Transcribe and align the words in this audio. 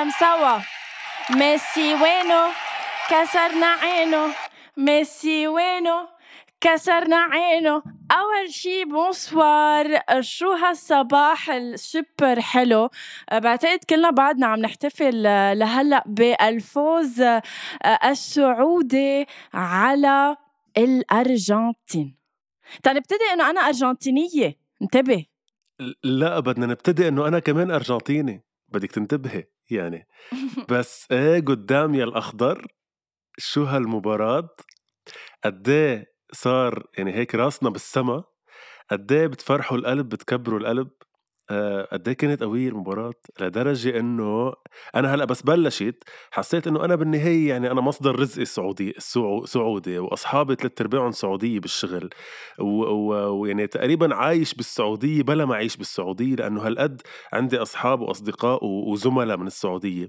هيثم 0.00 0.10
سوا 0.10 0.58
ميسي 1.30 1.94
وينو 1.94 2.48
كسرنا 3.10 3.66
عينه 3.66 4.34
ميسي 4.76 5.48
وينو 5.48 6.08
كسرنا 6.60 7.16
عينه 7.16 7.82
أول 8.12 8.52
شي 8.52 8.84
bonsoir 8.84 10.00
شو 10.20 10.52
هالصباح 10.52 11.50
السوبر 11.50 12.40
حلو 12.40 12.90
بعتقد 13.32 13.78
كلنا 13.90 14.10
بعدنا 14.10 14.46
عم 14.46 14.58
نحتفل 14.58 15.22
لهلأ 15.58 16.04
بالفوز 16.06 17.24
السعودي 18.04 19.26
على 19.54 20.36
الأرجنتين. 20.78 22.16
تنبتدي 22.82 23.24
إنه 23.32 23.50
أنا 23.50 23.60
أرجنتينية. 23.60 24.56
انتبه. 24.82 25.26
لا 26.04 26.40
بدنا 26.40 26.66
نبتدي 26.66 27.08
إنه 27.08 27.28
أنا 27.28 27.38
كمان 27.38 27.70
أرجنتيني. 27.70 28.44
بدك 28.68 28.90
تنتبهي. 28.90 29.44
يعني. 29.72 30.06
بس 30.70 31.06
إيه 31.12 31.40
قدام 31.40 31.94
يا 31.94 32.04
الأخضر 32.04 32.66
شو 33.38 33.64
هالمباراة؟ 33.64 34.48
قد 35.44 35.68
إيه 35.68 36.06
صار 36.32 36.86
يعني 36.98 37.14
هيك 37.14 37.34
راسنا 37.34 37.70
بالسما؟ 37.70 38.24
قد 38.90 39.12
إيه 39.12 39.26
بتفرحوا 39.26 39.78
القلب 39.78 40.08
بتكبروا 40.08 40.60
القلب؟ 40.60 40.90
قد 41.92 42.08
إيه 42.08 42.16
كانت 42.16 42.42
قوية 42.42 42.68
المباراة 42.68 43.12
لدرجة 43.40 43.98
إنه 43.98 44.52
أنا 44.94 45.14
هلأ 45.14 45.24
بس 45.24 45.42
بلشت 45.42 46.04
حسيت 46.30 46.66
إنه 46.66 46.84
أنا 46.84 46.94
بالنهاية 46.94 47.48
يعني 47.48 47.70
أنا 47.70 47.80
مصدر 47.80 48.20
رزقي 48.20 48.42
السعودي 48.42 48.94
سعودي 49.44 49.98
وأصحابي 49.98 50.54
ثلاث 50.54 50.80
ارباعهم 50.80 51.10
سعودية 51.10 51.60
بالشغل 51.60 52.10
ويعني 52.58 53.66
تقريبا 53.66 54.14
عايش 54.14 54.54
بالسعودية 54.54 55.22
بلا 55.22 55.44
ما 55.44 55.54
أعيش 55.54 55.76
بالسعودية 55.76 56.34
لأنه 56.34 56.66
هالقد 56.66 57.02
عندي 57.32 57.56
أصحاب 57.56 58.00
وأصدقاء 58.00 58.64
وزملاء 58.64 59.36
من 59.36 59.46
السعودية. 59.46 60.08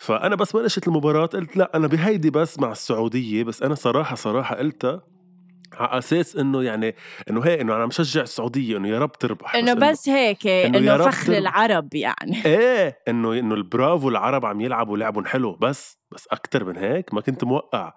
فأنا 0.00 0.36
بس 0.36 0.52
بلشت 0.56 0.88
المباراة 0.88 1.26
قلت 1.26 1.56
لأ 1.56 1.76
أنا 1.76 1.86
بهيدي 1.86 2.30
بس 2.30 2.58
مع 2.58 2.72
السعودية 2.72 3.44
بس 3.44 3.62
أنا 3.62 3.74
صراحة 3.74 4.16
صراحة 4.16 4.56
قلتها 4.56 5.17
على 5.80 5.98
أساس 5.98 6.36
إنه 6.36 6.62
يعني 6.62 6.94
إنه 7.30 7.40
هيك 7.44 7.60
إنه 7.60 7.76
أنا 7.76 7.86
مشجع 7.86 8.22
السعودية 8.22 8.76
إنه 8.76 8.88
يا 8.88 8.98
رب 8.98 9.12
تربح 9.12 9.54
إنه 9.54 9.74
بس, 9.74 9.82
بس 9.82 10.08
هيك 10.08 10.46
إنه, 10.46 10.78
إنه 10.78 10.96
فخر 11.10 11.26
تربح. 11.26 11.36
العرب 11.38 11.94
يعني. 11.94 12.44
إيه 12.46 12.98
إنه 13.08 13.32
إنه 13.32 13.54
البرافو 13.54 14.08
العرب 14.08 14.46
عم 14.46 14.60
يلعبوا 14.60 14.96
لعبهم 14.96 15.24
حلو 15.24 15.52
بس 15.56 15.98
بس 16.10 16.26
أكثر 16.26 16.64
من 16.64 16.76
هيك 16.76 17.14
ما 17.14 17.20
كنت 17.20 17.44
موقع. 17.44 17.92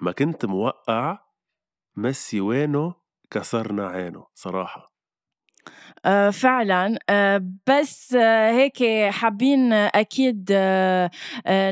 ما 0.00 0.12
كنت 0.12 0.44
موقع 0.44 1.18
ميسي 1.96 2.40
وينه 2.40 2.94
كسرنا 3.30 3.86
عينه 3.86 4.26
صراحة. 4.34 4.91
فعلا. 6.32 6.98
آه، 7.10 7.42
بس 7.66 8.14
آه، 8.14 8.50
هيك 8.50 8.84
حابين 9.10 9.72
أكيد 9.72 10.52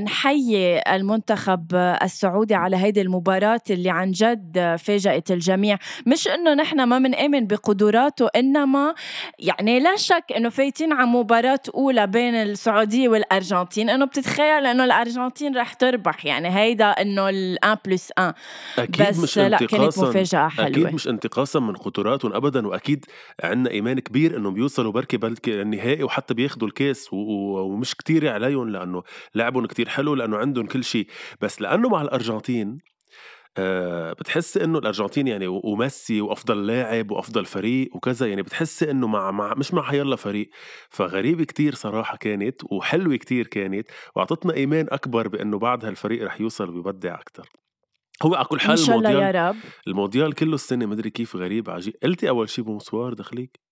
نحيي 0.02 0.80
المنتخب 0.94 1.74
السعودي 2.02 2.54
على 2.54 2.76
هيدي 2.76 3.00
المباراة 3.00 3.60
اللي 3.70 3.90
عن 3.90 4.10
جد 4.10 4.76
فاجأت 4.78 5.30
الجميع. 5.30 5.78
مش 6.06 6.28
إنه 6.28 6.54
نحن 6.54 6.82
ما 6.82 6.98
بنآمن 6.98 7.46
بقدراته 7.46 8.28
إنما 8.36 8.94
يعني 9.38 9.80
لا 9.80 9.96
شك 9.96 10.24
إنه 10.36 10.48
فايتين 10.48 10.92
على 10.92 11.06
مباراة 11.06 11.60
أولى 11.74 12.06
بين 12.06 12.34
السعودية 12.34 13.08
والأرجنتين. 13.08 13.90
إنه 13.90 14.04
بتتخيل 14.04 14.66
إنه 14.66 14.84
الأرجنتين 14.84 15.56
رح 15.56 15.72
تربح. 15.72 16.26
يعني 16.26 16.48
هيدا 16.58 16.86
إنه 16.86 17.30
ال1 17.30 17.78
بلس 17.86 18.12
1 18.19 18.34
أكيد 18.78 19.08
بس 19.08 19.19
مش 19.19 19.38
لا 19.38 19.58
كانت 19.58 19.98
مفاجأة 19.98 20.48
حلوة. 20.48 20.69
أكيد 20.69 20.94
مش 20.94 21.08
انتقاصا 21.08 21.60
من 21.60 21.76
قدراتهم 21.76 22.32
ابدا 22.32 22.66
وأكيد 22.66 23.04
عندنا 23.44 23.70
إيمان 23.70 23.98
كبير 23.98 24.19
كبير 24.20 24.36
إنهم 24.36 24.54
بيوصلوا 24.54 24.92
بركي 24.92 25.16
بلكي 25.16 25.50
للنهائي 25.50 26.03
وحتى 26.03 26.34
بياخذوا 26.34 26.69
الكاس 26.69 27.08
ومش 27.12 27.94
كتير 27.94 28.28
عليهم 28.28 28.69
لأنه 28.69 29.03
لعبهم 29.34 29.66
كتير 29.66 29.88
حلو 29.88 30.14
لأنه 30.14 30.36
عندهم 30.36 30.66
كل 30.66 30.84
شيء. 30.84 31.06
بس 31.41 31.62
لأنه 31.62 31.88
مع 31.88 32.03
الأرجنتين 32.03 32.78
أه 33.56 34.12
بتحس 34.12 34.56
إنه 34.56 34.78
الأرجنتين 34.78 35.28
يعني 35.28 35.47
وميسي 35.47 36.20
وأفضل 36.20 36.66
لاعب 36.66 37.10
وأفضل 37.10 37.44
فريق 37.44 37.97
وكذا 37.97 38.26
يعني 38.26 38.42
بتحس 38.42 38.82
إنه 38.82 39.06
مع, 39.06 39.31
مع 39.31 39.54
مش 39.54 39.75
مع 39.75 39.82
حيلا 39.82 40.16
فريق. 40.16 40.50
فغريبه 40.91 41.44
كتير 41.44 41.75
صراحة 41.75 42.16
كانت 42.16 42.62
وحلوة 42.72 43.16
كتير 43.16 43.47
كانت 43.47 43.88
وأعطتنا 44.16 44.54
إيمان 44.54 44.87
أكبر 44.91 45.28
بإنه 45.28 45.58
بعد 45.58 45.84
هالفريق 45.84 46.25
رح 46.25 46.41
يوصل 46.41 46.70
ويبدع 46.76 47.14
أكثر 47.14 47.48
هو 48.22 48.34
على 48.34 48.44
كل 48.44 48.60
حال 48.60 48.70
إن 48.70 48.76
شاء 48.76 48.97
الله 48.97 49.10
المونديال 49.10 49.34
يا 49.34 49.48
رب. 49.48 49.56
المونديال 49.87 50.34
كله 50.34 50.54
السنة 50.54 50.87
مدري 50.87 51.10
كيف 51.10 51.37
غريب 51.37 51.70
عجيب. 51.70 51.94
قلتي 52.02 52.28
أول 52.28 52.48
شيء 52.48 52.64
bonsoir 52.64 53.14
دخليك؟ 53.14 53.69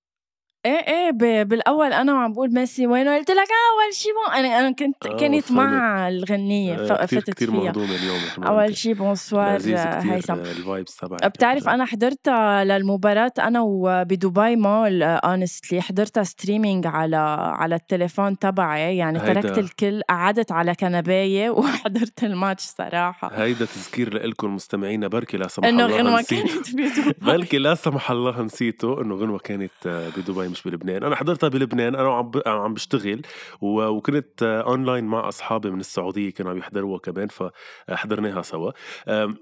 إيه، 0.67 0.73
إيه، 0.89 1.11
بالأول 1.43 1.93
أنا 1.93 2.15
وعم 2.15 2.33
بقول 2.33 2.55
ميسي 2.55 2.87
وينه، 2.87 3.17
قُلت 3.17 3.31
لك 3.31 3.37
أول 3.37 3.95
شي 3.95 4.09
bon 4.13 4.35
أنا 4.35 4.59
أنا 4.61 4.71
كنت 4.71 5.07
آه 5.07 5.17
كانت 5.17 5.53
مع 5.53 6.09
الغنيّة 6.09 6.75
آه 6.75 7.05
كتير 7.07 7.21
فتت 7.21 7.31
كتير 7.31 7.51
فيها. 7.51 7.61
مهضومة 7.61 7.95
اليوم 7.95 8.45
أول 8.47 8.77
شي 8.77 8.95
bonsoir 8.95 9.61
هيثم. 10.03 10.35
ال 10.35 10.45
vibes 10.45 10.97
تبعك 10.97 11.27
بتعرف 11.27 11.69
أنا 11.69 11.85
حضرتها 11.85 12.65
للمباراة 12.65 13.33
أنا 13.39 13.61
وبدبي 13.61 14.57
مول 14.57 15.19
honestly 15.25 15.75
حضرتها 15.75 16.25
streaming 16.25 16.87
على 16.87 17.17
على 17.59 17.75
التليفون 17.75 18.39
تبعي، 18.39 18.97
يعني 18.97 19.21
تركت 19.21 19.59
الكل 19.59 20.03
قعدت 20.09 20.53
على 20.53 20.75
كنباية 20.75 21.51
وحضرت 21.59 22.25
الماتش 22.25 22.63
صراحة. 22.63 23.31
هيدا 23.43 23.65
تذكير 23.65 24.15
لإلكم 24.15 24.55
مستمعينا 24.55 25.09
بركي 25.09 25.37
لا 25.37 25.49
سمح 25.49 25.65
الله 25.69 25.87
غنوة 25.87 26.21
نسيتوا 26.21 26.49
كانت 26.49 26.75
بدبي. 26.75 27.15
بلكي 27.27 27.59
لا 27.59 27.75
سمح 27.75 28.11
الله 28.11 28.43
نسيتوا 28.43 29.03
إنه 29.03 29.15
غنوة 29.15 29.39
كانت 29.39 29.71
بدبي 30.17 30.48
مش 30.49 30.63
بلبنان، 30.63 31.05
أنا 31.05 31.17
حضرتها 31.17 31.49
بلبنان 31.49 31.95
أنا 31.95 32.09
وعم 32.09 32.31
ب- 32.31 32.43
عم 32.47 32.75
بشتغل 32.75 33.23
وكنت 33.61 34.43
اونلاين 34.43 35.05
مع 35.05 35.29
أصحابي 35.29 35.71
من 35.71 35.81
السعودية 35.81 36.31
كانوا 36.31 36.53
عم 36.53 36.59
يحضروها 36.59 36.99
كمان 36.99 37.29
فحضرناها 37.29 38.43
سوا. 38.43 38.71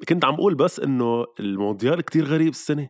كنت 0.08 0.24
عم 0.24 0.36
بقول 0.36 0.54
بس 0.54 0.80
إنه 0.80 1.24
المونديال 1.40 2.00
كتير 2.00 2.24
غريب 2.24 2.48
السنة. 2.48 2.88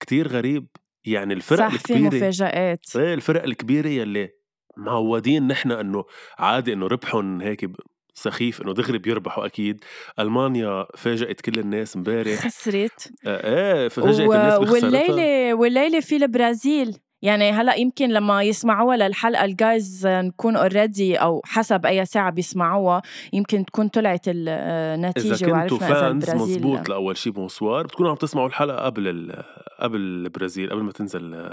كتير 0.00 0.28
غريب. 0.28 0.66
يعني 1.04 1.34
الفرق 1.34 1.58
صح 1.58 1.68
في 1.68 1.76
الكبيرة 1.76 2.16
مفاجآت. 2.16 2.96
إيه 2.96 3.14
الفرق 3.14 3.42
الكبيرة 3.42 3.88
يلي 3.88 4.28
معودين 4.76 5.46
نحن 5.48 5.72
إنه 5.72 6.04
عادي 6.38 6.72
إنه 6.72 6.86
ربحهم 6.86 7.40
هيك 7.40 7.70
سخيف 8.14 8.62
إنه 8.62 8.72
دغري 8.74 8.98
بيربحوا 8.98 9.46
أكيد. 9.46 9.84
ألمانيا 10.18 10.86
فاجأت 10.96 11.40
كل 11.40 11.60
الناس 11.60 11.96
امبارح. 11.96 12.46
خسرت. 12.46 13.10
آه، 13.26 13.82
إيه 13.82 13.88
فاجأت 13.88 14.20
الناس 14.20 14.58
و 14.58 14.60
بخسارتها. 14.62 15.00
والليلة 15.00 15.54
والليلة 15.54 16.00
في 16.00 16.16
البرازيل. 16.16 16.96
يعني 17.26 17.50
هلأ 17.50 17.74
يمكن 17.74 18.08
لمّا 18.08 18.42
يسمعوها 18.42 18.96
للحلقة 18.96 19.44
الجايز 19.44 20.06
نكون 20.06 20.56
already 20.56 21.20
أو 21.22 21.42
حسب 21.44 21.86
أي 21.86 22.04
ساعة 22.04 22.30
بيسمعوها 22.30 23.02
يمكن 23.32 23.64
تكون 23.64 23.88
طلعت 23.88 24.28
ال 24.28 24.48
إذا 24.48 24.94
النتيجة 24.94 25.50
كنتوا 25.50 25.78
فانز 25.78 26.30
مزبوط 26.30 26.88
لأول 26.88 27.16
شي 27.16 27.30
bonsoir 27.30 27.86
بتكونوا 27.86 28.10
عم 28.10 28.16
تسمعوا 28.16 28.46
الحلقة 28.46 28.84
قبل 28.84 29.32
قبل 29.80 30.00
البرازيل 30.00 30.70
قبل 30.70 30.82
ما 30.82 30.92
تنزل 30.92 31.46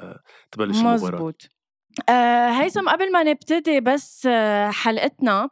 تبلش 0.52 0.78
المباراة 0.78 0.94
مزبوط. 0.94 1.48
آه 2.10 2.50
هيثم 2.50 2.90
قبل 2.90 3.12
ما 3.12 3.24
نبتدي 3.24 3.80
بس 3.80 4.28
آه 4.32 4.70
حلقتنا 4.70 5.50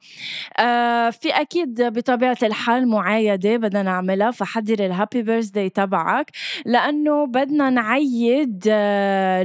آه 0.60 1.10
في 1.10 1.30
أكيد 1.30 1.82
بطبيعة 1.82 2.38
الحال 2.44 2.88
معايدة 2.88 3.58
بدنا 3.58 3.84
نعملها 3.84 4.32
فحضر 4.32 4.86
ال 4.86 4.92
happy 4.92 5.22
birthday 5.22 5.70
تبعك 5.70 6.32
لأنه 6.66 7.26
بدنا 7.28 7.70
نعيد 7.70 8.68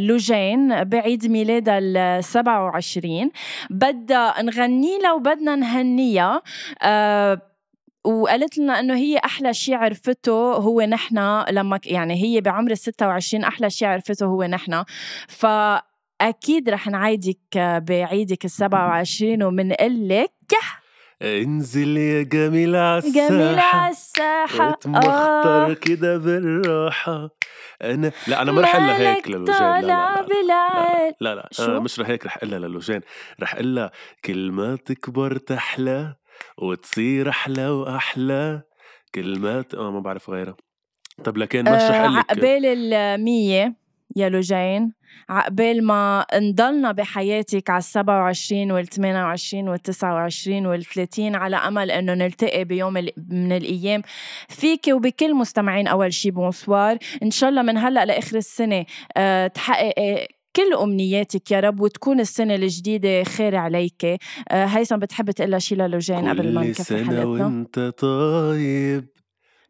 لوجين 0.08 0.84
بعيد 0.84 1.26
ميلادها 1.26 1.78
ال 1.82 2.24
27 2.24 3.30
بدها 3.70 4.42
نغني 4.42 4.98
لها 4.98 5.12
وبدنا 5.12 5.56
نهنيها 5.56 6.42
وقالت 8.04 8.58
لنا 8.58 8.80
إنه 8.80 8.94
هي 8.94 9.18
أحلى 9.18 9.54
شيء 9.54 9.74
عرفته 9.74 10.32
هو 10.52 10.80
نحن 10.80 11.44
لما 11.50 11.80
يعني 11.84 12.22
هي 12.22 12.40
بعمر 12.40 12.70
ال 12.70 12.78
26 12.78 13.44
أحلى 13.44 13.70
شيء 13.70 13.88
عرفته 13.88 14.26
هو 14.26 14.44
نحن. 14.44 14.84
ف 15.28 15.46
أكيد 16.20 16.68
رح 16.68 16.86
نعيدك 16.88 17.58
بعيدك 17.58 18.44
ال 18.44 18.50
27 18.50 19.42
ومنقول 19.42 20.08
لك 20.08 20.32
انزل 21.22 21.96
يا 21.96 22.22
جميل 22.22 22.76
عالساحة 22.76 23.28
جميل 23.28 23.58
عالساحة 23.58 24.70
اتمخطر 24.70 25.74
كده 25.74 26.18
بالراحة. 26.18 27.30
أنا 27.82 28.12
لا 28.28 28.42
أنا 28.42 28.52
ما 28.52 28.60
رح 28.60 28.76
أقول 28.76 28.88
هيك 28.88 29.28
للوجين. 29.28 29.54
لا 29.54 29.80
لا 29.80 30.26
لا 30.26 31.14
لا, 31.20 31.34
لا, 31.34 31.48
لا. 31.58 31.80
مش 31.80 32.00
رح 32.00 32.08
هيك 32.08 32.26
رح 32.26 32.36
أقول 32.36 32.50
للوجين. 32.50 33.00
رح 33.42 33.54
أقول 33.54 33.74
لها 33.74 33.90
كل 34.24 34.52
ما 34.52 34.76
تكبر 34.76 35.36
تحلى 35.36 36.14
وتصير 36.58 37.28
أحلى 37.28 37.68
وأحلى. 37.68 38.62
كل 39.14 39.38
ما 39.38 39.62
ت... 39.62 39.74
آه 39.74 39.90
ما 39.90 40.00
بعرف 40.00 40.30
غيرها. 40.30 40.56
طب 41.24 41.36
لكن 41.36 41.60
مش 41.60 41.82
رح 41.82 41.96
أقول 41.96 42.14
لك 42.16 42.30
عقبال 42.30 42.66
المية. 42.94 43.85
يا 44.16 44.28
لوجين 44.28 44.92
عقبال 45.28 45.84
ما 45.84 46.26
نضلنا 46.34 46.92
بحياتك 46.92 47.70
على 47.70 47.78
ال 47.78 47.84
27 47.84 48.70
وال 48.70 48.86
28 48.86 49.68
وال 49.68 49.78
29 49.78 50.66
وال 50.66 50.84
30 50.84 51.34
على 51.34 51.56
أمل 51.56 51.90
أنه 51.90 52.14
نلتقي 52.14 52.64
بيوم 52.64 52.92
من 53.28 53.52
الأيام. 53.52 54.02
فيك 54.48 54.88
وبكل 54.88 55.34
مستمعين 55.34 55.86
أول 55.86 56.12
شي 56.12 56.30
bonsoir 56.30 56.98
إن 57.22 57.30
شاء 57.30 57.50
الله 57.50 57.62
من 57.62 57.78
هلأ 57.78 58.04
لآخر 58.04 58.36
السنة 58.36 58.86
أه 59.16 59.46
تحققي 59.46 60.28
كل 60.56 60.74
أمنياتك 60.82 61.50
يا 61.50 61.60
رب 61.60 61.80
وتكون 61.80 62.20
السنة 62.20 62.54
الجديدة 62.54 63.24
خير 63.24 63.56
عليك. 63.56 64.04
أه 64.04 64.18
هيثم 64.64 64.96
بتحب 64.96 65.30
تقول 65.30 65.62
شي 65.62 65.74
للوجين 65.74 66.28
قبل 66.28 66.54
ما 66.54 66.64
نكفي 66.64 67.04
حلقتنا 67.04 67.22
كل 67.22 67.38
سنة 67.38 67.46
وانت 67.46 67.78
طيب. 67.78 69.15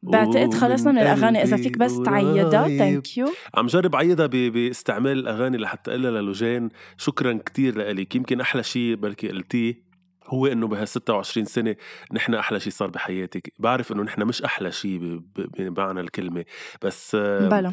بعتقد 0.03 0.55
خلصنا 0.55 0.93
من 0.93 0.99
الأغاني. 0.99 1.43
إذا 1.43 1.57
فيك 1.57 1.79
بس 1.79 1.99
تعيدها. 2.05 2.69
thank 2.69 3.19
you 3.19 3.27
عم 3.55 3.67
جرب 3.67 3.97
عيدها 3.97 4.27
باستعمال 4.27 5.19
الأغاني 5.19 5.57
لحتى 5.57 5.91
اقولها 5.91 6.11
للوجين 6.11 6.69
شكرا 6.97 7.39
كتير 7.47 7.79
لك 7.79 8.17
يمكن 8.17 8.41
أحلى 8.41 8.63
شيء 8.63 8.95
بركي 8.95 9.29
قلتيه 9.29 9.87
هو 10.27 10.47
إنه 10.47 10.69
بها 10.69 10.85
26 10.85 11.45
سنة 11.45 11.77
نحن 12.13 12.35
أحلى 12.35 12.61
شيء 12.61 12.73
صار 12.73 12.91
بحياتك. 12.91 13.53
بعرف 13.59 13.93
إنه 13.93 14.03
نحن 14.03 14.23
مش 14.23 14.43
أحلى 14.43 14.73
شيء 14.73 15.21
بمعنى 15.59 16.01
الكلمة. 16.01 16.45
بس 16.83 17.17
بلا. 17.17 17.73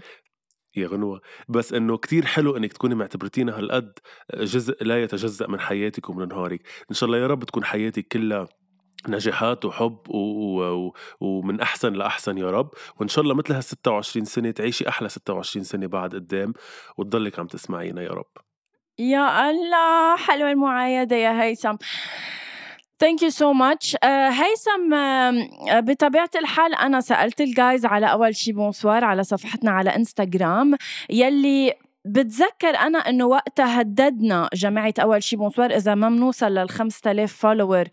يا 0.76 0.88
غنوة. 0.88 1.22
بس 1.50 1.74
إنه 1.74 1.98
كتير 1.98 2.26
حلو 2.26 2.58
إنك 2.58 2.74
تكوني 2.74 2.96
معتبرتينا 2.96 3.58
هالقد 3.58 4.00
جزء 4.36 4.84
لا 4.84 5.04
يتجزأ 5.04 5.48
من 5.48 5.60
حياتك 5.60 6.10
ومن 6.10 6.28
نهارك 6.28 6.62
إن 6.90 6.96
شاء 6.96 7.08
الله 7.08 7.18
يا 7.18 7.28
رب 7.28 7.44
تكون 7.44 7.64
حياتك 7.64 8.08
كلها 8.08 8.48
نجاحات 9.10 9.66
وحب 9.66 9.98
و... 10.10 10.18
و... 10.62 10.94
ومن 11.20 11.62
أحسن 11.62 11.94
لأحسن 11.94 12.38
يا 12.38 12.52
رب. 12.52 12.70
وإن 13.00 13.08
شاء 13.08 13.24
الله 13.24 13.36
مثل 13.36 13.54
هال 13.54 13.64
26 13.64 14.26
سنة 14.26 14.52
تعيشي 14.52 14.90
أحلى 14.90 15.10
26 15.10 15.64
سنة 15.64 15.88
بعد 15.88 16.16
قدام 16.16 16.54
وتضلك 16.98 17.40
عم 17.40 17.48
تسمعينا 17.48 18.02
يا 18.02 18.10
رب. 18.12 18.26
يا 19.00 19.50
الله 19.50 20.16
حلوة 20.18 20.52
المعايدة 20.52 21.16
يا 21.16 21.42
هيثم. 21.42 21.76
thank 23.00 23.24
you 23.24 23.30
so 23.30 23.54
much 23.54 23.96
هيثم 24.04 24.94
uh, 24.94 25.74
بطبيعة 25.74 26.30
الحال 26.36 26.76
أنا 26.76 27.02
سألت 27.02 27.42
ال 27.42 27.51
guys 27.51 27.86
على 27.86 28.12
أول 28.12 28.36
شي 28.36 28.52
بونسوار 28.52 29.04
على 29.04 29.24
صفحتنا 29.24 29.72
على 29.72 29.96
انستغرام 29.96 30.76
يلي 31.10 31.74
بتذكر 32.06 32.78
أنا 32.80 33.00
إنه 33.00 33.26
وقتها 33.26 33.82
هددنا 33.82 34.50
جماعة 34.54 34.94
أول 35.00 35.24
شي 35.24 35.36
بونسوار 35.36 35.76
إذا 35.76 35.96
ما 35.96 36.10
بنوصل 36.10 36.54
لل 36.54 36.70
5000 36.70 37.34
follower 37.34 37.84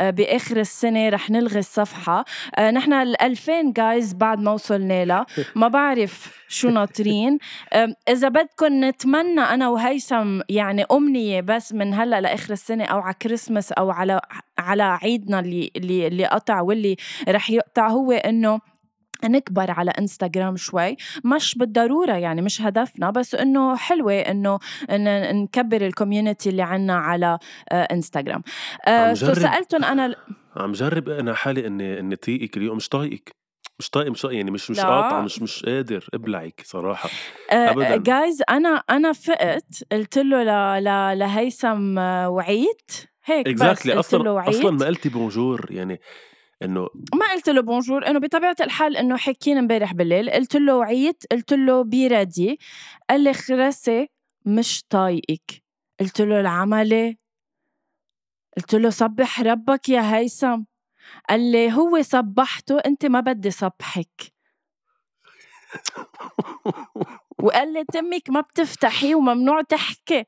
بآخر 0.00 0.60
السنة 0.60 1.08
رح 1.08 1.30
نلغي 1.30 1.58
الصفحة. 1.58 2.24
آه، 2.54 2.70
نحن 2.70 2.92
ال 2.92 3.22
2000 3.22 3.72
guys 3.72 4.12
بعد 4.14 4.40
ما 4.40 4.52
وصلنا 4.52 5.04
لها 5.04 5.26
ما 5.54 5.68
بعرف 5.68 6.42
شو 6.48 6.68
ناطرين. 6.68 7.38
إذا 8.12 8.28
بدكم 8.28 8.84
نتمنى 8.84 9.40
أنا 9.40 9.68
وهيثم 9.68 10.40
يعني 10.48 10.84
أمنية 10.92 11.40
بس 11.40 11.72
من 11.72 11.94
هلأ 11.94 12.20
لآخر 12.20 12.52
السنة 12.52 12.84
أو 12.84 13.00
على 13.00 13.14
كريسمس 13.22 13.72
أو 13.72 13.90
على 13.90 14.20
على 14.58 14.82
عيدنا 14.82 15.40
اللي 15.40 15.70
اللي 15.76 16.06
اللي 16.06 16.26
قطع 16.26 16.60
واللي 16.60 16.96
رح 17.28 17.50
يقطع 17.50 17.88
هو 17.88 18.12
إنه 18.12 18.60
نكبر 19.24 19.70
على 19.70 19.90
إنستغرام 19.90 20.56
شوي 20.56 20.96
مش 21.24 21.54
بالضرورة 21.58 22.12
يعني 22.12 22.42
مش 22.42 22.62
هدفنا 22.62 23.10
بس 23.10 23.34
إنه 23.34 23.76
حلوة 23.76 24.12
إنه 24.12 24.58
إن 24.90 25.36
نكبر 25.42 25.86
ال 25.86 25.92
community 25.92 26.48
اللي 26.48 26.62
عنا 26.62 26.94
على 26.94 27.38
إنستغرام 27.72 28.42
آه 28.86 29.14
so 29.14 29.34
سألتهم 29.34 29.84
أنا 29.84 30.14
عم 30.56 30.72
جرب 30.72 31.08
أنا 31.08 31.34
حالي 31.34 31.66
إني 31.66 32.00
إني 32.00 32.16
طيقك 32.16 32.56
اليوم 32.56 32.76
مش 32.76 32.88
طايقك 32.88 33.36
مش 33.78 33.90
طايق 33.90 34.10
مش 34.10 34.22
طايق 34.22 34.36
يعني 34.36 34.50
مش 34.50 34.70
مش 34.70 34.80
قاطعه 34.80 35.20
مش 35.20 35.42
مش 35.42 35.62
قادر 35.64 36.08
ابلعك 36.14 36.62
صراحة 36.64 37.08
ابدا 37.50 37.96
guys 37.96 38.42
أنا 38.50 38.82
أنا 38.90 39.12
فقت 39.12 39.84
قلت 39.92 40.18
له 40.18 40.42
ل... 40.42 40.84
ل... 40.84 41.18
لهيثم 41.18 41.98
وعيت 41.98 42.90
هيك 43.24 43.48
exactly. 43.48 43.64
بس 43.64 43.88
أصلا 43.88 44.22
له 44.22 44.32
وعيت. 44.32 44.48
أصلا 44.48 44.70
ما 44.70 44.86
قلتي 44.86 45.08
بونجور 45.08 45.66
يعني 45.70 46.00
إنه 46.62 46.88
ما 47.14 47.32
قلت 47.32 47.48
له 47.48 47.62
بونجور 47.62 48.06
إنه 48.06 48.18
بطبيعة 48.18 48.56
الحال 48.60 48.96
إنه 48.96 49.16
حكينا 49.16 49.60
إمبارح 49.60 49.92
بالليل 49.92 50.30
قلت 50.30 50.56
له 50.56 50.76
وعيت 50.76 51.24
قلت 51.32 51.52
له 51.52 51.84
بيرادي 51.84 52.58
قال 53.10 53.20
لي 53.20 53.32
خرسي 53.34 54.08
مش 54.46 54.84
طايقك. 54.88 55.62
قلت 56.00 56.20
له 56.20 56.40
العملة. 56.40 57.16
قلت 58.56 58.74
له 58.74 58.90
صبح 58.90 59.40
ربك 59.40 59.88
يا 59.88 60.16
هيثم. 60.16 60.62
قال 61.28 61.52
لي 61.52 61.72
هو 61.72 62.02
صبحته 62.02 62.78
أنت 62.78 63.06
ما 63.06 63.20
بدي 63.20 63.50
صبحك. 63.50 64.32
وقال 67.42 67.72
لي 67.72 67.84
تمك 67.84 68.30
ما 68.30 68.40
بتفتحي 68.40 69.14
وممنوع 69.14 69.62
تحكي. 69.62 70.24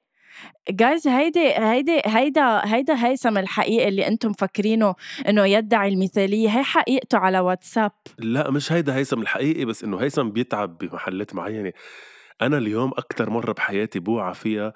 جايز 0.71 1.09
هيدي 1.09 1.49
هيدي 1.49 2.01
هيدا 2.07 2.75
هيدا 2.75 3.07
هيثم 3.07 3.39
الحقيقي 3.39 3.89
اللي 3.89 4.07
أنتم 4.09 4.31
مفكرينه 4.31 4.95
انه 5.29 5.45
يدعي 5.47 5.89
المثالية 5.89 6.49
هي 6.49 6.63
حقيقته 6.63 7.19
على 7.19 7.41
واتساب. 7.41 7.93
لا 8.19 8.51
مش 8.51 8.73
هيدا 8.73 8.97
هيثم 8.97 9.23
الحقيقي 9.23 9.65
بس 9.65 9.85
انه 9.85 9.99
هيثم 10.03 10.31
بيتعب 10.31 10.79
بمحلات 10.79 11.35
معينة. 11.35 11.73
أنا 12.43 12.59
اليوم 12.59 12.91
أكثر 12.91 13.31
مرة 13.31 13.53
بحياتي 13.53 13.99
بوعى 13.99 14.35
فيها 14.35 14.73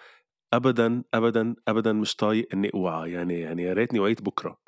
ابدا 0.53 1.03
ابدا 1.15 1.55
ابدا 1.69 1.93
مش 1.93 2.17
طايق 2.17 2.49
إني 2.55 2.71
أوعى. 2.75 3.12
يعني 3.12 3.41
يعني 3.41 3.62
يا 3.62 3.73
ريتني 3.73 4.00
وعيت 4.00 4.23
بكرة. 4.23 4.59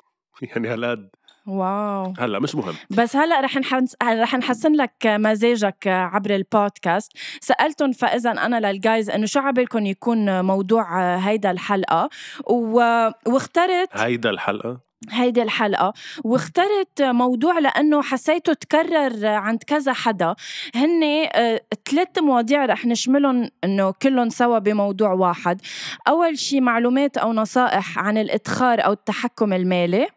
يعني 0.55 0.67
هالقد 0.67 1.09
واو. 1.47 2.13
هلأ 2.19 2.39
مش 2.39 2.55
مهم. 2.55 2.73
بس 2.89 3.15
هلأ 3.15 3.41
رح 3.41 3.57
نحس... 3.57 3.95
رح 4.03 4.35
نحسن 4.35 4.73
لك 4.73 4.93
مزاجك 5.05 5.87
عبر 5.87 6.35
البودكاست. 6.35 7.11
سالتهم 7.41 7.91
فإذا 7.91 8.31
أنا 8.31 8.71
للجايز 8.71 9.09
إنه 9.09 9.25
شو 9.25 9.39
عبالكم 9.39 9.85
يكون 9.85 10.45
موضوع 10.45 11.15
هيدا 11.15 11.51
الحلقة؟ 11.51 12.09
و... 12.47 13.09
واخترت 13.25 13.89
هيدا 13.93 14.29
الحلقة؟ 14.29 14.91
هيدي 15.09 15.43
الحلقة. 15.43 15.93
واخترت 16.23 17.01
موضوع 17.01 17.59
لأنه 17.59 18.01
حسيته 18.01 18.53
تكرر 18.53 19.25
عند 19.25 19.63
كذا 19.63 19.93
حدا. 19.93 20.35
هن 20.75 21.03
آه، 21.03 21.61
ثلاث 21.89 22.19
مواضيع 22.19 22.65
رح 22.65 22.85
نشملهم 22.85 23.49
إنه 23.63 23.91
كلهم 23.91 24.29
سوا 24.29 24.59
بموضوع 24.59 25.11
واحد. 25.11 25.61
أول 26.07 26.37
شي 26.37 26.61
معلومات 26.61 27.17
أو 27.17 27.33
نصائح 27.33 27.99
عن 27.99 28.17
الإدخار 28.17 28.85
أو 28.85 28.91
التحكم 28.91 29.53
المالي. 29.53 30.07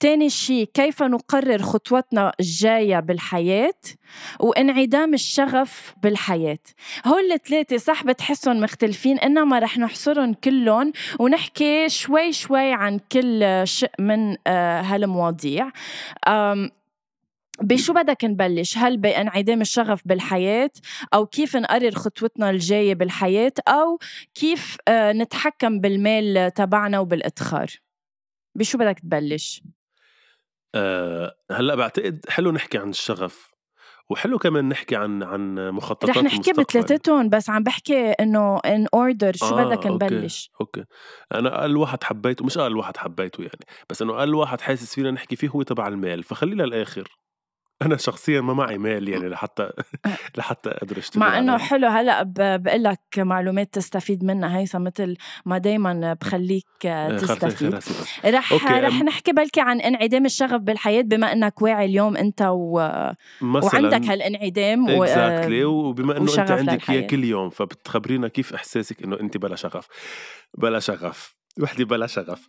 تاني 0.00 0.30
شيء 0.30 0.68
كيف 0.74 1.02
نقرر 1.02 1.62
خطوتنا 1.62 2.32
الجاية 2.40 3.00
بالحياة 3.00 3.80
وانعدام 4.40 5.14
الشغف 5.14 5.94
بالحياة 6.02 6.58
هول 7.06 7.32
الثلاثة 7.32 7.76
صح 7.76 8.04
بتحسهم 8.04 8.60
مختلفين 8.60 9.18
إنما 9.18 9.58
رح 9.58 9.78
نحصرهم 9.78 10.34
كلهم 10.34 10.92
ونحكي 11.20 11.88
شوي 11.88 12.32
شوي 12.32 12.72
عن 12.72 13.00
كل 13.12 13.62
شيء 13.64 13.90
من 13.98 14.36
آه، 14.46 14.80
هالمواضيع 14.82 15.70
بشو 17.60 17.92
بدك 17.92 18.24
نبلش؟ 18.24 18.78
هل 18.78 18.96
بانعدام 18.96 19.60
الشغف 19.60 20.02
بالحياة 20.04 20.70
أو 21.14 21.26
كيف 21.26 21.56
نقرر 21.56 21.90
خطوتنا 21.90 22.50
الجاية 22.50 22.94
بالحياة 22.94 23.52
أو 23.68 23.98
كيف 24.34 24.76
آه، 24.88 25.12
نتحكم 25.12 25.80
بالمال 25.80 26.52
تبعنا 26.54 26.98
وبالإدخار؟ 26.98 27.83
بشو 28.54 28.78
بدك 28.78 28.98
تبلش؟ 28.98 29.62
أه 30.74 31.36
هلأ 31.50 31.74
بعتقد 31.74 32.26
حلو 32.28 32.52
نحكي 32.52 32.78
عن 32.78 32.90
الشغف 32.90 33.54
وحلو 34.10 34.38
كمان 34.38 34.68
نحكي 34.68 34.96
عن 34.96 35.22
عن 35.22 35.70
مخططات 35.70 36.10
رح 36.10 36.22
نحكي. 36.22 36.52
بثلاثتهم 36.52 37.28
بس 37.28 37.50
عم 37.50 37.62
بحكي 37.62 38.10
إنه 38.10 38.58
in 38.58 38.86
order 38.94 39.36
شو 39.36 39.46
آه، 39.46 39.64
بدك 39.64 39.86
okay. 39.86 39.88
نبلش 39.88 40.50
okay 40.60 40.84
أنا 41.34 41.60
أقل 41.60 41.76
واحد 41.76 42.04
حبيته 42.04 42.44
مش 42.44 42.58
أقل 42.58 42.76
واحد 42.76 42.96
حبيته 42.96 43.42
يعني 43.42 43.64
بس 43.90 44.02
إنه 44.02 44.18
أقل 44.18 44.34
واحد 44.34 44.60
حاسس 44.60 44.94
فينا 44.94 45.10
نحكي 45.10 45.36
فيه 45.36 45.48
هو 45.48 45.62
تبع 45.62 45.88
المال 45.88 46.22
فخليه 46.22 46.54
للآخر 46.54 47.18
أنا 47.82 47.96
شخصيا 47.96 48.40
ما 48.40 48.54
معي 48.54 48.78
مال 48.78 49.08
يعني 49.08 49.28
لحتى 49.28 49.70
لحتى 50.38 50.70
أقدر 50.70 50.98
اشتغل 50.98 51.20
مع 51.20 51.38
إنه. 51.38 51.58
حلو 51.58 51.88
هلأ 51.88 52.22
بقول 52.22 52.84
لك 52.84 53.00
معلومات 53.18 53.74
تستفيد 53.74 54.24
منها 54.24 54.58
هيثم 54.58 54.82
مثل 54.82 55.16
ما 55.46 55.58
دايما 55.58 56.14
بخليك 56.20 56.66
آه، 56.86 57.18
تستفيد. 57.18 57.74
رح 58.24 58.52
okay، 58.52 58.64
رح 58.66 59.02
نحكي 59.02 59.32
بلكي 59.32 59.60
عن 59.60 59.80
انعدام 59.80 60.26
الشغف 60.26 60.60
بالحياة 60.60 61.02
بما 61.02 61.32
إنك 61.32 61.62
واعي 61.62 61.84
اليوم 61.84 62.16
أنت 62.16 62.42
و... 62.42 62.88
مثلا. 63.40 63.64
وعندك 63.64 64.08
هالانعدام 64.08 64.90
و... 64.90 65.04
exactly 65.04 65.64
وبما 65.64 66.16
إنه 66.16 66.38
أنت 66.38 66.50
عندك 66.50 66.90
إياه. 66.90 67.06
كل 67.06 67.24
يوم 67.24 67.50
فبتخبرينا 67.50 68.28
كيف 68.28 68.54
إحساسك 68.54 69.02
إنه 69.02 69.20
أنت 69.20 69.36
بلا 69.36 69.56
شغف. 69.56 69.88
بلا 70.58 70.78
شغف. 70.78 71.36
وحدة 71.60 71.84
بلا 71.84 72.06
شغف. 72.06 72.46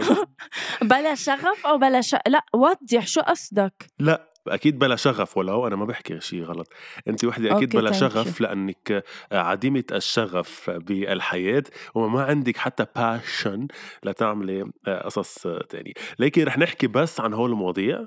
بلا 0.90 1.14
شغف 1.14 1.66
أو 1.66 1.78
بلا 1.78 2.00
ش... 2.00 2.16
لأ 2.26 2.44
وضح 2.54 3.06
شو 3.06 3.20
قصدك. 3.20 3.86
لأ 3.98 4.27
أكيد 4.48 4.78
بلا 4.78 4.96
شغف 4.96 5.36
ولو 5.36 5.66
أنا 5.66 5.76
ما 5.76 5.84
بحكي 5.84 6.20
شيء 6.20 6.42
غلط. 6.42 6.72
انت 7.08 7.24
وحدة 7.24 7.56
أكيد 7.56 7.76
بلا 7.76 7.94
شغف 7.94 8.40
لأنك 8.40 9.04
عديمة 9.32 9.84
الشغف 9.92 10.70
بالحياة 10.70 11.64
وما 11.94 12.22
عندك 12.22 12.56
حتى 12.56 12.86
باشن 12.96 13.68
لتعملي 14.04 14.70
قصص 15.04 15.46
تانية. 15.68 15.92
لكن 16.18 16.44
رح 16.44 16.58
نحكي 16.58 16.86
بس 16.86 17.20
عن 17.20 17.34
هول 17.34 17.50
المواضيع؟ 17.50 18.06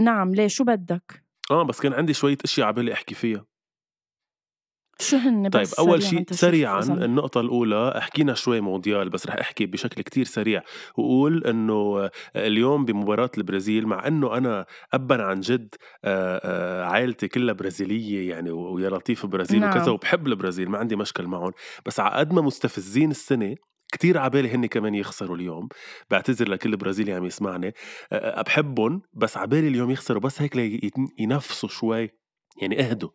نعم 0.00 0.34
ليه؟ 0.34 0.48
شو 0.48 0.64
بدك؟ 0.64 1.24
آه 1.50 1.62
بس 1.62 1.80
كان 1.80 1.92
عندي 1.92 2.14
شوية 2.14 2.38
أشياء 2.44 2.66
على 2.66 2.76
بالي 2.76 2.92
أحكي 2.92 3.14
فيها. 3.14 3.44
شو 5.02 5.16
هن 5.16 5.48
طيب 5.48 5.62
بس 5.62 5.74
أول 5.74 6.02
شيء 6.02 6.24
سريعا 6.30 6.80
النقطة 6.80 7.40
الأولى 7.40 8.00
حكينا 8.02 8.34
شوي 8.34 8.60
مونديال 8.60 9.08
بس 9.10 9.26
رح 9.26 9.34
أحكي 9.34 9.66
بشكل 9.66 10.02
كتير 10.02 10.24
سريع. 10.24 10.62
واقول 10.96 11.44
إنه 11.44 12.10
اليوم 12.36 12.84
بمباراة 12.84 13.30
البرازيل 13.38 13.86
مع 13.86 14.06
إنه 14.06 14.36
أنا 14.36 14.66
ابا 14.92 15.22
عن 15.22 15.40
جد 15.40 15.74
آه، 16.04 16.40
آه، 16.44 16.84
عائلتي 16.84 17.28
كلها 17.28 17.54
برازيلية 17.54 18.30
يعني 18.30 18.50
ويا 18.50 18.90
لطيف 18.90 19.26
برازيل 19.26 19.60
نعم. 19.60 19.70
وكذا 19.70 19.90
وبحب 19.90 20.26
البرازيل 20.26 20.68
ما 20.70 20.78
عندي 20.78 20.96
مشكل 20.96 21.26
معهم. 21.26 21.52
بس 21.86 22.00
على 22.00 22.14
قد 22.14 22.32
ما 22.32 22.42
مستفزين 22.42 23.10
السنة 23.10 23.54
كتير 23.92 24.18
عبالي 24.18 24.50
هن 24.54 24.66
كمان 24.66 24.94
يخسروا 24.94 25.36
اليوم. 25.36 25.68
بعتذر 26.10 26.48
لكل 26.48 26.76
برازيلي 26.76 27.12
عم 27.12 27.24
يسمعني. 27.24 27.74
آه، 28.12 28.42
بحبهم 28.42 29.02
بس 29.12 29.36
عبالي 29.36 29.68
اليوم 29.68 29.90
يخسروا 29.90 30.20
بس 30.20 30.42
هيك 30.42 30.82
ينفسوا 31.18 31.68
شوي. 31.68 32.21
يعني 32.56 32.80
اهدوا. 32.80 33.10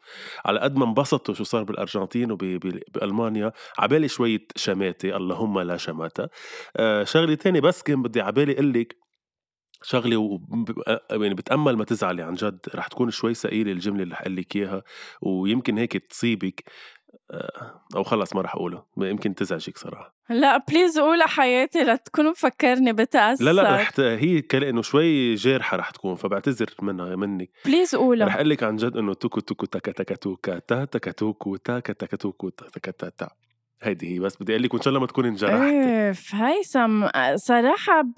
على 0.46 0.60
قد 0.60 0.76
ما 0.78 0.86
انبسطوا 0.86 1.34
شو 1.34 1.44
صار 1.44 1.64
بالأرجنتين 1.64 2.32
وبالمانيا 2.32 3.52
عبالي 3.80 4.08
شوية 4.08 4.48
شماتة 4.56 5.18
اللهم 5.18 5.60
لا 5.60 5.78
شماتة. 5.78 6.30
آه 6.78 7.04
شغلة 7.04 7.36
تانية 7.36 7.60
بس 7.62 7.84
كان 7.84 8.02
بدي 8.02 8.22
عبالي 8.22 8.54
أقول 8.54 8.74
لك 8.74 8.98
شغلة 9.84 10.18
و... 10.18 10.40
يعني 11.12 11.34
بتأمل 11.34 11.78
ما 11.78 11.86
تزعلي 11.86 12.24
عن 12.24 12.34
جد 12.34 12.60
رح 12.76 12.88
تكون 12.88 13.12
شوي 13.12 13.34
ثقيلة 13.34 13.72
الجملة 13.72 14.04
اللي 14.04 14.14
رح 14.16 14.22
أقول 14.22 14.36
لك 14.36 14.56
إياها 14.56 14.84
ويمكن 15.22 15.78
هيك 15.78 15.94
تصيبك. 15.98 16.64
آه، 17.32 17.82
أو 17.96 18.04
خلص 18.04 18.36
ما 18.36 18.42
رح 18.42 18.56
أقوله 18.56 18.86
يمكن 18.98 19.36
تزعجك 19.36 19.78
صراحة. 19.78 20.17
لا 20.30 20.58
please 20.58 21.00
قولها 21.00 21.28
حياتي 21.28 21.84
لا 21.84 21.96
تكون 21.96 22.30
مفكرني 22.30 22.94
بتأثر 22.94 23.44
لا 23.46 23.52
لا 23.52 23.76
رح 23.76 23.90
ت... 23.90 24.00
هي 24.00 24.42
كانه 24.42 24.82
شوي 24.82 25.36
جارحة 25.36 25.78
رح 25.78 25.90
تكون 25.90 26.16
فبعتذر 26.16 26.68
منها 26.82 27.16
منك 27.16 27.50
please 27.66 27.96
رح 27.96 28.02
قولها. 28.02 28.36
أقول 28.36 28.50
لك 28.50 28.64
عن 28.64 28.76
جد 28.76 28.98
إنه 28.98 29.14
توكو 29.14 29.40
توكو 29.40 29.66
تاكا 29.66 29.92
تاكا 29.92 30.16
توكا 30.16 30.60
تا 30.60 30.86
تاكا 30.86 31.12
توكو 31.12 31.56
تاكا 31.56 31.94
تاكا 31.94 32.18
توكو 32.18 32.50
تاكا 32.50 32.92
تاكا 32.92 33.10
تا 33.18 33.30
هيدي 33.82 34.16
هي 34.16 34.20
بس 34.20 34.36
بدي 34.38 34.52
أقول 34.54 34.64
لك 34.64 34.74
وإن 34.74 34.82
شاء 34.82 34.90
الله 34.90 35.00
ما 35.00 35.08
تكوني 35.08 35.28
انجرحت. 35.28 35.56
اف 36.10 36.36
هيثم 36.36 37.08
صراحة 37.36 38.02
ب... 38.02 38.12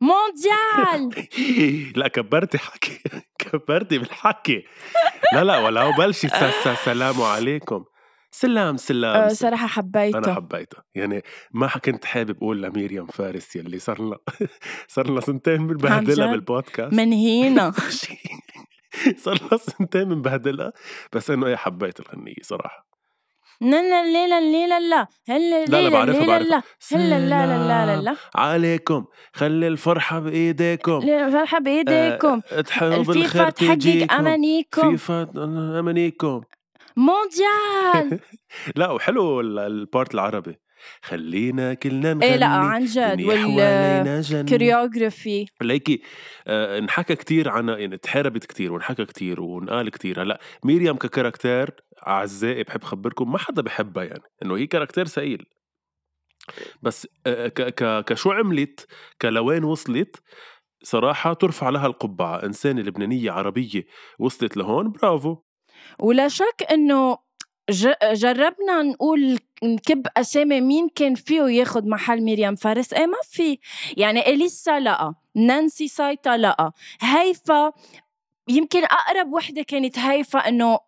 مونديال! 0.00 1.26
لا 1.98 2.08
كبرتي 2.08 2.58
حكي 2.58 3.00
كبرتي 3.38 3.98
بالحكي. 3.98 4.64
لا 5.32 5.44
لا 5.44 5.58
ولو 5.58 6.12
س- 6.12 6.26
سلام 6.84 7.22
عليكم. 7.22 7.84
سلام 8.36 8.76
سلام 8.76 9.16
أه، 9.16 9.28
سلام. 9.28 9.34
صراحة 9.50 9.66
حبيته. 9.66 10.18
أنا 10.18 10.34
حبيتها 10.34 10.84
يعني 10.94 11.22
ما 11.52 11.66
كنت 11.68 12.04
حابب 12.04 12.36
أقول 12.36 12.62
لميريام 12.62 13.06
فارس 13.06 13.56
يلي 13.56 13.78
صار 13.78 14.00
لنا 14.02 14.16
صار 14.88 15.10
لنا 15.10 15.20
سنتين 15.20 15.66
بنبهدلها؟ 15.66 16.26
بالبودكاست. 16.32 16.94
من 16.94 17.12
هينا. 17.12 17.72
صار 19.24 19.38
لنا 19.42 19.56
سنتين 19.58 20.04
بنبهدلها 20.04 20.72
بس 21.12 21.30
إنه 21.30 21.46
إيه 21.46 21.56
حبيت 21.56 22.00
الغنية 22.00 22.34
صراحة. 22.42 22.86
لا 23.60 23.68
لا 23.82 24.04
لا 24.12 24.26
لا 24.28 24.66
لا 24.66 24.80
لا 24.80 25.06
هلا 25.28 25.64
لا 25.64 25.80
لا 25.80 25.88
بعرفها 25.88 26.20
لا 26.20 26.38
لا. 26.44 26.50
بعرفها. 26.50 26.62
هلا 26.92 27.18
لا 27.18 27.46
لا 27.46 27.68
لا 27.68 27.96
لا 27.96 28.00
لا. 28.02 28.16
عليكم. 28.34 29.04
خلي 29.32 29.68
الفرحة 29.68 30.18
بإيديكم. 30.20 30.98
لا 30.98 31.30
فرحة 31.30 31.58
بإيديكم. 31.58 32.40
آه، 32.52 32.58
اضحوا 32.58 32.88
الفيفا 32.88 33.12
بالخير 33.12 33.50
تحقق 33.50 33.74
تيجيكم. 33.74 34.14
أمانيكم. 34.14 34.96
فيفا 34.96 35.30
أمانيكم. 35.80 36.42
مونديال 36.96 38.20
لا 38.76 38.90
وحلو 38.90 39.40
ال- 39.40 39.58
ال 39.58 39.69
part 39.69 40.14
العربي. 40.14 40.56
خلينا 41.02 41.74
كلنا 41.74 42.14
نغني 42.14 42.24
إيه 42.26 42.36
لا 42.36 42.46
عن 42.46 42.84
جد. 42.84 43.22
وال 43.22 43.54
choreography 43.54 45.46
ليكي 45.62 46.02
آه 46.46 46.78
انحكى 46.78 47.16
كتير 47.16 47.48
عنها 47.48 47.76
يعني 47.76 47.96
تحاربت 47.96 48.44
كتير 48.44 48.72
وانحكى 48.72 49.04
كتير 49.04 49.40
ونقال 49.42 49.88
كتير. 49.90 50.22
هلأ 50.22 50.40
ميريام 50.64 50.96
ك 50.96 51.03
caractère 51.03 51.70
أعزائي 52.06 52.62
بحب 52.62 52.84
خبركم 52.84 53.32
ما 53.32 53.38
حدا 53.38 53.62
بحبها 53.62 54.04
يعني 54.04 54.22
إنه 54.42 54.56
هي 54.56 54.66
caractère 54.66 55.06
ثقيل. 55.06 55.46
بس 56.82 57.08
آه 57.26 57.48
كشو 58.00 58.30
عملت 58.32 58.86
كلوين 59.22 59.64
وصلت 59.64 60.22
صراحة 60.82 61.32
ترفع 61.32 61.68
لها 61.68 61.86
القبعة. 61.86 62.44
إنسانة 62.44 62.82
لبنانية 62.82 63.30
عربية 63.30 63.84
وصلت 64.18 64.56
لهون 64.56 64.92
برافو. 64.92 65.36
ولا 65.98 66.28
شك 66.28 66.66
إنه 66.70 67.18
ج- 67.70 68.12
جربنا 68.12 68.82
نقول 68.82 69.38
نكب 69.62 70.06
أسامي 70.16 70.60
مين 70.60 70.88
كان 70.88 71.14
فيه 71.14 71.42
ياخد 71.42 71.86
محل 71.86 72.24
مريم 72.24 72.54
فارس. 72.54 72.92
إيه 72.92 73.06
ما 73.06 73.16
في. 73.30 73.58
يعني 73.96 74.26
إليسا 74.28 74.80
لأ 74.80 75.14
نانسي 75.34 75.88
سايتا 75.88 76.36
لأ 76.36 76.72
هيفا 77.00 77.72
يمكن 78.48 78.84
أقرب 78.84 79.32
وحدة 79.32 79.62
كانت 79.62 79.98
هيفا 79.98 80.38
إنه 80.38 80.78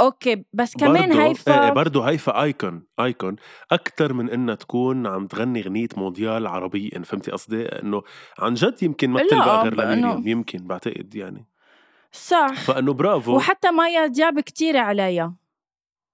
okay 0.00 0.44
بس 0.52 0.76
كمان 0.76 1.08
برضو 1.08 1.20
هيفا 1.20 1.64
إيه 1.64 1.70
برضو 1.70 2.02
هيفا 2.02 2.42
icon 2.42 2.86
icon 3.00 3.36
أكثر 3.72 4.12
من 4.12 4.30
إنها 4.30 4.54
تكون 4.54 5.06
عم 5.06 5.26
تغني 5.26 5.60
غنية 5.62 5.88
مونديال 5.96 6.46
عربيا 6.46 7.02
فهمتي 7.04 7.30
قصدي؟ 7.30 7.62
إنه 7.64 8.02
عن 8.38 8.54
جد 8.54 8.82
يمكن 8.82 9.10
ما 9.10 9.18
لا، 9.18 9.26
بتلبق 9.26 9.62
غير 9.62 9.74
إنه- 10.22 10.26
يمكن 10.26 10.58
بعتقد 10.66 11.14
يعني. 11.14 11.46
صح. 12.12 12.52
فإنه 12.64 12.92
برافو. 12.92 13.36
وحتى 13.36 13.70
مايا 13.70 14.06
دياب 14.06 14.40
كتير 14.40 14.76
عليها 14.76 15.36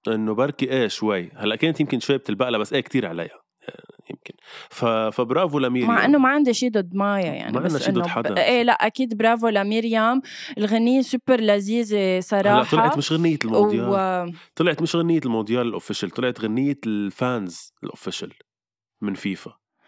إنه 0.09 0.35
بركي 0.35 0.71
إيه 0.71 0.89
شوي. 0.89 1.31
هلأ 1.37 1.57
كانت 1.57 1.81
يمكن 1.81 2.01
شوي 2.01 2.19
بتلبق 2.19 2.49
لها 2.49 2.59
بس 2.61 2.73
إيه 2.73 2.81
كتير 2.81 3.07
عليها 3.07 3.41
آه، 3.69 3.83
يمكن. 4.11 4.35
ف... 4.71 4.85
فبرافو 4.85 5.59
لميريام. 5.59 5.91
مع 5.91 6.05
إنه 6.05 6.19
ما 6.19 6.29
عندي 6.29 6.55
شيء 6.55 6.71
ضد 6.71 6.95
مايا 6.95 7.27
يعني 7.27 7.53
ما 7.53 7.61
بس 7.61 7.71
عنا 7.71 7.85
شي 7.85 7.91
ضد 7.91 7.97
إنه 7.97 8.07
ب- 8.07 8.09
حدا. 8.09 8.45
إيه 8.45 8.63
لا 8.63 8.73
أكيد 8.73 9.17
برافو 9.17 9.49
لمريم 9.49 10.21
الغنية 10.59 11.01
سوبر 11.03 11.41
لذيذة 11.41 12.21
صراحة. 12.21 12.61
هلأ 12.61 12.71
طلعت 12.71 12.99
مش 12.99 13.13
غنية 13.13 13.39
المونديال. 13.45 13.89
و... 13.89 14.33
طلعت 14.57 14.83
مش 14.83 14.97
غنية 14.97 15.21
المونديال 15.27 15.69
ال 15.69 15.73
official 15.73 16.11
طلعت 16.11 16.41
غنية 16.41 16.79
ال 16.87 17.04
fans 17.04 17.73
ال 17.85 17.90
official 17.90 18.33
من 19.03 19.15
فيفا. 19.15 19.57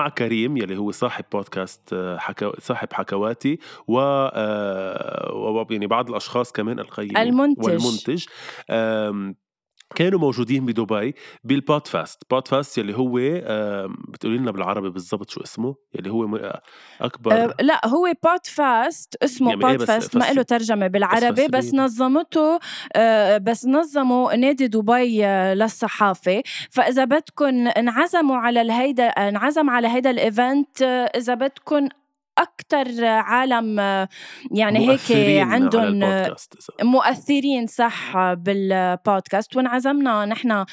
مع 0.00 0.08
كريم 0.08 0.56
يلي 0.56 0.76
هو 0.76 0.90
صاحب 0.90 1.24
بودكاست 1.32 1.92
آه 1.92 2.18
حكا 2.18 2.60
صاحب 2.60 2.92
حكواتي 2.92 3.58
و, 3.88 3.98
آه 4.00 5.32
و 5.34 5.66
يعني 5.70 5.86
بعض 5.86 6.08
الأشخاص 6.08 6.52
كمان 6.52 6.78
القيمين 6.78 7.16
المنتج. 7.16 7.64
والمنتج 7.64 8.24
كانوا 9.94 10.20
موجودين 10.20 10.66
بدبي 10.66 11.14
بالبودفاست. 11.44 12.22
بودفاست 12.30 12.78
يلي 12.78 12.96
هو 12.96 13.12
بتقولي 14.08 14.38
لنا 14.38 14.50
بالعربي 14.50 14.90
بالضبط 14.90 15.30
شو 15.30 15.40
اسمه؟ 15.40 15.74
يلي 15.94 16.10
هو 16.10 16.50
أكبر 17.00 17.32
أه 17.32 17.54
لا 17.60 17.86
هو 17.86 18.12
بودفاست 18.24 19.16
اسمه 19.22 19.50
يعني 19.50 19.66
إيه 19.66 19.76
بس 19.76 19.78
بودفاست 19.78 20.16
ما 20.16 20.32
له 20.32 20.42
ترجمة 20.42 20.86
بالعربي 20.86 21.48
بس 21.48 21.64
فسريني. 21.64 21.84
نظمته 21.84 22.58
أه 22.96 23.38
بس 23.38 23.66
نظموا 23.66 24.34
نادي 24.34 24.66
دبي 24.66 25.26
أه، 25.26 25.54
للصحافة. 25.54 26.42
فإذا 26.70 27.04
بدكم 27.04 27.68
انعزموا 27.68 28.36
على 28.36 28.60
الهيدا 28.60 29.06
انعزم 29.06 29.70
على 29.70 29.88
هيدا 29.88 30.10
ال 30.10 30.22
event 30.22 30.82
أه، 30.82 30.86
إذا 30.86 31.34
بدكم 31.34 31.88
أكتر 32.40 33.04
عالم 33.04 33.78
يعني 34.50 34.88
هيك 34.90 35.40
عندهم. 35.42 36.00
مؤثرين 36.82 37.66
صح 37.66 38.32
بالبودكاست. 38.32 39.56
وانعزمنا 39.56 40.24
نحن 40.24 40.50
آه، 40.50 40.64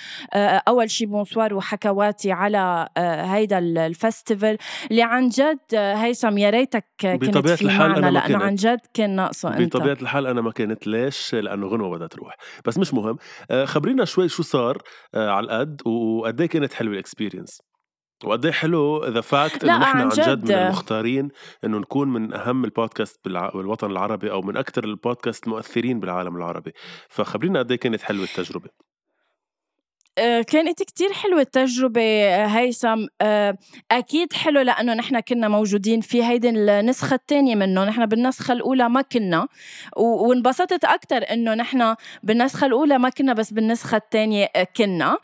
أول 0.68 0.90
شي 0.92 1.06
بونسوار 1.06 1.54
وحكواتي 1.54 2.32
على 2.32 2.88
آه، 2.98 3.24
هيدا 3.24 3.58
ال- 3.58 3.78
ال 3.78 3.87
festival 3.87 4.58
اللي 4.92 5.02
عن 5.04 5.30
جد 5.30 5.60
آه، 5.76 5.94
هيثم 5.94 6.38
يا 6.38 6.50
ريتك 6.50 6.86
كنت 7.02 7.38
الحال 7.62 7.90
معنا 7.92 8.08
لأنه 8.08 8.28
كنت. 8.28 8.44
عن 8.44 8.56
جد 8.56 8.80
كان 8.94 9.16
ناقصه 9.16 9.58
أنت. 9.58 9.78
بطبيعة 9.78 9.98
الحال 10.02 10.28
أنا 10.28 10.42
ما 10.42 10.52
كانت 10.52 10.88
ليش؟ 10.88 11.36
لأنه 11.36 11.68
غنوة 11.68 11.90
بدها 11.98 12.08
تروح. 12.08 12.36
بس 12.66 12.78
مش 12.78 12.94
مهم. 12.94 13.18
خبرينا 13.66 14.06
شوي 14.06 14.30
شو 14.30 14.44
صار 14.44 14.78
على 15.16 15.46
القد 15.46 15.88
وقد 15.88 16.42
إيه 16.42 16.48
كانت 16.50 16.74
حلوة 16.74 16.94
ال 16.94 17.00
experience 17.00 17.62
وقد 18.24 18.46
إيه 18.46 18.54
حلو 18.54 19.06
the 19.06 19.22
fact 19.22 19.64
إنه 19.64 19.78
نحن 19.78 19.98
عن 19.98 20.02
عن 20.02 20.10
جد 20.10 20.22
جد. 20.24 20.52
من 20.52 20.58
المختارين 20.58 21.30
إنه 21.64 21.78
نكون 21.78 22.14
من 22.14 22.34
أهم 22.34 22.66
البودكاست 22.66 23.20
بالوطن 23.26 23.92
العربي 23.92 24.32
أو 24.32 24.42
من 24.42 24.58
أكثر 24.58 24.84
البودكاست 24.84 25.48
المؤثرين 25.48 26.00
بالعالم 26.00 26.36
العربي 26.36 26.74
فخبرينا 27.10 27.60
قد 27.60 27.72
إيه 27.72 27.80
كانت 27.80 28.02
حلوة 28.02 28.24
التجربة 28.24 28.70
كانت 30.42 30.84
كتير 30.84 31.14
حلوة 31.14 31.42
التجربة 31.42 32.02
آه، 32.02 32.46
هيثم. 32.46 33.06
آه، 33.22 33.58
أكيد 33.92 34.34
حلو 34.34 34.62
لأنه 34.62 34.94
نحن 34.94 35.20
كنا 35.20 35.48
موجودين 35.48 36.02
في 36.02 36.24
هيدي 36.24 36.50
النسخة 36.50 37.14
الثانية 37.16 37.56
منه. 37.56 37.86
نحن 37.86 38.06
بالنسخة 38.06 38.52
الأولى 38.52 38.90
ما 38.90 39.02
كنا. 39.02 39.48
وانبسطت 39.98 40.86
أكتر 40.86 41.24
إنه 41.32 41.54
نحن 41.54 41.96
بالنسخة 42.24 42.68
الأولى 42.68 42.98
ما 42.98 43.10
كنا 43.10 43.34
بس 43.34 43.54
بالنسخة 43.54 43.98
الثانية 43.98 44.50
آه، 44.56 44.68
كنا. 44.78 45.18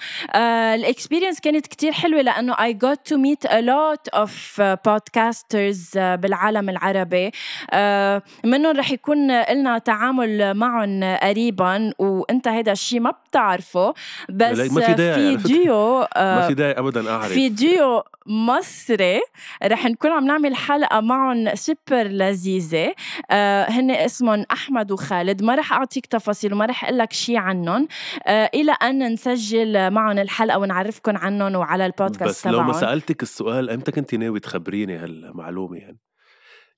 ال 0.75 0.81
experience 0.81 1.39
كانت 1.39 1.67
كتير 1.67 1.91
حلوة 1.91 2.21
لأنه 2.21 2.53
I 2.53 2.73
got 2.73 3.13
to 3.13 3.17
meet 3.17 3.50
a 3.50 3.62
lot 3.62 4.19
of 4.21 4.29
آه، 4.59 4.79
podcasters 4.88 5.97
آه، 5.97 6.15
بالعالم 6.15 6.69
العربي. 6.69 7.31
آه، 7.71 8.21
منهم 8.45 8.77
رح 8.77 8.91
يكون 8.91 9.41
لنا 9.41 9.77
تعامل 9.77 10.53
معهم 10.53 11.03
قريبا. 11.03 11.93
وأنت 12.00 12.47
هذا 12.47 12.71
الشيء 12.71 13.00
ما 13.00 13.12
بتعرفه. 13.12 13.93
بس 14.29 14.57
في 14.86 14.94
داعي. 14.94 15.36
ديو 15.36 16.00
ما 16.00 16.08
آه، 16.16 16.48
في 16.48 16.54
داعي 16.54 16.72
ابدا 16.72 17.10
أعرف. 17.12 17.28
في 17.28 17.50
ديو 17.50 18.04
مصري 18.25 19.20
رح 19.63 19.86
نكون 19.86 20.12
عم 20.12 20.25
نعمل 20.25 20.56
حلقة 20.56 21.00
معهم 21.02 21.56
سوبر 21.56 22.04
لذيذة. 22.04 22.94
آه 23.32 23.70
هن 23.70 23.92
اسمهم 23.92 24.46
أحمد 24.52 24.92
وخالد. 24.92 25.44
ما 25.44 25.56
رح 25.56 25.74
أعطيك 25.74 26.06
تفاصيل 26.06 26.54
وما 26.54 26.66
رح 26.66 26.86
أقول 26.86 26.98
لك 26.98 27.13
شيء 27.13 27.38
عنهم. 27.38 27.88
آه 28.28 28.50
إلى 28.54 28.72
أن 28.72 29.13
نسجل 29.13 29.92
معهم 29.92 30.20
الحلقة 30.20 30.60
ونعرفكم 30.60 31.18
عنهم 31.18 31.56
وعلى 31.56 31.86
البودكاست 31.86 32.48
بس 32.48 32.54
لو 32.54 32.63
ما 32.63 32.74
سألتك 32.74 33.24
السؤال 33.24 33.70
إمتى 33.70 33.92
كنت 33.92 34.16
ناوي 34.16 34.40
تخبريني 34.40 34.98
هالمعلومة 34.98 35.78
يعني؟ 35.78 36.00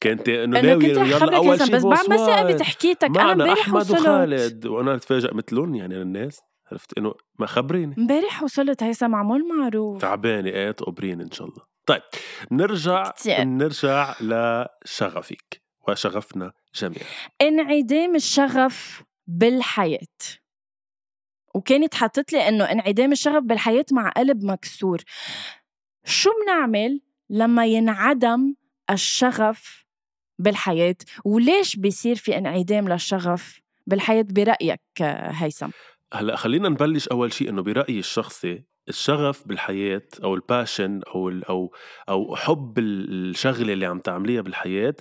كنت 0.03 0.29
إنه 0.29 0.61
ناوي 0.61 0.85
يلا 0.85 1.37
أول 1.37 1.57
شيء 1.59 1.75
بس 1.75 1.83
بعد 1.83 2.09
ما. 2.09 2.17
ثقبت 2.17 2.61
حكيتك 2.61 3.09
معنا 3.09 3.31
امبارح 3.31 3.59
أحمد 3.59 3.75
وصلت. 3.75 3.99
وخالد 3.99 4.65
وأنا 4.65 4.95
اتفاجئ 4.95 5.33
مثلهم 5.33 5.75
يعني 5.75 6.01
الناس. 6.01 6.39
عرفت 6.75 6.97
إنه 6.97 7.13
ما 7.39 7.45
خبريني. 7.45 7.95
امبارح 7.97 8.43
وصلت 8.43 8.83
هيثم 8.83 9.09
معمول 9.09 9.47
معروف. 9.57 10.01
تعبانة. 10.01 10.49
إيه 10.49 10.71
تقبرين 10.71 11.21
إن 11.21 11.31
شاء 11.31 11.47
الله. 11.47 11.63
طيب 11.85 12.01
نرجع 12.51 13.09
كتير. 13.09 13.43
نرجع 13.43 14.15
لشغفك 14.21 15.61
وشغفنا 15.87 16.51
جميعا. 16.75 17.03
انعدام 17.41 18.15
الشغف 18.15 19.03
بالحياة. 19.27 19.99
وكانت 21.55 21.95
حطت 21.95 22.33
لي 22.33 22.47
إنه 22.47 22.63
انعدام 22.71 23.11
الشغف 23.11 23.43
بالحياة 23.43 23.85
مع 23.91 24.09
قلب 24.09 24.43
مكسور. 24.43 25.01
شو 26.05 26.29
بنعمل 26.43 27.01
لما 27.29 27.65
ينعدم 27.65 28.55
الشغف 28.89 29.85
بالحياة؟ 30.39 30.95
وليش 31.25 31.75
بيصير 31.75 32.15
في 32.15 32.37
انعدام 32.37 32.89
للشغف 32.89 33.59
بالحياة 33.87 34.25
برأيك 34.29 34.81
آه، 35.01 35.31
هيثم؟ 35.31 35.69
هلأ 36.15 36.35
خلينا 36.35 36.69
نبلش 36.69 37.07
أول 37.07 37.33
شيء 37.33 37.49
إنه 37.49 37.61
برأيي 37.63 37.99
الشخصي 37.99 38.63
الشغف 38.89 39.47
بالحياة 39.47 40.07
أو 40.23 40.35
الباشن 40.35 41.01
أو 41.07 41.29
أو 41.29 41.73
أو 42.09 42.35
حب 42.35 42.79
ال- 42.79 43.29
الشغلة 43.29 43.73
اللي 43.73 43.85
عم 43.85 43.99
تعمليها 43.99 44.41
بالحياة 44.41 44.95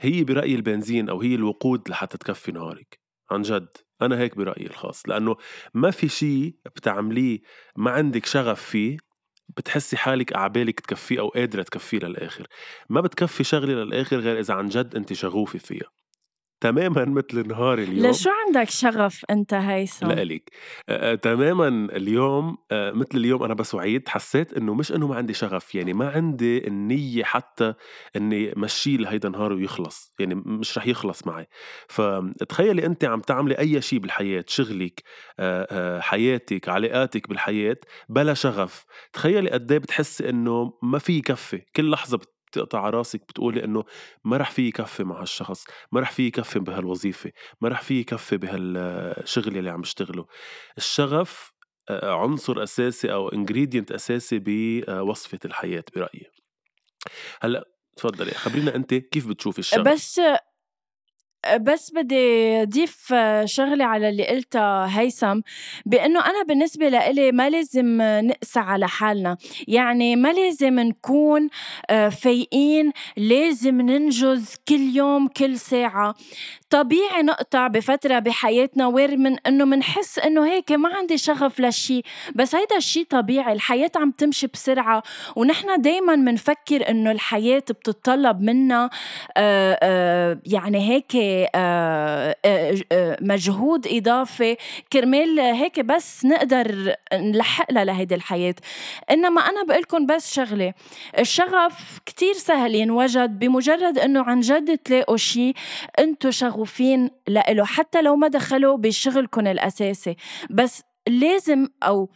هي 0.00 0.24
برأيي 0.24 0.54
البنزين 0.54 1.08
أو 1.08 1.20
هي 1.20 1.34
الوقود 1.34 1.88
لحتى 1.88 2.18
تكفي 2.18 2.52
نهارك 2.52 2.98
عن 3.30 3.42
جد. 3.42 3.68
أنا 4.02 4.18
هيك 4.18 4.36
برأيي 4.36 4.66
الخاص. 4.66 5.08
لأنه 5.08 5.36
ما 5.74 5.90
في 5.90 6.08
شيء 6.08 6.54
بتعمليه 6.76 7.40
ما 7.76 7.90
عندك 7.90 8.26
شغف 8.26 8.62
فيه 8.62 8.96
بتحسي 9.56 9.96
حالك 9.96 10.36
عبالك 10.36 10.80
تكفيه 10.80 11.20
أو 11.20 11.28
قادرة 11.28 11.62
تكفيه 11.62 11.98
للآخر. 11.98 12.46
ما 12.90 13.00
بتكفي 13.00 13.44
شغلة 13.44 13.72
للآخر 13.84 14.16
غير 14.18 14.38
إذا 14.38 14.54
عن 14.54 14.68
جد 14.68 14.94
أنت 14.96 15.12
شغوفة 15.12 15.58
فيها. 15.58 15.90
تماما 16.60 17.04
مثل 17.04 17.48
نهار 17.48 17.78
اليوم. 17.78 18.06
لشو 18.10 18.30
عندك 18.46 18.70
شغف 18.70 19.24
أنت 19.30 19.54
هيثم؟ 19.54 20.06
لإلك 20.06 20.50
آه، 20.88 21.12
آه، 21.12 21.14
تماما 21.14 21.68
اليوم 21.68 22.58
آه، 22.72 22.90
مثل 22.90 23.18
اليوم 23.18 23.42
أنا 23.42 23.54
بس 23.54 23.74
وعيت 23.74 24.08
حسيت 24.08 24.52
إنه 24.52 24.74
مش 24.74 24.92
إنه 24.92 25.06
ما 25.08 25.16
عندي 25.16 25.34
شغف 25.34 25.74
يعني 25.74 25.92
ما 25.92 26.10
عندي 26.10 26.66
النية 26.66 27.24
حتى 27.24 27.74
إني 28.16 28.52
مشي 28.56 28.96
لهيدا 28.96 29.28
النهار 29.28 29.52
ويخلص 29.52 30.14
يعني 30.18 30.34
مش 30.34 30.78
رح 30.78 30.86
يخلص 30.86 31.26
معي. 31.26 31.46
فتخيلي 31.88 32.86
أنت 32.86 33.04
عم 33.04 33.20
تعملي 33.20 33.58
أي 33.58 33.82
شيء 33.82 33.98
بالحياة 33.98 34.44
شغلك 34.48 35.02
آه، 35.40 36.00
حياتك 36.00 36.68
علاقاتك 36.68 37.28
بالحياة 37.28 37.76
بلا 38.08 38.34
شغف 38.34 38.84
تخيلي 39.12 39.50
قد 39.50 39.72
إيه 39.72 39.78
بتحسي 39.78 40.28
إنه 40.28 40.72
ما 40.82 40.98
في 40.98 41.12
يكفي 41.18 41.62
كل 41.76 41.90
لحظة 41.90 42.20
بتقطع 42.50 42.90
راسك 42.90 43.20
بتقولي 43.20 43.64
إنه 43.64 43.84
ما 44.24 44.36
رح 44.36 44.50
في 44.50 44.68
يكفي 44.68 45.04
مع 45.04 45.20
هالشخص 45.20 45.64
ما 45.92 46.00
رح 46.00 46.10
في 46.12 46.26
يكفي 46.26 46.58
بهالوظيفة 46.58 47.32
ما 47.60 47.68
رح 47.68 47.82
في 47.82 48.00
يكفي 48.00 48.36
بهالشغل 48.36 49.56
اللي 49.56 49.70
عم 49.70 49.80
بشتغله 49.80 50.26
الشغف 50.78 51.52
آه، 51.90 52.12
عنصر 52.12 52.62
أساسي 52.62 53.12
أو 53.12 53.28
انجريدينت 53.28 53.92
أساسي 53.92 54.38
بوصفة 54.38 55.38
الحياة 55.44 55.84
برأيي. 55.94 56.30
هلأ 57.40 57.64
تفضلي 57.96 58.30
خبرينا 58.30 58.74
أنت 58.74 58.94
كيف 58.94 59.28
بتشوفي 59.28 59.58
الشغف؟ 59.58 59.88
بس 59.88 60.20
بس 61.46 61.90
بدي 61.94 62.62
أضيف 62.62 63.14
شغلة 63.44 63.84
على 63.84 64.08
اللي 64.08 64.26
قلتها 64.26 65.00
هيثم 65.00 65.40
بأنه 65.86 66.20
أنا 66.20 66.42
بالنسبة 66.48 66.88
لإلي 66.88 67.32
ما 67.32 67.50
لازم 67.50 67.98
نقسى 68.02 68.60
على 68.60 68.88
حالنا. 68.88 69.36
يعني 69.68 70.16
ما 70.16 70.32
لازم 70.32 70.80
نكون 70.80 71.48
آه، 71.90 72.08
فايقين 72.08 72.92
لازم 73.16 73.80
ننجز 73.80 74.54
كل 74.68 74.80
يوم 74.96 75.28
كل 75.28 75.58
ساعة. 75.58 76.14
طبيعي 76.70 77.22
نقطع 77.22 77.66
بفترة 77.66 78.18
بحياتنا 78.18 78.86
وير 78.86 79.16
من 79.16 79.36
إنه 79.46 79.64
منحس 79.64 80.18
إنه 80.18 80.46
هيك 80.46 80.72
ما 80.72 80.88
عندي 80.96 81.18
شغف 81.18 81.60
لشيء 81.60 82.04
بس 82.34 82.54
هيدا 82.54 82.76
الشيء 82.76 83.04
طبيعي 83.10 83.52
الحياة 83.52 83.90
عم 83.96 84.10
تمشي 84.10 84.46
بسرعة 84.46 85.02
ونحن 85.36 85.80
دايما 85.80 86.16
منفكر 86.16 86.90
إنه 86.90 87.10
الحياة 87.10 87.58
بتتطلب 87.58 88.40
منا 88.40 88.90
آه، 89.36 89.78
آه، 89.82 90.40
يعني 90.46 90.88
هيك 90.90 91.16
آه، 91.16 91.27
آه، 91.27 91.27
آه، 91.27 91.27
مجهود 93.20 93.86
إضافي. 93.86 94.56
كرمال 94.92 95.40
هيك 95.40 95.80
بس 95.80 96.24
نقدر 96.24 96.94
نلحق 97.14 97.72
لها 97.72 97.84
لهيدي 97.84 98.14
الحياة. 98.14 98.54
إنما 99.10 99.40
أنا 99.40 99.64
بقولكم 99.64 100.06
بس 100.06 100.34
شغلة. 100.34 100.74
الشغف 101.18 101.98
كتير 102.06 102.32
سهل 102.32 102.74
ينوجد 102.74 103.38
بمجرد 103.38 103.98
إنه 103.98 104.22
عن 104.22 104.40
جد 104.40 104.78
تلاقوا 104.78 105.16
شيء 105.16 105.54
أنتوا 105.98 106.30
شغوفين 106.30 107.10
لإله 107.28 107.64
حتى 107.64 108.02
لو 108.02 108.16
ما 108.16 108.28
دخلوا 108.28 108.76
بشغلكم 108.76 109.46
الأساسي. 109.46 110.16
بس 110.50 110.82
لازم 111.08 111.68
أو 111.82 112.10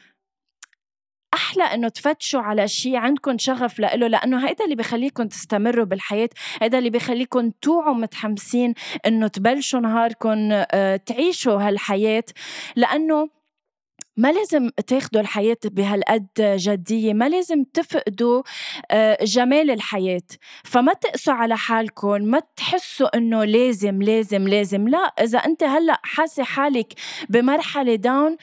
أحلى 1.34 1.62
إنه 1.64 1.88
تفتشوا 1.88 2.40
على 2.40 2.68
شيء 2.68 2.96
عندكم 2.96 3.38
شغف 3.38 3.78
لإله 3.80 4.06
لأنه 4.06 4.48
هيدا 4.48 4.64
اللي 4.64 4.76
بخليكم 4.76 5.28
تستمروا 5.28 5.84
بالحياة 5.84 6.28
هيدا 6.62 6.78
اللي 6.78 6.90
بخليكم 6.90 7.50
توعوا 7.62 7.94
متحمسين 7.94 8.74
إنه 9.06 9.28
تبلشوا 9.28 9.80
نهاركم 9.80 10.48
آه، 10.52 10.96
تعيشوا 10.96 11.68
هالحياة 11.68 12.24
لأنه 12.76 13.28
ما 14.16 14.32
لازم 14.32 14.70
تاخدوا 14.86 15.20
الحياة 15.20 15.56
بهالقد 15.64 16.28
جدية؟ 16.38 17.14
ما 17.14 17.28
لازم 17.28 17.64
تفقدوا 17.64 18.42
آه، 18.90 19.24
جمال 19.24 19.70
الحياة. 19.70 20.22
فما 20.64 20.92
تقسوا 20.92 21.34
على 21.34 21.56
حالكم 21.56 22.22
ما 22.22 22.42
تحسوا 22.56 23.16
إنه 23.16 23.44
لازم 23.44 24.02
لازم 24.02 24.48
لازم. 24.48 24.88
لا 24.88 24.98
إذا 24.98 25.38
أنت 25.38 25.62
هلأ 25.64 26.00
حاسة 26.02 26.44
حالك 26.44 26.92
بمرحلة 27.28 27.94
داون 27.94 28.36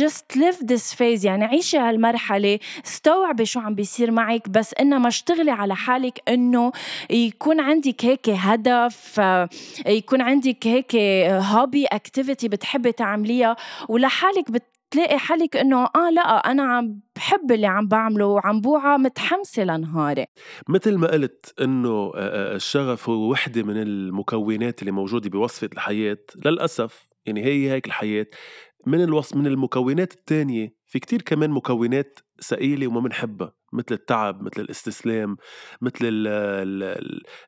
just 0.00 0.36
live 0.36 0.66
this 0.72 0.94
phase. 0.94 1.24
يعني 1.24 1.44
عيشي 1.44 1.78
هالمرحلة 1.78 2.58
استوعبي 2.86 3.44
شو 3.44 3.60
عم 3.60 3.74
بيصير 3.74 4.10
معك 4.10 4.48
بس 4.48 4.74
إنما 4.80 5.08
اشتغلي 5.08 5.50
على 5.50 5.76
حالك 5.76 6.20
إنه 6.28 6.72
يكون 7.10 7.60
عندك 7.60 8.04
هيك 8.04 8.28
هدف 8.28 9.20
آه، 9.20 9.48
يكون 9.86 10.20
عندك 10.20 10.66
هيك 10.66 10.96
هوبي 11.30 11.86
اكتيفيتي 11.86 12.48
بتحبي 12.48 12.92
تعمليها 12.92 13.56
ولحالك 13.88 14.50
بت 14.50 14.75
تلاقي 14.90 15.18
حالك 15.18 15.56
إنه 15.56 15.84
آه 15.84 16.10
لأ 16.12 16.20
أنا 16.50 16.62
عم 16.62 17.00
بحب 17.16 17.52
اللي 17.52 17.66
عم 17.66 17.88
بعمله 17.88 18.26
وعم 18.26 18.60
بوعى 18.60 18.98
متحمسة 18.98 19.64
لنهاري. 19.64 20.26
مثل 20.68 20.96
ما 20.96 21.10
قلت 21.10 21.54
إنه 21.60 22.12
الشغف 22.16 23.08
هو 23.08 23.30
وحدة 23.30 23.62
من 23.62 23.82
المكونات 23.82 24.80
اللي 24.80 24.90
موجودة 24.92 25.30
بوصفة 25.30 25.68
الحياة 25.72 26.18
للأسف 26.44 27.10
يعني 27.26 27.44
هي 27.44 27.70
هيك 27.70 27.86
الحياة. 27.86 28.26
من 28.86 29.02
الوصف 29.02 29.36
من 29.36 29.46
المكونات 29.46 30.12
الثانية 30.12 30.74
في 30.86 30.98
كتير 30.98 31.22
كمان 31.22 31.50
مكونات 31.50 32.18
ثقيله 32.42 32.86
وما 32.86 33.00
بنحبها. 33.00 33.52
مثل 33.76 33.86
التعب 33.94 34.42
مثل 34.42 34.60
الاستسلام 34.60 35.36
مثل 35.80 35.98
ال 36.02 36.26
ال 36.26 36.82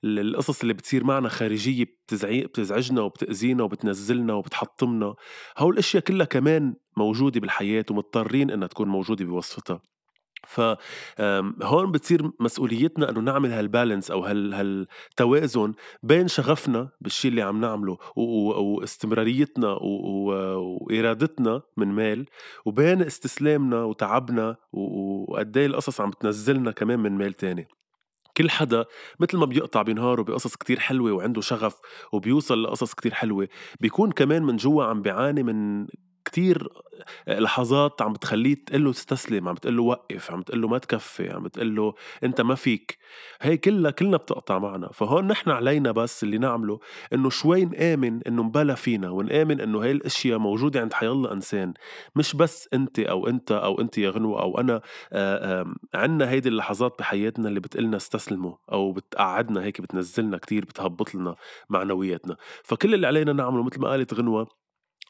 ال 0.05 0.19
القصص 0.19 0.61
اللي 0.61 0.75
بتصير 0.75 1.05
معنا 1.05 1.29
خارجية 1.29 1.85
بتزعجنا 2.13 3.01
وبتأذينا 3.01 3.63
وبتنزلنا 3.63 4.35
وبتحطمنا. 4.35 5.15
هول 5.59 5.73
الأشياء 5.73 6.03
كلها 6.03 6.27
كمان 6.27 6.75
موجودة 6.97 7.41
بالحياة 7.41 7.85
ومضطرين 7.91 8.51
إنها 8.51 8.69
تكون 8.69 8.89
موجودة 8.89 9.25
بوصفتها 9.25 9.81
فهون 10.47 11.91
بتصير 11.93 12.31
مسؤوليتنا 12.41 13.11
إنه 13.11 13.21
نعمل 13.21 13.53
هالبالانس 13.53 14.11
أو 14.11 14.25
هال 14.25 14.55
هالتوازن 14.55 15.73
بين 16.03 16.29
شغفنا 16.29 16.89
بالشيء 17.01 17.31
اللي 17.31 17.43
عم 17.43 17.61
نعمله 17.61 17.99
واستمراريتنا 18.17 19.79
وإرادتنا 19.83 21.63
من 21.77 21.89
مال 21.89 22.27
وبين 22.65 23.03
استسلامنا 23.03 23.85
وتعبنا 23.85 24.57
وقد 24.73 25.57
إيه 25.57 25.67
القصص 25.67 26.01
عم 26.01 26.11
تنزلنا 26.11 26.71
كمان 26.71 27.01
من 27.01 27.13
مال 27.13 27.33
تاني. 27.33 27.69
كل 28.37 28.51
حدا 28.51 28.85
مثل 29.21 29.37
ما 29.37 29.47
بيقطع 29.47 29.83
بنهاره 29.83 30.23
بقصص 30.23 30.57
كتير 30.57 30.79
حلوة 30.79 31.13
وعنده 31.13 31.41
شغف 31.41 31.81
وبيوصل 32.13 32.63
لقصص 32.63 32.95
كتير 32.95 33.15
حلوة 33.15 33.49
بيكون 33.81 34.13
كمان 34.13 34.43
من 34.43 34.57
جوا 34.57 34.85
عم 34.85 35.03
بيعاني 35.03 35.43
من 35.43 35.87
كتير 36.29 36.69
لحظات 37.29 38.03
عم 38.03 38.13
بتخليه 38.13 38.55
تقول 38.55 38.85
له 38.85 38.93
تستسلم 38.93 39.49
عم 39.49 39.55
بتقول 39.55 39.77
له 39.77 39.83
وقف 39.83 40.31
عم 40.31 40.41
بتقول 40.41 40.61
له 40.63 40.69
ما 40.69 40.79
تكفي 40.79 41.31
عم 41.31 41.43
بتقول 41.43 41.77
له 41.77 41.95
أنت 42.25 42.41
ما 42.41 42.55
فيك. 42.55 42.99
هي 43.41 43.57
كلها 43.57 43.91
كلنا 43.91 44.17
بتقطع 44.17 44.59
معنا. 44.59 44.89
فهون 44.93 45.27
نحن 45.27 45.51
علينا 45.51 45.93
بس 45.93 46.23
اللي 46.23 46.39
نعمله 46.39 46.81
إنه 47.13 47.31
شوي 47.31 47.65
نآمن 47.65 48.23
إنه 48.23 48.43
مبلا 48.43 48.75
فينا 48.75 49.11
ونآمن 49.11 49.61
إنه 49.61 49.83
هاي 49.83 49.91
الأشياء 49.91 50.39
موجودة 50.39 50.81
عند 50.81 50.93
حيالله 50.93 51.33
إنسان. 51.33 51.75
مش 52.17 52.37
بس 52.37 52.69
أنت 52.75 52.99
أو 52.99 53.29
أنت 53.29 53.53
أو 53.53 53.81
أنت 53.81 53.99
يا 53.99 54.11
غنوة 54.11 54.43
أو 54.43 54.61
أنا 54.61 54.81
عنا 55.95 56.31
هيدي 56.31 56.49
اللحظات 56.49 56.99
بحياتنا 56.99 57.49
اللي 57.49 57.61
بتقلنا 57.61 57.97
استسلموا 57.97 58.57
أو 58.73 58.93
بتقعدنا 58.93 59.65
هيك 59.65 59.81
بتنزلنا 59.81 60.39
كتير 60.39 60.65
بتهبط 60.65 61.15
لنا 61.15 61.35
معنوياتنا. 61.69 62.37
فكل 62.65 62.95
اللي 62.95 63.07
علينا 63.07 63.33
نعمله 63.33 63.63
مثل 63.63 63.81
ما 63.81 63.89
قالت 63.89 64.15
غنوة 64.15 64.68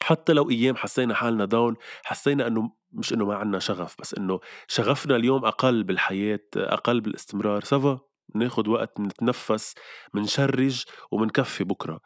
حتى 0.09 0.33
لو 0.33 0.49
أيام 0.49 0.75
حسينا 0.75 1.13
حالنا 1.13 1.45
down 1.45 1.75
حسينا 2.03 2.47
إنه 2.47 2.71
مش 2.91 3.13
إنه 3.13 3.25
ما 3.25 3.35
عنا 3.35 3.59
شغف 3.59 3.95
بس 3.99 4.13
إنه 4.13 4.39
شغفنا 4.67 5.15
اليوم 5.15 5.45
أقل 5.45 5.83
بالحياة 5.83 6.39
أقل 6.55 7.01
بالاستمرار. 7.01 7.63
ça 7.63 7.81
va 7.81 7.99
ناخد 8.35 8.67
وقت 8.67 8.99
نتنفس 8.99 9.75
منشرج 10.13 10.83
ومنكفي 11.11 11.63
بكرة. 11.63 12.01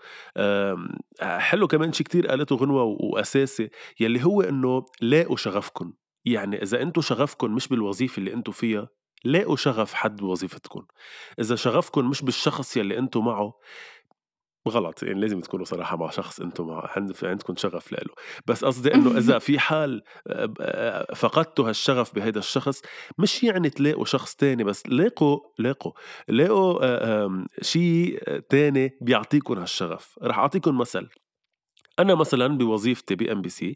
حلو 1.21 1.67
كمان 1.67 1.93
شي 1.93 2.03
كتير 2.03 2.27
قالته 2.27 2.55
غنوة 2.55 2.83
وأساسي 2.83 3.69
يلي 3.99 4.25
هو 4.25 4.41
إنه 4.41 4.85
لاقوا 5.01 5.37
شغفكم 5.37 5.93
يعني 6.25 6.61
إذا 6.61 6.81
أنتوا 6.81 7.03
شغفكم 7.03 7.55
مش 7.55 7.67
بالوظيفة 7.67 8.19
اللي 8.19 8.33
أنتوا 8.33 8.53
فيها 8.53 8.89
لاقوا 9.25 9.55
شغف 9.55 9.93
حد 9.93 10.15
بوظيفتكم 10.15 10.85
إذا 11.39 11.55
شغفكم 11.55 12.09
مش 12.09 12.21
بالشخص 12.21 12.77
يلي 12.77 12.97
أنتوا 12.97 13.21
معه 13.21 13.53
غلط 14.69 15.03
يعني 15.03 15.21
لازم 15.21 15.39
تكونوا 15.41 15.65
صراحة 15.65 15.97
مع 15.97 16.09
شخص 16.09 16.39
أنتم 16.41 16.67
مع 16.67 16.89
عندكم 17.23 17.55
شغف 17.55 17.91
له. 17.91 18.13
بس 18.47 18.65
قصدي 18.65 18.93
إنه 18.93 19.17
إذا 19.17 19.39
في 19.39 19.59
حال 19.59 20.03
فقدتوا 21.15 21.69
هالشغف 21.69 22.15
بهيدا 22.15 22.39
الشخص 22.39 22.81
مش 23.17 23.43
يعني 23.43 23.69
تلاقوا 23.69 24.05
شخص 24.05 24.35
تاني 24.35 24.63
بس 24.63 24.87
لاقوا 24.87 25.39
لاقوا 25.59 25.91
لاقوا 26.27 27.45
شيء 27.61 28.19
تاني 28.49 28.97
بيعطيكم 29.01 29.53
هالشغف. 29.59 30.19
رح 30.23 30.39
اعطيكم 30.39 30.77
مثل. 30.77 31.09
أنا 31.99 32.15
مثلا 32.15 32.57
بوظيفتي 32.57 33.15
بي 33.15 33.31
ام 33.31 33.41
بي 33.41 33.49
سي 33.49 33.75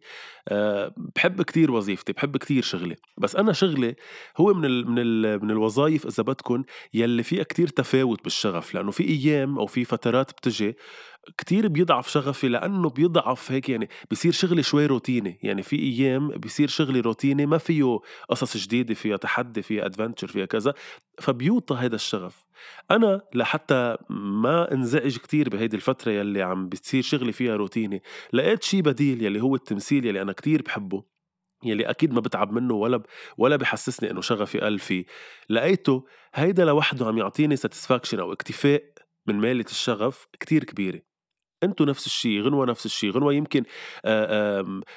بحب 1.16 1.42
كتير 1.42 1.72
وظيفتي 1.72 2.14
بحب 2.14 2.38
كتير 2.38 2.64
شغلي 2.64 2.96
بس 3.18 3.36
أنا 3.36 3.54
شغلي 3.54 3.96
هو 4.38 4.54
من 4.54 4.66
ال 4.66 4.92
من 4.92 5.00
ال 5.00 5.44
من 5.44 5.52
الوظائف 5.52 6.06
إذا 6.08 6.24
بدكم 6.24 6.64
يلي 6.94 7.24
فيها 7.24 7.44
كتير 7.44 7.68
تفاوت 7.68 8.24
بالشغف 8.24 8.74
لأنه 8.76 8.92
في 8.92 9.04
أيام 9.10 9.60
أو 9.60 9.66
في 9.66 9.86
فترات 9.86 10.32
بتجي 10.32 10.78
كتير 11.38 11.68
بيضعف 11.68 12.08
شغفي 12.08 12.48
لأنه 12.48 12.90
بيضعف 12.90 13.52
هيك 13.52 13.70
يعني 13.70 13.90
بصير 14.12 14.32
شغلي 14.32 14.64
شوي 14.64 14.86
روتيني 14.86 15.40
يعني 15.44 15.64
في 15.64 15.76
أيام 15.80 16.28
بصير 16.28 16.68
شغلي 16.68 17.00
روتيني 17.00 17.46
ما 17.46 17.58
فيه 17.58 18.00
قصص 18.30 18.58
جديدة 18.58 18.94
فيها 18.94 19.18
تحدي 19.18 19.62
فيها 19.62 19.86
adventure 19.86 20.28
فيها 20.28 20.46
كذا 20.46 20.74
فبيوطى 21.20 21.76
هذا 21.76 21.96
الشغف. 21.96 22.46
أنا 22.92 23.22
لحتى 23.36 23.98
ما 24.10 24.74
انزعج 24.74 25.18
كتير 25.18 25.50
بهيدي 25.50 25.76
الفترة 25.76 26.12
يلي 26.12 26.42
عم 26.42 26.70
بتصير 26.70 27.04
شغلي 27.04 27.32
فيها 27.32 27.56
روتيني 27.56 28.04
لقيت 28.34 28.64
شي 28.64 28.82
بديل 28.82 29.24
يلي 29.24 29.42
هو 29.42 29.56
التمثيل 29.56 30.06
يلي 30.06 30.22
أنا 30.22 30.34
كتير 30.34 30.62
بحبه 30.62 31.04
يلي 31.64 31.90
أكيد 31.90 32.14
ما 32.14 32.20
بتعب 32.20 32.52
منه 32.52 32.74
ولا 32.74 32.98
ب... 32.98 33.06
ولا 33.38 33.56
بحسسني 33.56 34.12
إنه 34.12 34.22
شغفي 34.22 34.60
قل 34.60 34.80
فيه. 34.80 35.06
لقيته 35.50 36.06
هيدا 36.34 36.66
لوحده 36.66 37.06
عم 37.06 37.18
يعطيني 37.18 37.56
satisfaction 37.56 38.20
أو 38.20 38.34
اكتفاء 38.34 38.84
من 39.28 39.36
ميلة 39.36 39.66
الشغف 39.70 40.28
كتير 40.40 40.64
كبيرة. 40.64 41.02
انتو 41.64 41.86
نفس 41.86 42.06
الشيء 42.06 42.42
غنوة 42.42 42.66
نفس 42.66 42.86
الشيء 42.86 43.12
غنوة 43.12 43.34
يمكن 43.34 43.64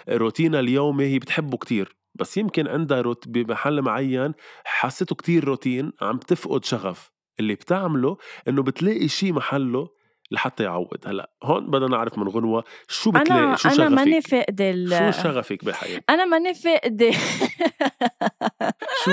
روتينها 0.09 0.61
اليومي 0.61 1.05
هي 1.05 1.19
بتحبه 1.19 1.57
كتير 1.57 1.97
بس 2.15 2.37
يمكن 2.37 2.69
عندها 2.69 3.01
روت 3.01 3.29
بمحل 3.29 3.83
معين 3.83 4.33
حسيته 4.65 5.15
كتير 5.15 5.45
روتين 5.45 5.93
عم 6.03 6.19
تفقد 6.19 6.65
شغف 6.65 7.11
اللي 7.41 7.55
بتعمله 7.55 8.17
إنه 8.49 8.63
بتلاقي 8.63 9.09
شيء 9.09 9.33
محله 9.33 9.89
لحتى 10.31 10.63
يعوض. 10.65 11.07
هلأ 11.07 11.31
هون 11.45 11.71
بدنا 11.71 11.89
نعرف 11.89 12.19
من 12.19 12.29
غنوة 12.29 12.65
شو 12.89 13.11
بتلاقي 13.11 13.41
أنا 13.45 13.57
شو 13.57 13.69
شغفك 13.69 13.93
ماني 13.93 14.21
فاقدة 14.21 14.73
شو 15.13 15.23
شغفك 15.23 15.65
بحياتك؟ 15.65 16.05
أنا 16.11 16.25
ماني 16.25 16.55
فاقدة. 16.55 17.11
شو 19.05 19.11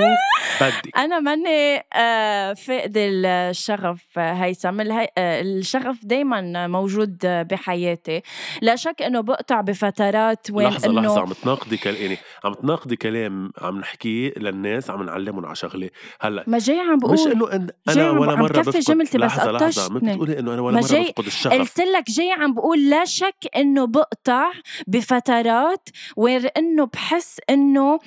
بدك؟ 0.62 0.98
أنا 0.98 1.20
ماني 1.20 1.84
آه، 1.94 2.54
فاقدة 2.54 3.02
الشغف 3.06 4.20
هيثم. 4.20 4.82
آه، 4.82 5.08
الشغف 5.18 5.98
دايما 6.04 6.68
موجود 6.68 7.18
بحياتي. 7.24 8.22
لا 8.62 8.76
شك 8.76 9.02
إنه 9.02 9.22
بقطع 9.22 9.62
بفترات 9.62 10.48
وين 10.52 10.68
لحظة 10.68 10.90
إنه 10.90 11.02
لحظة 11.02 11.22
عم 11.22 11.34
تناقضي 11.34 11.78
كل... 11.78 11.96
يعني 11.96 12.18
عم 12.44 12.54
تناقضي 12.54 12.96
كلام 12.96 13.52
عم 13.62 13.80
نحكيه 13.80 14.34
للناس 14.38 14.90
عم 14.90 15.04
نعلمهم 15.04 15.46
على 15.46 15.56
شغلة. 15.56 15.90
هلأ 16.22 16.44
ما 16.48 16.58
جاي 16.58 16.80
عم 16.80 17.00
بقول. 17.00 17.14
مش 17.14 17.28
انه 17.28 17.70
أنا 17.90 18.10
ولا 18.10 18.48
كفي 18.48 18.62
بفقد 18.62 18.80
جملتي 18.80 19.18
بس 19.18 19.24
لحظة 19.24 19.52
لحظة 19.52 19.94
ما. 19.94 20.00
بتقولي 20.00 20.40
إنه 20.40 20.54
أنا 20.54 20.62
ولا 20.62 20.82
جاي- 20.82 21.07
بفقد 21.12 21.26
الشغف. 21.26 21.54
قلت 21.54 21.80
لك 21.80 22.10
جاي 22.12 22.32
عم 22.32 22.54
بقول 22.54 22.90
لا 22.90 23.06
شك 23.06 23.36
إنه 23.56 23.88
بقطع 23.88 24.52
بفترات 24.88 25.90
وين 26.18 26.46
إنه 26.46 26.86
بحس 26.86 27.40
إنه 27.50 28.00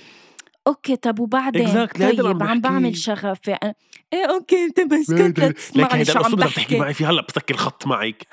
أوكي 0.67 0.97
طب 0.97 1.21
وبعدين؟ 1.21 1.67
Exactly، 1.69 2.01
هيدا 2.03 2.11
اللي 2.11 2.29
عم 2.29 2.39
طيب 2.39 2.49
عم 2.49 2.61
بعمل 2.61 2.83
بحكيه. 2.91 3.01
شغف 3.01 3.49
يعني 3.49 3.77
إيه 4.13 4.25
أوكي 4.25 4.65
إنت 4.65 4.81
بس 4.81 5.11
كنت 5.15 5.41
لك 5.41 5.57
تسمعني 5.57 5.95
هيدا 5.95 6.13
شو 6.13 6.19
عم 6.19 6.35
بحكي. 6.35 6.79
معي 6.79 6.95
فيه 6.95 7.11
هلأ 7.11 7.23
بسكر 7.29 7.55
الخط 7.55 7.87
معك. 7.87 8.27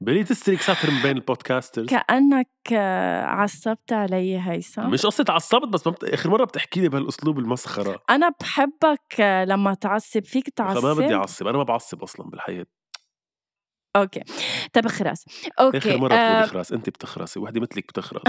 بلي 0.00 0.24
تسترك 0.24 0.60
سطر 0.60 0.90
من 0.90 1.02
بين 1.02 1.16
البودكاسترز 1.16 1.86
كأنك 1.88 2.48
آه، 2.72 3.24
عصبت 3.24 3.92
علي 3.92 4.40
هيثم 4.40 4.90
مش 4.90 5.06
قصة 5.06 5.24
عصبت 5.28 5.68
بس 5.68 5.88
بت... 5.88 6.04
آخر 6.04 6.30
مرة 6.30 6.44
بتحكي 6.44 6.80
لي 6.80 6.88
بهالأسلوب 6.88 7.38
المسخرة. 7.38 8.02
أنا 8.10 8.32
بحبك 8.40 9.20
آه، 9.20 9.44
لما 9.44 9.74
تعصب 9.74 10.24
فيك 10.24 10.48
تعصب 10.48 10.84
ما 10.84 10.94
بدي 10.94 11.14
أعصب 11.14 11.46
أنا 11.46 11.58
ما 11.58 11.64
بعصب 11.64 12.02
أصلا 12.02 12.30
بالحياة. 12.30 12.66
أوكي. 13.96 14.20
طب 14.72 14.88
خلاص 14.88 15.24
أوكي 15.60 15.78
آخر 15.78 15.96
مرة 15.96 16.14
آه، 16.14 16.30
بتقولي 16.30 16.46
خلاص 16.46 16.72
انت 16.72 16.88
بتخرسي 16.90 17.38
وحدة 17.40 17.60
مثلك 17.60 17.86
بتخرس. 17.88 18.22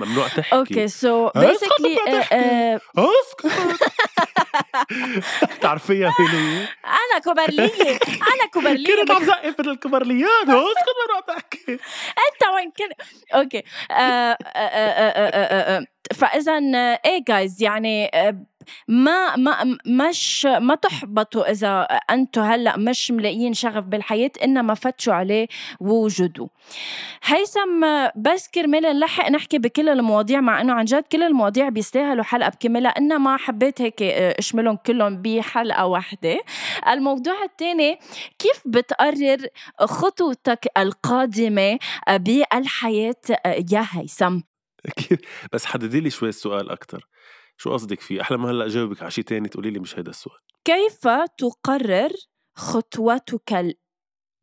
ممنوع 0.00 0.28
تحكي. 0.28 0.56
أوكي 0.56 0.88
سو 0.88 1.28
بيسكلي. 1.36 1.98
أسكت. 2.98 3.46
بتعرفيها 5.56 6.14
مين 6.18 6.28
هي؟ 6.28 6.68
أنا 6.84 7.18
كوبرليه 7.24 7.98
أنا 8.34 8.46
كوبرليه 8.52 8.96
كنت 8.96 9.10
عم 9.10 9.24
زقف 9.24 9.60
من 9.60 9.68
الكبرليات 9.68 10.48
أسكت 10.48 10.88
عم 11.16 11.22
تحكي 11.36 11.72
أنت 11.72 12.54
وين 12.54 12.70
كنت 12.70 13.08
أوكي. 13.34 13.62
آه، 13.90 13.94
آه، 13.94 14.36
آه، 14.56 15.10
آه، 15.10 15.28
آه، 15.28 15.78
آه. 15.78 15.86
فاذا 16.14 16.58
آه، 16.74 17.00
إيه 17.06 17.24
جايز 17.28 17.62
يعني 17.62 18.10
آه، 18.14 18.36
ما 18.88 19.36
ما 19.36 19.78
مش 19.86 20.46
ما 20.46 20.74
تحبطوا 20.74 21.50
إذا 21.50 21.82
أنتم 22.10 22.42
هلأ 22.42 22.76
مش 22.76 23.10
ملاقيين 23.10 23.54
شغف 23.54 23.84
بالحياة 23.84 24.30
إنما 24.42 24.74
فتشوا 24.74 25.14
عليه 25.14 25.46
ووجدوا 25.80 26.48
هيثم 27.24 27.86
بس 28.16 28.48
كرمال 28.48 28.82
نلحق 28.82 29.30
نحكي 29.30 29.58
بكل 29.58 29.88
المواضيع 29.88 30.40
مع 30.40 30.60
إنه 30.60 30.72
عن 30.72 30.84
جد 30.84 31.02
كل 31.02 31.22
المواضيع 31.22 31.68
بيستاهلوا 31.68 32.24
حلقة 32.24 32.48
بكاملها 32.48 32.90
إنما 32.90 33.36
حبيت 33.36 33.80
هيك 33.80 34.02
آه، 34.02 34.34
أشملهم 34.38 34.76
كلهم 34.76 35.22
بحلقة 35.22 35.86
واحدة. 35.86 36.38
الموضوع 36.88 37.44
الثاني 37.44 37.98
كيف 38.38 38.62
بتقرر 38.66 39.38
خطوتك 39.80 40.66
القادمة 40.78 41.78
آه، 42.08 42.16
بالحياة 42.16 43.14
آه، 43.46 43.64
يا 43.72 43.86
هيثم؟ 43.90 44.40
بس 45.52 45.64
حددي 45.64 46.00
لي 46.00 46.10
شوي 46.10 46.28
السؤال 46.28 46.70
أكثر 46.70 47.06
شو 47.60 47.72
قصدك 47.72 48.00
فيه؟ 48.00 48.20
أحلى 48.20 48.38
ما 48.38 48.50
هلأ 48.50 48.68
جاوبك 48.68 49.02
على 49.02 49.10
شيء 49.10 49.24
ثاني 49.24 49.48
تقولي 49.48 49.70
لي 49.70 49.78
مش 49.78 49.98
هيدا 49.98 50.10
السؤال. 50.10 50.38
كيف 50.64 51.08
تقرر 51.38 52.10
خطوتك 52.54 53.52
ال- 53.54 53.74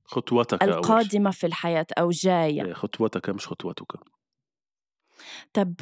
خطوتك. 0.05 0.63
القادمة 0.63 1.31
في 1.31 1.47
الحياة 1.47 1.87
أو 1.99 2.09
جاية؟ 2.09 2.65
إيه، 2.65 2.73
خطوتك 2.73 3.29
مش 3.29 3.47
خطوتك. 3.47 3.93
طب 5.53 5.73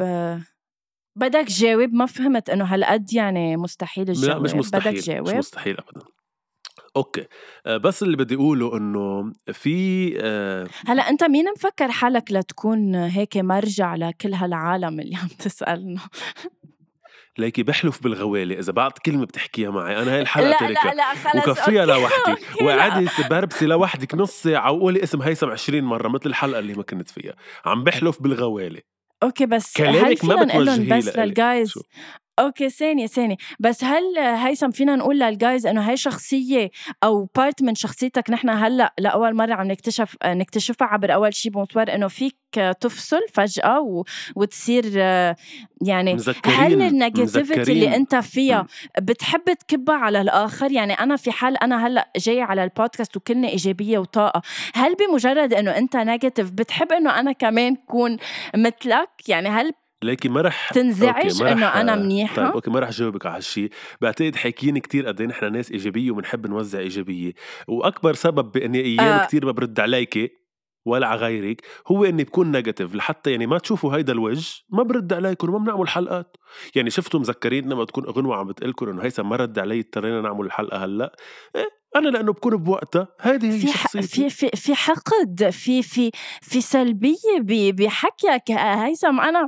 بدك 1.15 1.45
جاوب؟ 1.47 1.93
ما 1.93 2.05
فهمت 2.05 2.49
إنه 2.49 2.65
هالقد 2.65 3.13
يعني 3.13 3.57
مستحيل 3.57 4.09
الجواب؟ 4.09 4.29
لا 4.37 4.39
مش 4.39 4.53
مستحيل 4.53 4.91
بدك 4.93 5.01
مش 5.01 5.05
جاوب؟ 5.07 5.29
مستحيل 5.29 5.77
ابدا. 5.77 6.01
okay 6.95 7.27
آه، 7.65 7.77
بس 7.77 8.03
اللي 8.03 8.17
بدي 8.17 8.35
أقوله 8.35 8.77
إنه 8.77 9.33
في 9.53 10.13
آه، 10.21 10.67
هلأ 10.87 11.09
أنت 11.09 11.23
مين 11.23 11.45
مفكر 11.51 11.91
حالك 11.91 12.31
لتكون 12.31 12.95
هيك 12.95 13.37
مرجع 13.37 13.95
لكل 13.95 14.33
هالعالم 14.33 14.99
اللي 14.99 15.15
عم 15.15 15.27
تسألنا؟ 15.27 16.01
ليكي 17.37 17.63
بحلف 17.63 18.03
بالغوالي 18.03 18.59
إذا 18.59 18.71
بعد 18.71 18.91
كلمة 18.91 19.25
بتحكيها 19.25 19.69
معي. 19.69 20.01
أنا 20.01 20.13
هاي 20.13 20.21
الحلقة 20.21 20.49
لا 20.49 20.57
تاركها 20.59 20.93
لا 20.93 20.95
لا 20.95 21.13
خلص 21.41 21.47
وكفيها 21.59 21.85
لوحدي. 21.85 22.41
وقعدي 22.65 23.07
تبربسي 23.17 23.65
لوحدك 23.65 24.15
نص 24.15 24.31
ساعة 24.43 24.71
وقولي 24.71 25.03
اسم 25.03 25.21
هيثم 25.21 25.49
20 25.49 25.83
مرة 25.83 26.07
مثل 26.07 26.25
الحلقة 26.25 26.59
اللي 26.59 26.73
ما 26.73 26.83
كنت 26.83 27.09
فيها. 27.09 27.33
عم 27.65 27.83
بحلف 27.83 28.21
بالغوالي. 28.21 28.81
okay 29.23 29.45
بس 29.45 29.73
كلامك 29.77 30.25
ما 30.25 30.43
بتوجهيه 30.43 30.97
بس. 30.97 31.17
لل 31.17 31.33
guys؟ 31.33 31.73
okay 32.39 32.69
ثانية 32.69 33.07
ثانية 33.07 33.35
بس 33.59 33.83
هل 33.83 34.17
هيثم 34.17 34.71
فينا 34.71 34.95
نقول 34.95 35.19
لل 35.19 35.35
guys 35.35 35.67
إنه 35.67 35.89
هاي 35.89 35.97
شخصية 35.97 36.71
أو 37.03 37.29
part 37.35 37.63
من 37.63 37.75
شخصيتك 37.75 38.29
نحن 38.29 38.49
هلأ 38.49 38.93
لأول 38.99 39.35
مرة 39.35 39.53
عم 39.53 39.67
نكتشف 39.67 40.15
نكتشفها 40.25 40.87
عبر 40.87 41.13
أول 41.13 41.33
شي 41.33 41.49
bonsoir 41.49 41.95
إنه 41.95 42.07
فيك 42.07 42.35
تفصل 42.81 43.19
فجأة 43.33 43.79
و... 43.79 44.03
وتصير 44.35 44.97
يعني 45.81 46.13
مذكرين 46.13 46.55
هال 46.55 46.81
negativity. 46.81 47.71
اللي 47.71 47.95
أنت 47.95 48.15
فيها. 48.15 48.67
بتحب 49.01 49.53
تكبها 49.53 49.95
على 49.95 50.21
الآخر 50.21 50.71
يعني 50.71 50.93
أنا 50.93 51.15
في 51.15 51.31
حال 51.31 51.57
أنا 51.63 51.87
هلأ 51.87 52.09
جاية 52.17 52.43
على 52.43 52.63
البودكاست 52.63 53.17
وكلنا 53.17 53.47
إيجابية 53.47 53.97
وطاقة 53.97 54.41
هل 54.73 54.95
بمجرد 54.95 55.53
إنه 55.53 55.77
أنت 55.77 55.97
negative 55.97 56.51
بتحب 56.51 56.91
إنه 56.91 57.19
أنا 57.19 57.31
كمان 57.31 57.75
كون 57.75 58.17
مثلك 58.55 59.09
يعني 59.27 59.49
هل 59.49 59.73
ليكي 60.03 60.29
ما 60.29 60.41
رح 60.41 60.69
تنزعج 60.73 61.41
ما 61.41 61.45
رح- 61.45 61.51
إنه 61.51 61.65
أنا 61.67 62.27
طيب؟ 62.35 62.45
okay 62.45 62.71
ما 62.71 62.79
رح 62.79 62.89
جاوبك 62.89 63.25
على 63.25 63.37
هالشيء 63.37 63.69
بعتقد 64.01 64.35
حاكيين 64.35 64.77
كتير 64.77 65.07
قد 65.07 65.21
إيه 65.21 65.27
نحن 65.27 65.51
ناس 65.53 65.71
إيجابية 65.71 66.11
وبنحب 66.11 66.47
نوزع 66.47 66.79
إيجابية. 66.79 67.33
وأكبر 67.67 68.13
سبب 68.13 68.51
بإني 68.51 68.81
أيام 68.81 68.99
آه. 68.99 69.25
كتير 69.25 69.45
ما 69.45 69.51
برد 69.51 69.79
عليكي 69.79 70.29
ولا 70.85 71.07
على 71.07 71.19
غيرك 71.19 71.61
هو 71.87 72.05
إني 72.05 72.23
بكون 72.23 72.51
negative 72.51 72.95
لحتى 72.95 73.31
يعني 73.31 73.47
ما 73.47 73.57
تشوفوا 73.57 73.95
هيدا 73.95 74.13
الوجه 74.13 74.63
ما 74.69 74.83
برد 74.83 75.13
عليكم 75.13 75.49
وما 75.49 75.57
بنعمل 75.65 75.87
حلقات. 75.87 76.37
يعني 76.75 76.89
شفتوا 76.89 77.19
مذكرين 77.19 77.69
لما 77.69 77.85
تكون 77.85 78.03
غنوه 78.05 78.35
عم 78.35 78.47
بتقلكم 78.47 78.89
إنه 78.89 79.03
هيثم 79.03 79.29
ما 79.29 79.35
رد 79.35 79.59
علي 79.59 79.79
اضطرينا 79.79 80.21
نعمل 80.21 80.45
الحلقة 80.45 80.85
هلأ. 80.85 81.15
إيه 81.55 81.69
أنا 81.95 82.09
لأنه 82.09 82.33
بكون 82.33 82.55
بوقتها 82.55 83.07
هيدي 83.21 83.51
هي 83.51 83.59
في 83.59 83.67
شخصيتي. 83.67 84.07
في 84.07 84.29
في 84.29 84.57
في 84.57 84.75
حقد 84.75 85.49
في 85.49 85.83
في 85.83 86.11
في 86.41 86.61
سلبية 86.61 87.39
بحكيك 87.39 88.51
هيثم. 88.51 89.19
أنا 89.19 89.47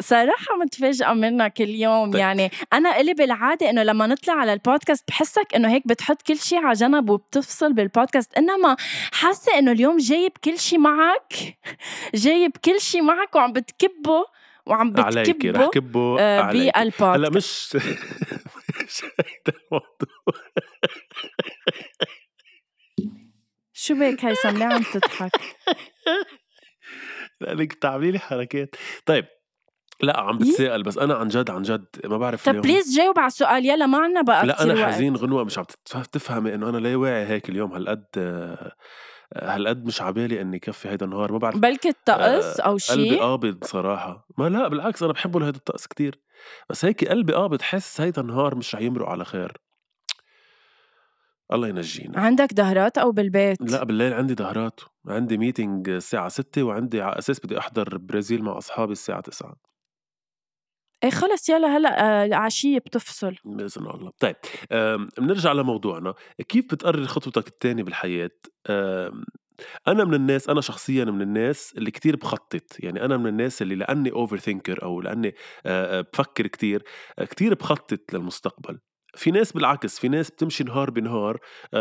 صراحة 0.00 0.56
متفاجئة 0.64 1.12
منك 1.12 1.60
اليوم. 1.60 2.10
طيب. 2.10 2.20
يعني 2.20 2.50
أنا 2.72 3.00
إلي 3.00 3.14
بالعادة 3.14 3.70
إنه 3.70 3.82
لما 3.82 4.06
نطلع 4.06 4.34
على 4.34 4.52
البودكاست 4.52 5.04
بحسك 5.08 5.54
إنه 5.56 5.72
هيك 5.72 5.88
بتحط 5.88 6.22
كل 6.22 6.36
شيء 6.38 6.58
على 6.58 6.72
جنب 6.72 7.10
وبتفصل 7.10 7.72
بالبودكاست. 7.72 8.34
إنما 8.38 8.76
حاسة 9.12 9.58
إنه 9.58 9.72
اليوم 9.72 9.96
جايب 9.96 10.32
كل 10.44 10.58
شيء 10.58 10.78
معك 10.78 11.58
جايب 12.14 12.56
كل 12.64 12.80
شيء 12.80 13.02
معك 13.02 13.34
وعم 13.36 13.52
بتكبه 13.52 14.24
وعم 14.66 14.94
عليكي 14.98 15.50
رح 15.50 15.66
بتكبه 15.66 15.66
كبه 15.70 16.20
آه، 16.20 16.40
عليكي 16.40 16.70
هلأ 16.78 16.90
بالبودكاست. 16.90 17.36
مش 17.36 17.76
هيدا 19.02 19.58
الموضوع 19.58 20.42
شو 23.72 23.94
بك 23.94 24.24
هيثم 24.24 24.48
ليه 24.58 24.64
عم 24.64 24.82
تضحك. 24.82 25.30
لانك 27.40 27.72
تعملي 27.72 28.10
لي 28.10 28.18
حركات. 28.18 28.76
طيب 29.06 29.26
لا 30.00 30.20
عم 30.20 30.38
بتسائل 30.38 30.82
بس 30.82 30.98
أنا 30.98 31.14
عن 31.14 31.28
جد 31.28 31.50
عن 31.50 31.62
جد 31.62 31.86
ما 32.04 32.18
بعرف 32.18 32.44
طب 32.44 32.54
please 32.60 32.96
جاوب 32.96 33.18
على 33.18 33.26
السؤال 33.26 33.66
يلا 33.66 33.86
ما 33.86 33.98
عنا 33.98 34.22
بقى 34.22 34.46
لا 34.46 34.62
أنا. 34.62 34.86
حزين 34.86 35.16
غنوة 35.16 35.44
مش 35.44 35.58
عم 35.58 35.64
تفهمي 36.12 36.54
إنه 36.54 36.68
أنا 36.68 36.78
ليه 36.78 36.96
واعي 36.96 37.26
هيك 37.26 37.48
اليوم 37.48 37.72
هالقد 37.72 38.04
هالقد 39.36 39.84
مش 39.84 40.02
عبالي 40.02 40.40
إني 40.40 40.58
كفي 40.58 40.88
هيدا 40.88 41.06
النهار 41.06 41.32
ما 41.32 41.38
بعرف 41.38 41.58
بلكي 41.58 41.88
الطقس 41.88 42.60
أو 42.60 42.70
قلبي 42.70 43.08
شيء 43.08 43.20
قابض 43.20 43.64
صراحة 43.64 44.26
ما 44.38 44.48
لا 44.48 44.68
بالعكس 44.68 45.02
أنا 45.02 45.12
بحبه 45.12 45.40
لهيدا 45.40 45.58
الطقس 45.58 45.86
كتير. 45.86 46.20
بس 46.70 46.84
هيك 46.84 47.08
قلبي 47.08 47.32
قابض 47.32 47.62
حس 47.62 48.00
هيدا 48.00 48.22
النهار 48.22 48.54
مش 48.54 48.74
رح 48.74 48.80
يمرق 48.80 49.08
على 49.08 49.24
خير. 49.24 49.56
الله 51.52 51.68
ينجينا. 51.68 52.20
عندك 52.20 52.52
دهرات 52.52 52.98
أو 52.98 53.12
بالبيت؟ 53.12 53.60
لا 53.60 53.84
بالليل 53.84 54.12
عندي 54.12 54.34
دهرات. 54.34 54.80
عندي 55.08 55.38
ميتينج 55.38 55.88
الساعة 55.88 56.28
6 56.28 56.62
وعندي 56.62 57.02
على 57.02 57.18
أساس 57.18 57.40
بدي 57.40 57.58
أحضر 57.58 57.98
برازيل 57.98 58.42
مع 58.42 58.58
أصحابي 58.58 58.92
الساعة 58.92 59.20
9 59.20 59.56
إيه 61.04 61.10
خلص 61.10 61.48
يلا 61.48 61.76
هلأ 61.76 62.22
آه، 62.22 62.24
العشية 62.26 62.78
بتفصل. 62.78 63.34
بإذن 63.44 63.86
الله. 63.86 64.10
طيب 64.18 64.36
بنرجع 65.18 65.52
لموضوعنا. 65.52 66.14
كيف 66.48 66.64
بتقرر 66.64 67.04
خطوتك 67.04 67.48
الثانية 67.48 67.82
بالحياة؟ 67.82 68.30
أم، 68.70 69.24
أنا 69.88 70.04
من 70.04 70.14
الناس 70.14 70.48
أنا 70.48 70.60
شخصيا 70.60 71.04
من 71.04 71.22
الناس 71.22 71.74
اللي 71.76 71.90
كتير 71.90 72.16
بخطط. 72.16 72.62
يعني 72.78 73.04
أنا 73.04 73.16
من 73.16 73.26
الناس 73.26 73.62
اللي 73.62 73.74
لأني 73.74 74.12
أوفر 74.12 74.36
ثينكر 74.38 74.82
أو 74.82 75.00
لأني 75.00 75.34
آه، 75.66 75.98
آه، 75.98 76.00
بفكر 76.12 76.46
كتير 76.46 76.82
كتير 77.20 77.54
بخطط 77.54 78.12
للمستقبل. 78.12 78.78
في 79.16 79.30
ناس 79.30 79.52
بالعكس 79.52 79.98
في 79.98 80.08
ناس 80.08 80.30
بتمشي 80.30 80.64
نهار 80.64 80.90
بنهار 80.90 81.38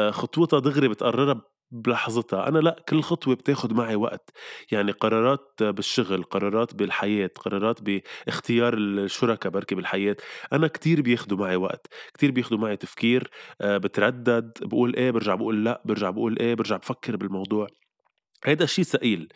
خطوتها 0.09 0.59
دغري 0.59 0.87
بتقررها 0.87 1.41
بلحظتها. 1.73 2.47
أنا 2.47 2.59
لأ 2.59 2.75
كل 2.89 3.01
خطوة 3.01 3.35
بتاخد 3.35 3.73
معي 3.73 3.95
وقت. 3.95 4.29
يعني 4.71 4.91
قرارات 4.91 5.53
بالشغل 5.63 6.23
قرارات 6.23 6.75
بالحياة 6.75 7.29
قرارات 7.35 7.79
باختيار 7.81 8.73
الشركاء 8.77 9.51
بركي 9.51 9.75
بالحياة 9.75 10.15
أنا 10.53 10.67
كتير 10.67 11.01
بياخدوا 11.01 11.37
معي 11.37 11.55
وقت. 11.55 11.87
كتير 12.13 12.31
بياخدوا 12.31 12.57
معي 12.57 12.77
تفكير 12.77 13.29
آه، 13.61 13.77
بتردد 13.77 14.51
بقول 14.61 14.95
إيه 14.95 15.11
برجع 15.11 15.35
بقول 15.35 15.65
لأ 15.65 15.81
برجع 15.85 16.09
بقول 16.09 16.39
إيه 16.39 16.53
برجع 16.55 16.77
بفكر 16.77 17.15
بالموضوع. 17.17 17.67
هيدا 18.45 18.63
الشيء 18.63 18.85
ثقيل. 18.85 19.29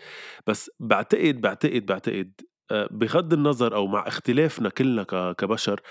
بس 0.48 0.72
بعتقد 0.80 1.42
بعتقد 1.42 1.86
بعتقد 1.86 2.34
آه، 2.72 2.88
بغض 2.92 3.34
النظر 3.34 3.76
أو 3.76 3.88
مع 3.88 4.08
اختلافنا 4.08 4.70
كلنا 4.70 5.04
كبشر 5.34 5.82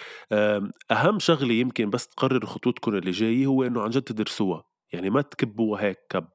أهم 0.91 1.19
شغلة 1.19 1.55
يمكن 1.55 1.91
بس 1.91 2.09
تقرروا 2.09 2.49
خطوتكم 2.51 2.95
اللي 2.97 3.11
جاية 3.11 3.47
هو 3.47 3.63
إنه 3.65 3.83
عن 3.83 3.91
جد 3.91 4.03
تدرسوها. 4.03 4.76
يعني 4.93 5.11
ما 5.11 5.21
تكبوا 5.23 5.79
هيك 5.81 5.99
كب 6.11 6.29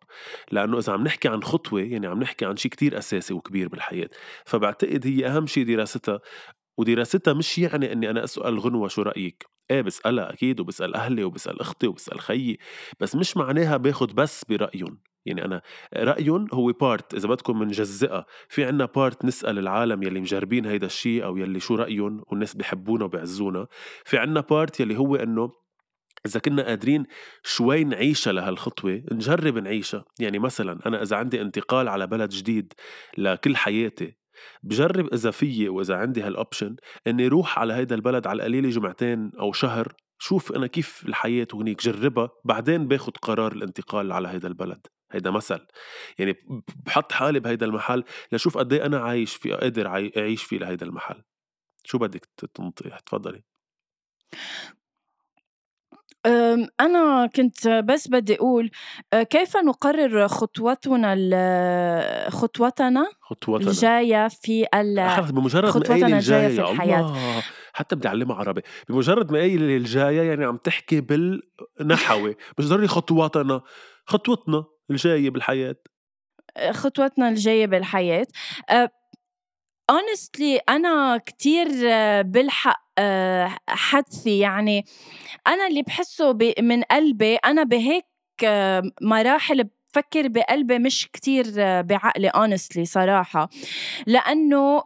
لأنه 0.51 0.77
إذا 0.77 0.93
عم 0.93 1.03
نحكي 1.03 1.27
عن 1.27 1.43
خطوة 1.43 1.81
يعني 1.81 2.07
عم 2.07 2.19
نحكي 2.19 2.45
عن 2.45 2.55
شيء 2.57 2.71
كتير 2.71 2.97
أساسي 2.97 3.33
وكبير 3.33 3.67
بالحياة. 3.67 4.09
فبعتقد 4.45 5.07
هي 5.07 5.27
أهم 5.27 5.47
شيء 5.47 5.65
دراستها 5.65 6.19
ودراستها 6.77 7.33
مش 7.33 7.57
يعني 7.57 7.93
إني 7.93 8.09
أنا 8.09 8.23
أسأل 8.23 8.59
غنوة 8.59 8.87
شو 8.87 9.01
رأيك. 9.01 9.45
إيه 9.71 9.81
بسألها 9.81 10.33
أكيد 10.33 10.59
وبسأل 10.59 10.95
أهلي 10.95 11.23
وبسأل 11.23 11.59
أختي 11.61 11.87
وبسأل 11.87 12.19
خيي 12.19 12.57
بس 12.99 13.15
مش 13.15 13.37
معناها 13.37 13.77
باخد 13.77 14.15
بس 14.15 14.43
برأيهم. 14.49 14.99
يعني 15.25 15.45
أنا 15.45 15.61
رأيهم 15.95 16.47
هو 16.53 16.71
part 16.71 17.13
إذا 17.13 17.27
بدكم 17.29 17.59
منجزئها. 17.59 18.25
في 18.49 18.65
عنا 18.65 18.85
part 18.85 19.25
نسأل 19.25 19.59
العالم 19.59 20.03
يلي 20.03 20.19
مجربين 20.19 20.65
هيدا 20.65 20.85
الشيء 20.85 21.25
أو 21.25 21.37
يلي 21.37 21.59
شو 21.59 21.75
رأيهم 21.75 22.23
والناس 22.27 22.55
بحبونا 22.55 23.05
وبيعزونا 23.05 23.67
في 24.05 24.17
عنا 24.17 24.41
part 24.41 24.79
يلي 24.79 24.97
هو 24.97 25.15
إنه 25.15 25.51
إذا 26.25 26.39
كنا 26.39 26.63
قادرين 26.63 27.05
شوي 27.43 27.83
نعيشها 27.83 28.33
لهالخطوة 28.33 29.03
نجرب 29.11 29.57
نعيشها. 29.57 30.05
يعني 30.19 30.39
مثلا 30.39 30.79
أنا 30.85 31.01
إذا 31.01 31.15
عندي 31.15 31.41
انتقال 31.41 31.87
على 31.87 32.07
بلد 32.07 32.29
جديد 32.29 32.73
لكل 33.17 33.57
حياتي 33.57 34.17
بجرب 34.63 35.13
إذا 35.13 35.31
فيي 35.31 35.69
وإذا 35.69 35.95
عندي 35.95 36.21
هال 36.21 36.35
option 36.35 36.75
إني 37.07 37.27
روح 37.27 37.59
على 37.59 37.73
هيدا 37.73 37.95
البلد 37.95 38.27
على 38.27 38.37
القليلة 38.37 38.69
جمعتين 38.69 39.31
أو 39.39 39.51
شهر 39.51 39.93
شوف 40.19 40.51
أنا 40.51 40.67
كيف 40.67 41.05
الحياة 41.05 41.47
هنيك 41.53 41.83
جربها 41.83 42.29
بعدين 42.45 42.87
باخد 42.87 43.17
قرار 43.17 43.51
الانتقال 43.51 44.11
على 44.11 44.27
هيدا 44.27 44.47
البلد. 44.47 44.87
هيدا 45.11 45.31
مثل. 45.31 45.67
يعني 46.19 46.35
بحط 46.85 47.11
حالي 47.11 47.39
بهيدا 47.39 47.65
المحل 47.65 48.03
لشوف 48.31 48.57
قد 48.57 48.73
إيه 48.73 48.85
أنا 48.85 48.99
عايش 48.99 49.35
فيه 49.35 49.55
قادر 49.55 49.87
أعيش 50.17 50.43
فيه 50.43 50.57
لهيدا 50.57 50.85
المحل. 50.85 51.23
شو 51.83 51.97
بدك 51.97 52.25
تنطي؟ 52.53 52.89
تفضلي. 53.05 53.43
أنا 56.79 57.29
كنت 57.35 57.67
بس 57.67 58.07
بدي 58.07 58.35
أقول 58.35 58.71
كيف 59.29 59.57
نقرر 59.57 60.27
خطوتنا 60.27 61.15
خطوتنا 62.29 63.05
خطوتنا. 63.21 63.67
الجاية 63.67 64.27
في 64.27 64.65
ال 64.75 64.95
بمجرد 65.31 65.65
ما 65.65 65.71
خطوتنا 65.71 66.07
الجاية 66.07 66.47
في 66.47 66.61
الحياة؟ 66.61 66.99
الله 66.99 67.43
حتى 67.73 67.95
بدي 67.95 68.07
أعلمها 68.07 68.35
عربي. 68.35 68.61
بمجرد 68.89 69.31
ما 69.31 69.39
قايل 69.39 69.63
الجاية 69.63 70.21
يعني 70.21 70.45
عم 70.45 70.57
تحكي 70.57 71.01
بالنحوي 71.01 72.35
مش 72.57 72.67
ضروري 72.67 72.87
خطواتنا 72.87 73.61
خطوتنا 74.05 74.63
الجاية 74.91 75.29
بالحياة. 75.29 75.75
خطوتنا 76.71 77.29
الجاية 77.29 77.65
بالحياة. 77.65 78.27
Honestly 79.91 80.59
أنا 80.69 81.17
كتير 81.17 81.67
بلحق 82.21 82.81
حدثي. 83.69 84.39
يعني 84.39 84.85
أنا 85.47 85.67
اللي 85.67 85.81
بحسه 85.81 86.37
من 86.59 86.83
قلبي 86.83 87.35
أنا 87.35 87.63
بهيك 87.63 88.05
مراحل 89.01 89.63
بفكر 89.63 90.27
بقلبي 90.27 90.79
مش 90.79 91.09
كتير 91.13 91.45
بعقلي 91.81 92.29
honestly 92.29 92.83
صراحة. 92.83 93.49
لأنه 94.07 94.83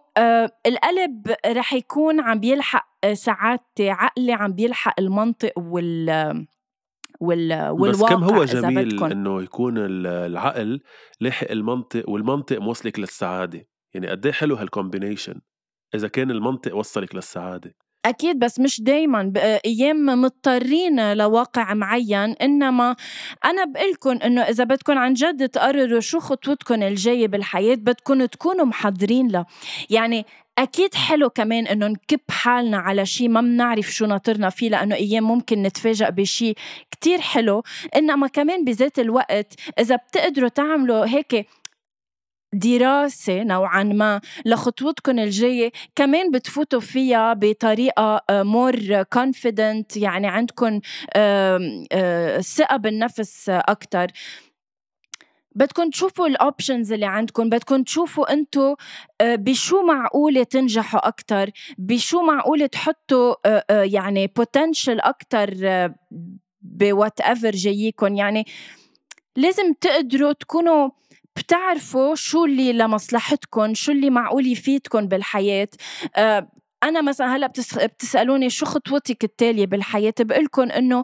القلب 0.67 1.35
رح 1.45 1.73
يكون 1.73 2.19
عم 2.19 2.39
بيلحق 2.39 2.87
سعادتي 3.13 3.89
عقلي 3.89 4.33
عم 4.33 4.53
بيلحق 4.53 4.99
المنطق 4.99 5.51
وال 5.57 6.45
وال... 7.19 7.69
والواقع 7.69 8.15
بس 8.15 8.23
كم 8.29 8.35
هو 8.35 8.43
جميل 8.43 9.03
إنه 9.03 9.43
يكون 9.43 9.73
العقل 9.77 10.81
لاحق 11.19 11.51
المنطق 11.51 12.09
والمنطق 12.09 12.57
موصلك 12.57 12.99
للسعادة؟ 12.99 13.67
يعني 13.95 14.07
قد 14.07 14.25
إيه 14.25 14.33
حلو 14.33 14.55
هالكومبينيشن 14.55 15.41
إذا 15.95 16.07
كان 16.07 16.31
المنطق 16.31 16.75
وصلك 16.75 17.15
للسعادة. 17.15 17.75
أكيد 18.05 18.39
بس 18.39 18.59
مش 18.59 18.81
دايما 18.81 19.33
أيام 19.65 20.05
مضطرين 20.05 21.13
لواقع 21.13 21.73
معين 21.73 22.31
إنما 22.41 22.95
أنا 23.45 23.65
بقلكن 23.65 24.17
إنه 24.17 24.41
إذا 24.41 24.63
بدكم 24.63 24.97
عن 24.97 25.13
جد 25.13 25.49
تقرروا 25.49 25.99
شو 25.99 26.19
خطوتكم 26.19 26.83
الجاية 26.83 27.27
بالحياة 27.27 27.75
بدكم 27.75 28.25
تكونوا 28.25 28.65
محضرين 28.65 29.27
له 29.27 29.45
يعني 29.89 30.25
أكيد 30.57 30.95
حلو 30.95 31.29
كمان 31.29 31.67
إنه 31.67 31.87
نكب 31.87 32.19
حالنا 32.29 32.77
على 32.77 33.05
شيء 33.05 33.29
ما 33.29 33.41
بنعرف 33.41 33.85
شو 33.85 34.05
ناطرنا 34.05 34.49
فيه 34.49 34.69
لأنه 34.69 34.95
أيام 34.95 35.23
ممكن 35.23 35.63
نتفاجأ 35.63 36.09
بشيء 36.09 36.55
كتير 36.91 37.21
حلو. 37.21 37.63
إنما 37.95 38.27
كمان 38.27 38.65
بذات 38.65 38.99
الوقت 38.99 39.53
إذا 39.79 39.95
بتقدروا 39.95 40.49
تعملوا 40.49 41.05
هيك 41.05 41.47
دراسة 42.55 43.43
نوعا 43.43 43.83
ما 43.83 44.21
لخطوتكم 44.45 45.19
الجاية. 45.19 45.71
كمان 45.95 46.31
بتفوتوا 46.31 46.79
فيها 46.79 47.33
بطريقة 47.33 48.21
more 48.29 48.75
آه، 48.91 49.03
confident 49.03 49.97
يعني 49.97 50.27
عندكم 50.27 50.79
آه، 51.15 52.39
ثقة 52.39 52.77
بالنفس 52.77 53.49
أكتر. 53.49 54.07
بدكم 55.55 55.89
تشوفوا 55.89 56.27
ال 56.27 56.36
options 56.36 56.93
اللي 56.93 57.05
عندكم 57.05 57.49
بدكم 57.49 57.83
تشوفوا 57.83 58.33
أنتم 58.33 58.75
آه، 59.21 59.35
بشو 59.35 59.83
معقولة 59.83 60.43
تنجحوا 60.43 61.07
أكثر 61.07 61.49
بشو 61.77 62.21
معقولة 62.21 62.65
تحطوا 62.65 63.35
يعني 63.83 64.27
potential 64.27 64.99
أكثر 64.99 65.49
ب 66.61 67.21
whatever 67.21 67.51
جاييكم 67.51 68.15
يعني 68.15 68.45
لازم 69.35 69.73
تقدروا 69.73 70.33
تكونوا 70.33 70.89
بتعرفوا 71.37 72.15
شو 72.15 72.45
اللي 72.45 72.73
لمصلحتكم 72.73 73.73
شو 73.73 73.91
اللي 73.91 74.09
معقول 74.09 74.47
يفيدكم 74.47 75.07
بالحياة؟ 75.07 75.67
آه، 76.15 76.49
أنا 76.83 77.01
مثلا 77.01 77.35
هلأ 77.35 77.47
بتسألوني 77.47 78.49
شو 78.49 78.65
خطوتك 78.65 79.23
التالية 79.23 79.65
بالحياة؟ 79.65 80.13
بقول 80.19 80.47
إنه 80.71 81.03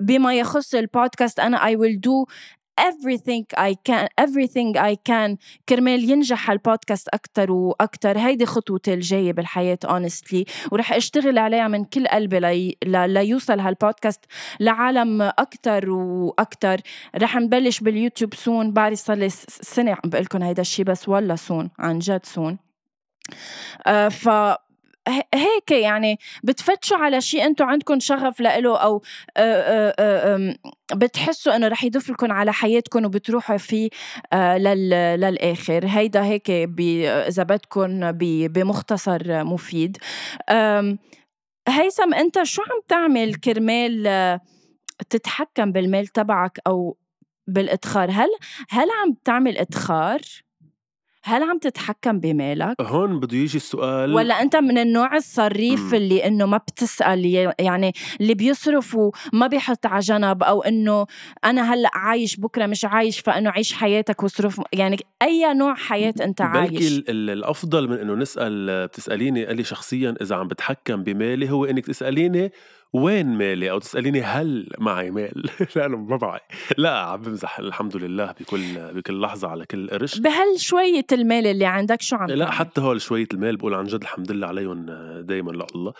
بما 0.00 0.34
يخص 0.34 0.74
البودكاست 0.74 1.40
أنا 1.40 1.58
I 1.58 1.76
will 1.76 1.96
do 2.06 2.32
everything 2.80 3.44
I 3.58 3.74
can 3.88 4.08
everything 4.20 4.76
I 4.76 4.96
can. 5.10 5.36
كرمال 5.68 6.10
ينجح 6.10 6.50
البودكاست 6.50 7.08
أكتر 7.08 7.52
وأكتر. 7.52 8.18
هيدي 8.18 8.46
خطوتي 8.46 8.94
الجاية 8.94 9.32
بالحياة 9.32 9.78
honestly. 9.86 10.44
ورح 10.72 10.92
أشتغل 10.92 11.38
عليها 11.38 11.68
من 11.68 11.84
كل 11.84 12.06
قلبي 12.06 12.40
لي... 12.40 12.76
ليوصل 13.06 13.60
هالبودكاست 13.60 14.24
لعالم 14.60 15.22
أكتر 15.22 15.90
وأكتر. 15.90 16.80
رح 17.16 17.36
نبلش 17.36 17.80
باليوتيوب 17.80 18.34
soon 18.34 18.72
بعد 18.72 18.94
صار 18.94 19.16
لي 19.16 19.28
سنة 19.48 19.90
عم 19.90 20.10
بقول 20.10 20.22
لكم 20.24 20.42
هيدا 20.42 20.62
الشيء 20.62 20.84
بس 20.84 21.08
والله 21.08 21.36
soon 21.36 21.70
عن 21.78 21.98
جد 21.98 22.26
soon 22.26 22.58
آه 23.86 24.08
ف 24.08 24.28
هيك 25.34 25.70
يعني 25.70 26.18
بتفتشوا 26.44 26.96
على 26.96 27.20
شيء 27.20 27.46
أنتم 27.46 27.64
عندكم 27.64 28.00
شغف 28.00 28.40
لإله 28.40 28.76
أو 28.78 29.02
بتحسوا 30.94 31.56
إنه 31.56 31.68
رح 31.68 31.84
يضيف 31.84 32.10
لكم 32.10 32.32
على 32.32 32.52
حياتكم 32.52 33.04
وبتروحوا 33.04 33.56
فيه 33.56 33.88
للآخر. 35.16 35.86
هيدا 35.86 36.24
هيك 36.24 36.50
إذا 36.50 37.42
بدكم 37.42 38.12
بمختصر 38.48 39.44
مفيد. 39.44 39.96
هيثم 41.68 42.14
أنت 42.14 42.42
شو 42.42 42.62
عم 42.62 42.80
تعمل 42.88 43.34
كرمال 43.34 44.40
تتحكم 45.10 45.72
بالمال 45.72 46.06
تبعك 46.06 46.58
أو 46.66 46.96
بالإدخار؟ 47.46 48.10
هل 48.10 48.28
هل 48.70 48.88
عم 49.02 49.16
تعمل 49.24 49.58
إدخار؟ 49.58 50.20
هل 51.22 51.42
عم 51.42 51.58
تتحكم 51.58 52.20
بمالك؟ 52.20 52.80
هون 52.80 53.20
بده 53.20 53.36
يجي 53.36 53.56
السؤال 53.56 54.14
ولا 54.14 54.42
أنت 54.42 54.56
من 54.56 54.78
النوع 54.78 55.16
الصريف 55.16 55.92
م. 55.92 55.94
اللي 55.94 56.26
إنه 56.26 56.46
ما 56.46 56.56
بتسأل 56.56 57.52
يعني 57.58 57.92
اللي 58.20 58.34
بيصرف 58.34 58.94
وما 58.94 59.46
بيحط 59.46 59.86
على 59.86 60.00
جنب 60.00 60.42
أو 60.42 60.62
إنه 60.62 61.06
أنا 61.44 61.74
هلأ 61.74 61.90
عايش 61.94 62.36
بكرة 62.36 62.66
مش 62.66 62.84
عايش 62.84 63.20
فإنه 63.20 63.50
عيش 63.50 63.72
حياتك 63.72 64.22
واصرف 64.22 64.60
يعني 64.72 64.96
أي 65.22 65.54
نوع 65.54 65.74
حياة 65.74 66.14
أنت 66.20 66.40
عايش 66.40 66.70
بلكي 66.70 67.04
الأفضل 67.10 67.88
من 67.88 67.96
إنه 67.96 68.14
نسأل 68.14 68.86
بتسأليني 68.86 69.46
قال 69.46 69.56
لي 69.56 69.64
شخصيا 69.64 70.14
إذا 70.22 70.36
عم 70.36 70.48
بتحكم 70.48 71.02
بمالي 71.02 71.50
هو 71.50 71.64
إنك 71.64 71.86
تسأليني 71.86 72.52
وين 72.92 73.26
مالي؟ 73.26 73.70
أو 73.70 73.78
تسأليني 73.78 74.22
هل 74.22 74.68
معي 74.78 75.10
مال؟ 75.10 75.50
لا 75.76 75.86
أنا 75.86 75.96
ما 75.96 76.18
معي. 76.22 76.40
لا 76.78 76.98
عم 76.98 77.22
بمزح. 77.22 77.58
الحمد 77.58 77.96
لله 77.96 78.34
بكل 78.40 78.92
بكل 78.94 79.20
لحظة 79.20 79.48
على 79.48 79.66
كل 79.66 79.90
قرش. 79.90 80.18
بهال 80.18 80.60
شوية 80.60 81.06
المال 81.12 81.46
اللي 81.46 81.66
عندك 81.66 82.02
شو 82.02 82.16
عم 82.16 82.30
لا؟ 82.30 82.50
حتى 82.50 82.80
هول 82.80 83.00
شوية 83.00 83.28
المال 83.34 83.56
بقول 83.56 83.74
عن 83.74 83.84
جد 83.84 84.02
الحمد 84.02 84.32
لله 84.32 84.46
عليهم 84.46 84.86
دائما 85.20 85.50
لله. 85.50 85.92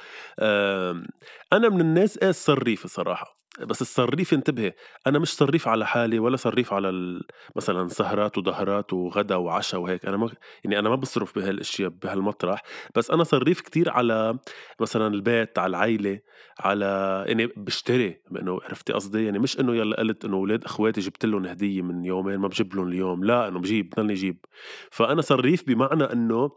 أنا 1.53 1.68
من 1.68 1.81
الناس 1.81 2.18
إيه 2.18 2.31
صريفه 2.31 2.88
صراحة. 2.88 3.40
بس 3.59 3.83
الصريف 3.83 4.35
انتبهي 4.35 4.75
أنا 5.07 5.19
مش 5.19 5.35
صريف 5.37 5.69
على 5.69 5.87
حالي 5.87 6.19
ولا 6.19 6.37
صريف 6.37 6.73
على 6.73 7.21
مثلا 7.57 7.89
سهرات 7.89 8.39
وظهرات 8.39 8.93
وغدا 8.93 9.37
وعشاء 9.37 9.81
وهيك 9.81 10.07
أنا 10.07 10.17
ما 10.17 10.31
يعني 10.65 10.79
أنا 10.79 10.89
ما 10.89 10.95
بصرف 10.95 11.39
بهالأشياء 11.39 11.89
بهالمطرح 11.91 12.63
بس 12.97 13.11
أنا 13.11 13.25
صريف 13.25 13.61
كتير 13.61 13.91
على 13.91 14.39
مثلا 14.81 15.15
البيت 15.15 15.59
على 15.59 15.71
العائله 15.71 16.21
على 16.61 17.25
يعني 17.29 17.47
بشتري 17.47 18.23
انه 18.33 18.61
عرفتي 18.63 18.93
قصدي؟ 18.93 19.25
يعني 19.25 19.39
مش 19.39 19.61
إنه 19.61 19.77
يلا 19.77 19.97
قلت 19.97 20.25
إنه 20.25 20.37
أولاد 20.37 20.65
أخواتي 20.65 21.01
جبت 21.01 21.27
لهم 21.27 21.47
هدية 21.47 21.83
من 21.83 22.05
يومين 22.05 22.39
ما 22.39 22.49
بجيب 22.49 22.75
لهم 22.75 22.89
اليوم 22.89 23.25
لا 23.25 23.49
إنه 23.49 23.59
بجيب 23.59 23.91
بضلني 23.91 24.15
جيب. 24.15 24.45
فأنا 24.91 25.23
صريف 25.23 25.67
بمعنى 25.67 26.05
إنه 26.05 26.51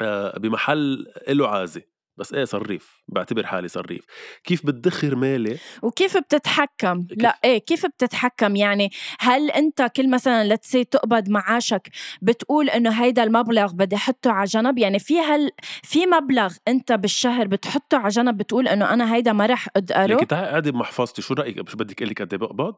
آه، 0.00 0.38
بمحل 0.38 1.06
له 1.28 1.48
عازه 1.48 1.93
بس 2.16 2.34
إيه 2.34 2.44
صريف. 2.44 3.02
بعتبر 3.08 3.46
حالي 3.46 3.68
صريف. 3.68 4.04
كيف 4.44 4.66
بتدخر 4.66 5.16
مالي؟ 5.16 5.58
وكيف 5.82 6.16
بتتحكم؟ 6.16 7.02
كيف؟ 7.02 7.18
لا 7.22 7.38
إيه 7.44 7.58
كيف 7.58 7.86
بتتحكم؟ 7.86 8.56
يعني 8.56 8.90
هل 9.20 9.50
أنت 9.50 9.82
كل 9.96 10.10
مثلا 10.10 10.54
لتسي 10.54 10.84
تقبض 10.84 11.28
معاشك 11.28 11.88
بتقول 12.22 12.70
إنه 12.70 12.90
هيدا 12.90 13.22
المبلغ 13.22 13.72
بدي 13.72 13.96
أحطه 13.96 14.30
على 14.30 14.44
جنب؟ 14.44 14.78
يعني 14.78 14.98
في 14.98 15.20
هل 15.20 15.50
في 15.82 16.06
مبلغ 16.06 16.54
أنت 16.68 16.92
بالشهر 16.92 17.46
بتحطه 17.46 17.98
على 17.98 18.08
جنب 18.08 18.36
بتقول 18.36 18.68
إنه 18.68 18.92
أنا 18.94 19.14
هيدا 19.14 19.32
ما 19.32 19.46
رح 19.46 19.68
اقدره 19.68 20.14
لك 20.14 20.30
تعي 20.30 20.46
قاعدة 20.46 20.70
بمحفظتي 20.70 21.22
شو 21.22 21.34
رأيك؟ 21.34 21.58
مش 21.58 21.74
بدك 21.74 22.02
أقول 22.02 22.10
لك 22.10 22.22
قد 22.22 22.32
إيه 22.32 22.40
بقبض 22.40 22.74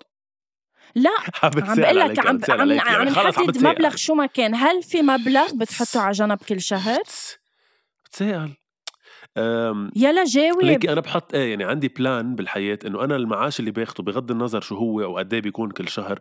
لا 0.95 1.11
عم 1.43 1.51
بقول 1.51 1.99
لك 1.99 2.19
عم 2.19 2.41
عم 2.49 2.81
عم 2.81 3.09
نحدد 3.09 3.67
مبلغ 3.67 3.97
شو 3.97 4.15
ما 4.15 4.27
كان. 4.27 4.55
هل 4.55 4.83
في 4.83 5.03
مبلغ 5.03 5.55
بتحطه 5.55 6.01
على 6.01 6.13
جنب 6.13 6.39
كل 6.49 6.61
شهر؟ 6.61 7.01
بتسأل. 8.05 8.57
يلا 9.97 10.25
جاوب. 10.25 10.63
ليكي 10.63 10.93
أنا 10.93 11.01
بحط 11.01 11.35
إيه 11.35 11.51
يعني 11.51 11.65
عندي 11.65 11.89
plan 11.89 12.35
بالحياة 12.35 12.79
إنه 12.87 13.05
أنا 13.05 13.17
المعاش 13.17 13.61
اللي 13.61 13.71
باخده 13.71 14.05
بغض 14.05 14.31
النظر 14.31 14.61
شو 14.61 14.75
هو 14.77 15.03
أو 15.03 15.19
قد 15.19 15.35
إيه 15.35 15.41
بيكون 15.41 15.71
كل 15.71 15.89
شهر 15.89 16.19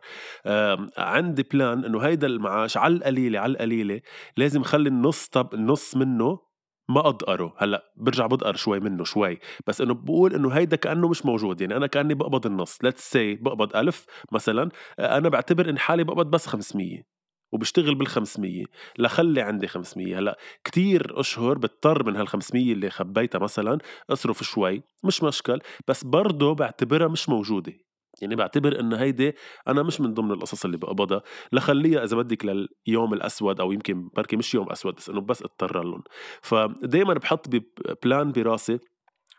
عندي 0.97 1.43
plan 1.43 1.85
إنه 1.85 1.99
هيدا 1.99 2.27
المعاش 2.27 2.77
على 2.77 2.93
القليلة 2.93 3.39
على 3.39 3.51
القليلة 3.51 4.01
لازم 4.37 4.61
اخلي 4.61 4.89
النص 4.89 5.27
طب 5.27 5.53
النص 5.53 5.95
منه 5.95 6.45
ما 6.89 7.09
أدقره 7.09 7.53
هلأ 7.57 7.83
برجع 7.97 8.27
بدقر 8.27 8.55
شوي 8.55 8.79
منه 8.79 9.03
شوي. 9.03 9.39
بس 9.67 9.81
إنه 9.81 9.93
بقول 9.93 10.35
إنه 10.35 10.49
هيدا 10.49 10.75
كأنه 10.75 11.07
مش 11.07 11.25
موجود 11.25 11.61
يعني 11.61 11.77
أنا 11.77 11.87
كأني 11.87 12.13
بقبض 12.13 12.45
النص. 12.45 12.77
let's 12.83 13.11
say 13.11 13.35
بقبض 13.35 13.75
ألف 13.75 14.05
مثلا 14.31 14.69
أنا 14.99 15.29
بعتبر 15.29 15.69
إن 15.69 15.77
حالي 15.79 16.03
بقبض 16.03 16.25
بس 16.31 16.47
500 16.47 17.14
وبشتغل 17.55 17.95
بال 17.95 18.07
500 18.07 18.65
لخلي 18.97 19.41
عندي 19.41 19.67
500 19.67 20.19
هلا 20.19 20.37
كتير 20.63 21.19
أشهر 21.19 21.57
بضطر 21.57 22.05
من 22.05 22.15
هال 22.15 22.27
500 22.27 22.73
اللي 22.73 22.89
خبيتها 22.89 23.39
مثلا 23.39 23.77
أصرف 24.09 24.43
شوي 24.43 24.83
مش 25.03 25.23
مشكل 25.23 25.59
بس 25.87 26.03
برضه 26.03 26.55
بعتبرها 26.55 27.07
مش 27.07 27.29
موجودة. 27.29 27.73
يعني 28.21 28.35
بعتبر 28.35 28.79
انه 28.79 28.97
هيدي 28.97 29.33
أنا 29.67 29.83
مش 29.83 30.01
من 30.01 30.13
ضمن 30.13 30.31
القصص 30.31 30.65
اللي 30.65 30.77
بقبضها. 30.77 31.21
لخليها 31.51 32.03
إذا 32.03 32.17
بدك 32.17 32.45
لليوم 32.45 33.13
الأسود 33.13 33.59
أو 33.59 33.71
يمكن 33.71 34.09
بركي 34.15 34.35
مش 34.35 34.53
يوم 34.53 34.69
أسود 34.71 34.95
بس 34.95 35.09
إنه 35.09 35.21
بس 35.21 35.41
أضطر 35.41 35.83
لهم. 35.83 36.03
فدائما 36.41 37.13
بحط 37.13 37.47
بلان 38.03 38.31
براسي 38.31 38.79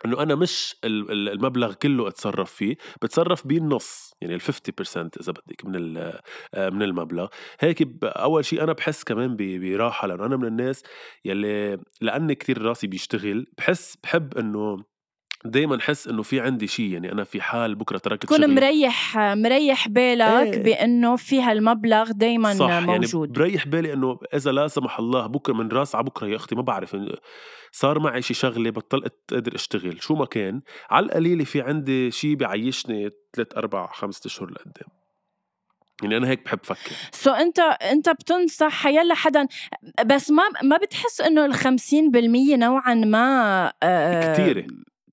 إنه 0.04 0.22
أنا 0.22 0.34
مش 0.34 0.76
المبلغ 0.84 1.74
كله 1.74 2.08
أتصرف 2.08 2.52
فيه 2.52 2.76
بتصرف 3.02 3.46
بيه 3.46 3.58
النص 3.58 4.14
يعني 4.20 4.34
ال 4.34 4.40
50% 4.40 4.46
إذا 5.20 5.32
بدك 5.32 5.64
من 5.64 5.96
آه، 5.96 6.70
من 6.70 6.82
المبلغ. 6.82 7.28
هيك 7.60 7.88
أول 8.02 8.44
شيء 8.44 8.62
أنا 8.62 8.72
بحس 8.72 9.04
كمان 9.04 9.36
براحة 9.38 10.06
لأنه 10.06 10.26
أنا 10.26 10.36
من 10.36 10.46
الناس 10.46 10.82
يلي 11.24 11.78
لأني 12.00 12.34
كتير 12.34 12.62
راسي 12.62 12.86
بيشتغل 12.86 13.46
بحس 13.58 13.96
بحب 14.02 14.38
إنه 14.38 14.84
دايما 15.44 15.80
حس 15.80 16.08
إنه 16.08 16.22
في 16.22 16.40
عندي 16.40 16.66
شيء 16.66 16.92
يعني 16.92 17.12
أنا 17.12 17.24
في 17.24 17.40
حال 17.40 17.74
بكرة 17.74 17.98
تركت 17.98 18.30
شغلي. 18.30 18.46
مريح 18.46 19.18
مريح 19.18 19.88
بالك 19.88 20.54
إيه. 20.54 20.62
بإنه 20.62 21.16
في 21.16 21.42
هالمبلغ 21.42 22.10
دايما 22.12 22.54
صح 22.54 22.68
يعني 22.68 22.86
موجود. 22.86 23.36
يعني 23.36 23.48
بريح 23.48 23.68
بالي 23.68 23.92
إنه 23.92 24.18
إذا 24.34 24.52
لا 24.52 24.68
سمح 24.68 24.98
الله 24.98 25.26
بكرة 25.26 25.52
من 25.52 25.68
راس 25.68 25.94
على 25.94 26.04
بكرة 26.04 26.26
يا 26.26 26.36
أختي 26.36 26.54
ما 26.54 26.62
بعرف 26.62 26.96
صار 27.72 27.98
معي 27.98 28.22
شي 28.22 28.34
شغلة 28.34 28.70
بطلت 28.70 29.14
قادر 29.30 29.54
أشتغل. 29.54 30.02
شو 30.02 30.14
ما 30.14 30.24
كان 30.24 30.60
على 30.90 31.06
القليلة 31.06 31.44
في 31.44 31.60
عندي 31.60 32.10
شيء 32.10 32.34
بعيشني 32.34 33.10
ثلاث 33.36 33.56
أربع 33.56 33.92
خمسة 33.92 34.20
أشهر 34.26 34.50
لقدام. 34.50 34.88
يعني 36.02 36.16
أنا 36.16 36.28
هيك 36.28 36.44
بحب 36.44 36.58
فكر. 36.62 36.92
so 37.12 37.30
so 37.30 37.34
أنت 37.34 37.58
أنت 37.58 38.08
بتنصح 38.08 38.86
يلا 38.86 39.14
حدا 39.14 39.46
بس 40.04 40.30
ما 40.30 40.42
ما 40.62 40.76
بتحس 40.76 41.20
إنه 41.20 41.44
ال 41.44 41.54
50% 41.54 41.64
نوعا 42.56 42.94
ما 42.94 43.72
آه 43.82 44.32
كثيره 44.32 44.66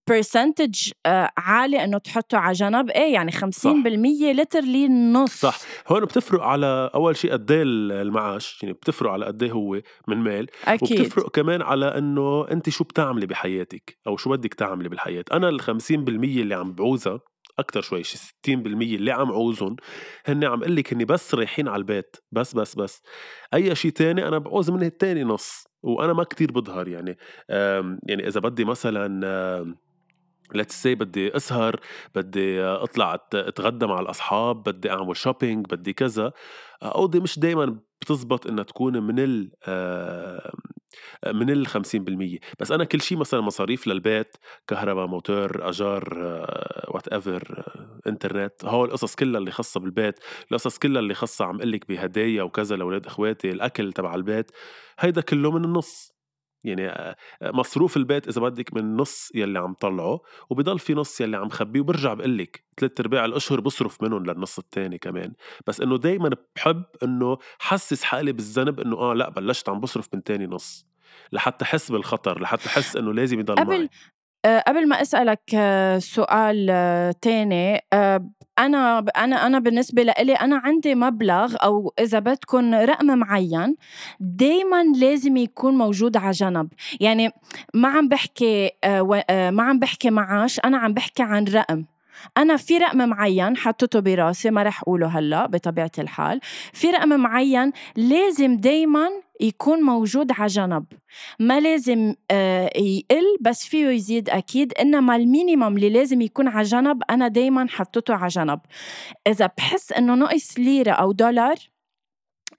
percentage 0.08 0.92
آه، 1.06 1.30
عالي 1.38 1.84
إنه 1.84 1.98
تحطه 1.98 2.38
على 2.38 2.54
جنب. 2.54 2.90
إيه 2.90 3.14
يعني 3.14 3.32
50% 3.32 4.34
literally 4.34 4.86
النص 4.86 5.40
صح. 5.40 5.60
هون 5.88 6.06
بتفرق 6.06 6.42
على 6.42 6.92
أول 6.96 7.16
شيء 7.16 7.32
قد 7.32 7.52
إيه 7.52 7.64
المعاش 7.66 8.64
يعني 8.64 8.74
بتفرق 8.74 9.12
على 9.12 9.26
قد 9.26 9.44
إيه 9.44 9.52
هو 9.52 9.82
من 10.08 10.18
مال. 10.18 10.48
أكيد. 10.66 11.00
وبتفرق 11.00 11.30
كمان 11.32 11.62
على 11.62 11.86
إنه 11.86 12.48
أنت 12.52 12.70
شو 12.70 12.84
بتعملي 12.84 13.26
بحياتك 13.26 13.98
أو 14.08 14.18
شو 14.18 14.30
بدك 14.30 14.54
تعملي 14.54 14.90
بالحياة. 14.90 15.24
أنا 15.32 15.50
ال 15.50 15.62
50% 15.62 15.68
اللي 15.90 16.56
عم 16.56 16.74
بعوزها 16.74 17.20
أكثر 17.60 17.82
شوي 17.82 18.04
شي 18.04 18.18
60% 18.18 18.24
اللي 18.48 19.12
عم 19.12 19.32
عوزهم 19.32 19.76
هن 20.26 20.44
عم 20.44 20.64
قل 20.64 20.76
لك 20.76 20.94
هني 20.94 21.06
بس 21.06 21.36
رايحين 21.36 21.68
على 21.68 21.80
البيت. 21.80 22.16
بس 22.32 22.54
بس 22.54 22.76
بس. 22.76 23.02
أي 23.54 23.76
شيء 23.76 23.92
تاني 23.92 24.28
أنا 24.28 24.38
بعوز 24.38 24.70
من 24.70 24.84
التاني 24.84 25.24
نص 25.24 25.64
وأنا 25.84 26.14
ما 26.14 26.24
كتير 26.24 26.52
بظهر 26.52 26.88
يعني. 26.88 27.18
يعني 28.08 28.28
إذا 28.28 28.40
بدي 28.40 28.66
مثلا 28.66 29.08
let's 30.56 30.84
say 30.84 30.96
بدي 30.96 31.36
أسهر 31.36 31.80
بدي 32.16 32.62
أطلع 32.64 33.14
أتغدى 33.34 33.86
مع 33.86 34.00
الأصحاب 34.00 34.64
بدي 34.64 34.92
أعمل 34.92 35.18
shopping 35.18 35.66
بدي 35.72 35.94
كذا. 35.94 36.32
أوكي 36.84 37.20
مش 37.20 37.40
دائما 37.40 37.80
بتزبط 38.02 38.48
إنها 38.48 38.64
تكون 38.64 39.04
من 39.04 39.20
ال 39.20 39.52
من 41.28 41.50
ال 41.50 41.68
50% 41.68 42.40
بس 42.60 42.72
أنا 42.72 42.84
كل 42.84 43.02
شيء 43.02 43.18
مثلا 43.18 43.42
مصاريف 43.42 43.88
للبيت 43.88 44.38
كهرباء 44.68 45.08
موتور 45.08 45.70
أجار 45.70 46.04
whatever 46.88 47.64
إنترنت 48.08 48.66
هول 48.66 48.88
القصص 48.88 49.16
كلها 49.16 49.40
اللي 49.40 49.52
خاصة 49.52 49.80
بالبيت 49.80 50.20
القصص 50.52 50.78
كلها 50.78 51.00
اللي 51.00 51.14
خاصة 51.14 51.46
عم 51.46 51.62
قلك 51.62 51.88
بهدايا 51.88 52.44
وكذا 52.44 52.76
لأولاد 52.76 53.06
إخواتي 53.06 53.52
الأكل 53.52 53.94
تبع 53.94 54.16
البيت 54.16 54.52
هيدا 55.00 55.22
كله 55.22 55.52
من 55.52 55.66
النص. 55.66 56.13
يعني 56.64 57.16
مصروف 57.42 57.98
البيت 57.98 58.28
إذا 58.28 58.42
بدك 58.42 58.74
من 58.74 58.98
نص 58.98 59.32
يلي 59.36 59.60
عم 59.60 59.74
طلعه 59.74 60.22
وبضل 60.50 60.80
في 60.80 60.94
نص 60.94 61.22
يلي 61.22 61.38
عم 61.38 61.50
خبيه 61.50 61.80
وبرجع 61.82 62.14
بقول 62.14 62.38
لك 62.38 62.64
ثلاث 62.78 63.00
ارباع 63.00 63.26
الأشهر 63.26 63.60
بصرف 63.60 64.04
منهم 64.04 64.26
للنص 64.26 64.60
الثاني 64.60 64.98
كمان. 64.98 65.34
بس 65.68 65.82
إنه 65.82 65.98
دائما 65.98 66.30
بحب 66.56 66.84
إنه 67.04 67.38
حسس 67.60 68.04
حالي 68.04 68.32
بالذنب 68.32 68.80
إنه 68.80 68.98
آه 68.98 69.14
لأ 69.14 69.30
بلشت 69.30 69.70
عم 69.70 69.80
بصرف 69.80 70.10
من 70.14 70.24
تاني 70.24 70.48
نص 70.48 70.86
لحتى 71.32 71.66
أحس 71.66 71.92
بالخطر 71.92 72.42
لحتى 72.42 72.66
أحس 72.68 72.96
إنه 72.96 73.14
لازم 73.14 73.40
يضل 73.40 73.56
قبل 73.56 73.68
معي. 73.70 73.90
قبل 74.46 74.88
ما 74.88 75.02
أسألك 75.02 75.40
آه، 75.56 75.98
سؤال 76.00 76.68
آه، 76.70 77.16
تاني 77.22 77.82
أنا 78.60 79.00
أنا 79.18 79.46
أنا 79.48 79.60
بالنسبة 79.60 80.04
لإلي 80.04 80.34
أنا 80.34 80.58
عندي 80.58 80.96
مبلغ 80.96 81.56
أو 81.64 81.94
إذا 82.00 82.20
بدكم 82.20 82.74
رقم 82.74 83.06
معين 83.06 83.76
دائما 84.20 84.84
لازم 84.84 85.38
يكون 85.38 85.78
موجود 85.78 86.18
على 86.18 86.32
جنب. 86.32 86.70
يعني 87.00 87.32
ما 87.74 87.88
عم 87.88 88.08
بحكي 88.08 88.72
ما 89.52 89.64
عم 89.64 89.80
بحكي 89.80 90.10
معاش 90.10 90.60
أنا 90.66 90.78
عم 90.78 90.94
بحكي 90.94 91.24
عن 91.24 91.44
رقم. 91.44 91.86
أنا 92.38 92.58
في 92.58 92.78
رقم 92.78 93.10
معين 93.10 93.58
حطيته 93.58 94.00
براسي 94.00 94.50
ما 94.50 94.64
رح 94.64 94.82
أقوله 94.82 95.08
هلأ 95.08 95.46
بطبيعة 95.46 95.92
الحال. 96.00 96.40
في 96.74 96.90
رقم 96.90 97.10
معين 97.10 97.72
لازم 97.96 98.58
دايما 98.58 99.10
يكون 99.42 99.82
موجود 99.82 100.32
على 100.32 100.48
جنب. 100.48 100.86
ما 101.40 101.60
لازم 101.60 102.14
آه، 102.32 102.70
يقل 102.78 103.38
بس 103.42 103.66
فيه 103.66 103.88
يزيد 103.88 104.30
أكيد. 104.30 104.74
إنما 104.74 105.16
ال 105.16 105.23
minimum 105.23 105.76
اللي 105.76 105.90
لازم 105.90 106.22
يكون 106.22 106.48
على 106.48 106.64
جنب 106.64 107.02
أنا 107.10 107.28
دايما 107.28 107.68
حطيته 107.70 108.16
على 108.16 108.28
جنب. 108.28 108.60
إذا 109.28 109.50
بحس 109.58 109.92
إنه 109.92 110.16
نقص 110.16 110.60
ليرة 110.60 110.92
أو 110.92 111.12
دولار 111.12 111.56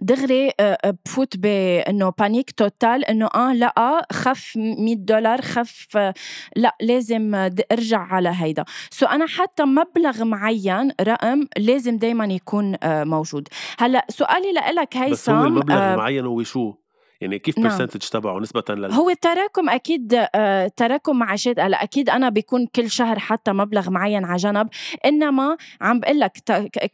دغري 0.01 0.51
آه، 0.61 0.79
آه، 0.85 0.95
بفوت 1.07 1.37
بانه 1.37 2.13
panic 2.19 2.51
total 2.51 3.05
إنه 3.05 3.29
آه 3.35 3.53
لا 3.53 4.07
خف 4.13 4.53
100 4.57 4.97
دولار 4.97 5.41
خف 5.41 5.97
آه، 5.97 6.15
لا 6.57 6.77
لازم 6.81 7.35
أرجع 7.73 7.99
على 7.99 8.33
هيدا. 8.37 8.65
so 8.91 9.07
أنا 9.07 9.27
حتى 9.27 9.65
مبلغ 9.65 10.25
معين 10.25 10.93
رقم 11.01 11.47
لازم 11.59 11.97
دائما 11.97 12.25
يكون 12.25 12.77
موجود. 12.85 13.49
هلأ 13.79 14.07
سؤالي 14.09 14.53
لك 14.53 14.97
هيثم 14.97 15.13
بس 15.13 15.31
هو 15.31 15.45
المبلغ 15.45 15.77
آه 15.77 15.95
المعين 15.95 16.27
هو 16.27 16.43
شو؟ 16.43 16.75
يعني 17.21 17.39
كيف 17.39 17.61
برسنتج 17.61 18.01
نعم. 18.03 18.23
تبعه 18.23 18.39
نسبة 18.39 18.65
لل 18.69 18.93
هو 18.93 19.11
التراكم 19.11 19.69
أكيد 19.69 20.27
آه 20.35 20.73
تراكم 20.77 21.19
معاشات 21.19 21.61
هلأ 21.61 21.83
أكيد 21.83 22.11
أنا 22.11 22.29
بيكون 22.29 22.67
كل 22.67 22.91
شهر 22.91 23.19
حتى 23.19 23.53
مبلغ 23.53 23.91
معين 23.91 24.25
على 24.25 24.37
جنب. 24.37 24.69
إنما 25.05 25.57
عم 25.81 26.01
بقول 26.01 26.21
لك 26.21 26.33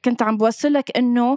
كنت 0.05 0.23
عم 0.23 0.37
بوصل 0.37 0.73
لك 0.73 0.97
إنه 0.97 1.37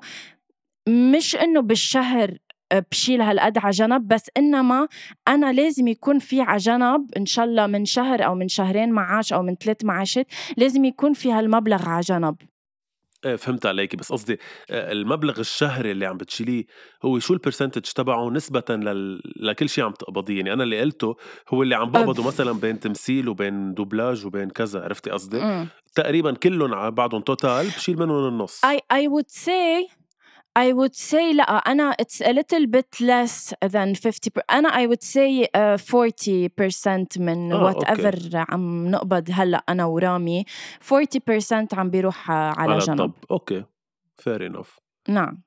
مش 0.87 1.35
إنه 1.35 1.61
بالشهر 1.61 2.37
آه، 2.71 2.85
بشيل 2.91 3.21
هالقد 3.21 3.57
على 3.57 3.71
جنب 3.71 4.07
بس 4.07 4.29
إنما 4.37 4.87
أنا 5.27 5.53
لازم 5.53 5.87
يكون 5.87 6.19
في 6.19 6.41
على 6.41 6.57
جنب 6.57 7.05
إن 7.17 7.25
شاء 7.25 7.45
الله 7.45 7.67
من 7.67 7.85
شهر 7.85 8.25
أو 8.25 8.35
من 8.35 8.47
شهرين 8.47 8.91
معاش 8.91 9.33
أو 9.33 9.43
من 9.43 9.55
ثلاث 9.55 9.85
معاشات 9.85 10.27
لازم 10.57 10.85
يكون 10.85 11.13
في 11.13 11.31
هالمبلغ 11.31 11.89
على 11.89 12.01
جنب. 12.01 12.35
إيه 13.25 13.35
فهمت 13.35 13.65
عليكي 13.65 13.97
بس 13.97 14.11
قصدي 14.11 14.39
آه، 14.69 14.91
المبلغ 14.91 15.39
الشهري 15.39 15.91
اللي 15.91 16.05
عم 16.05 16.17
بتشيليه 16.17 16.65
هو 17.05 17.19
شو 17.19 17.33
ال 17.33 17.38
percentage 17.38 17.81
تبعه 17.81 18.29
نسبة 18.29 18.63
لل... 18.69 19.21
لكل 19.35 19.69
شيء 19.69 19.83
عم 19.83 19.91
تقبضيه؟ 19.91 20.37
يعني 20.37 20.53
أنا 20.53 20.63
اللي 20.63 20.81
قلته 20.81 21.15
هو 21.49 21.63
اللي 21.63 21.75
عم 21.75 21.91
بقبضه 21.91 22.27
مثلا 22.27 22.51
بين 22.51 22.79
تمثيل 22.79 23.29
وبين 23.29 23.73
دوبلاج 23.73 24.25
وبين 24.25 24.49
كذا 24.49 24.83
عرفتي 24.83 25.09
قصدي؟ 25.09 25.67
تقريبا 25.95 26.33
كلهم 26.33 26.73
على 26.73 26.91
بعضهم 26.91 27.21
total 27.21 27.67
بشيل 27.67 27.99
منهم 27.99 28.27
النص. 28.27 28.61
I, 28.65 28.77
I 28.77 29.07
would 29.07 29.29
say 29.29 30.02
I 30.59 30.71
would 30.73 30.95
say 30.95 31.33
لأ 31.33 31.43
أنا 31.43 31.95
it's 32.01 32.21
a 32.21 32.33
little 32.33 32.65
bit 32.67 33.01
less 33.01 33.53
than 33.65 33.93
50 33.95 34.41
أنا 34.51 34.69
I 34.69 34.87
would 34.87 35.03
say 35.03 35.45
uh, 35.45 35.77
40% 35.77 37.19
من 37.19 37.53
آه, 37.53 37.73
whatever 37.73 38.05
okay. 38.05 38.45
عم 38.49 38.87
نقبض 38.87 39.29
هلأ 39.31 39.63
أنا 39.69 39.85
ورامي 39.85 40.45
40% 40.83 41.73
عم 41.73 41.89
بيروح 41.89 42.31
على, 42.31 42.71
على 42.71 42.77
جنب. 42.77 42.97
طب 42.97 43.11
okay. 43.31 43.63
fair 44.21 44.41
enough. 44.51 44.79
نعم. 45.09 45.43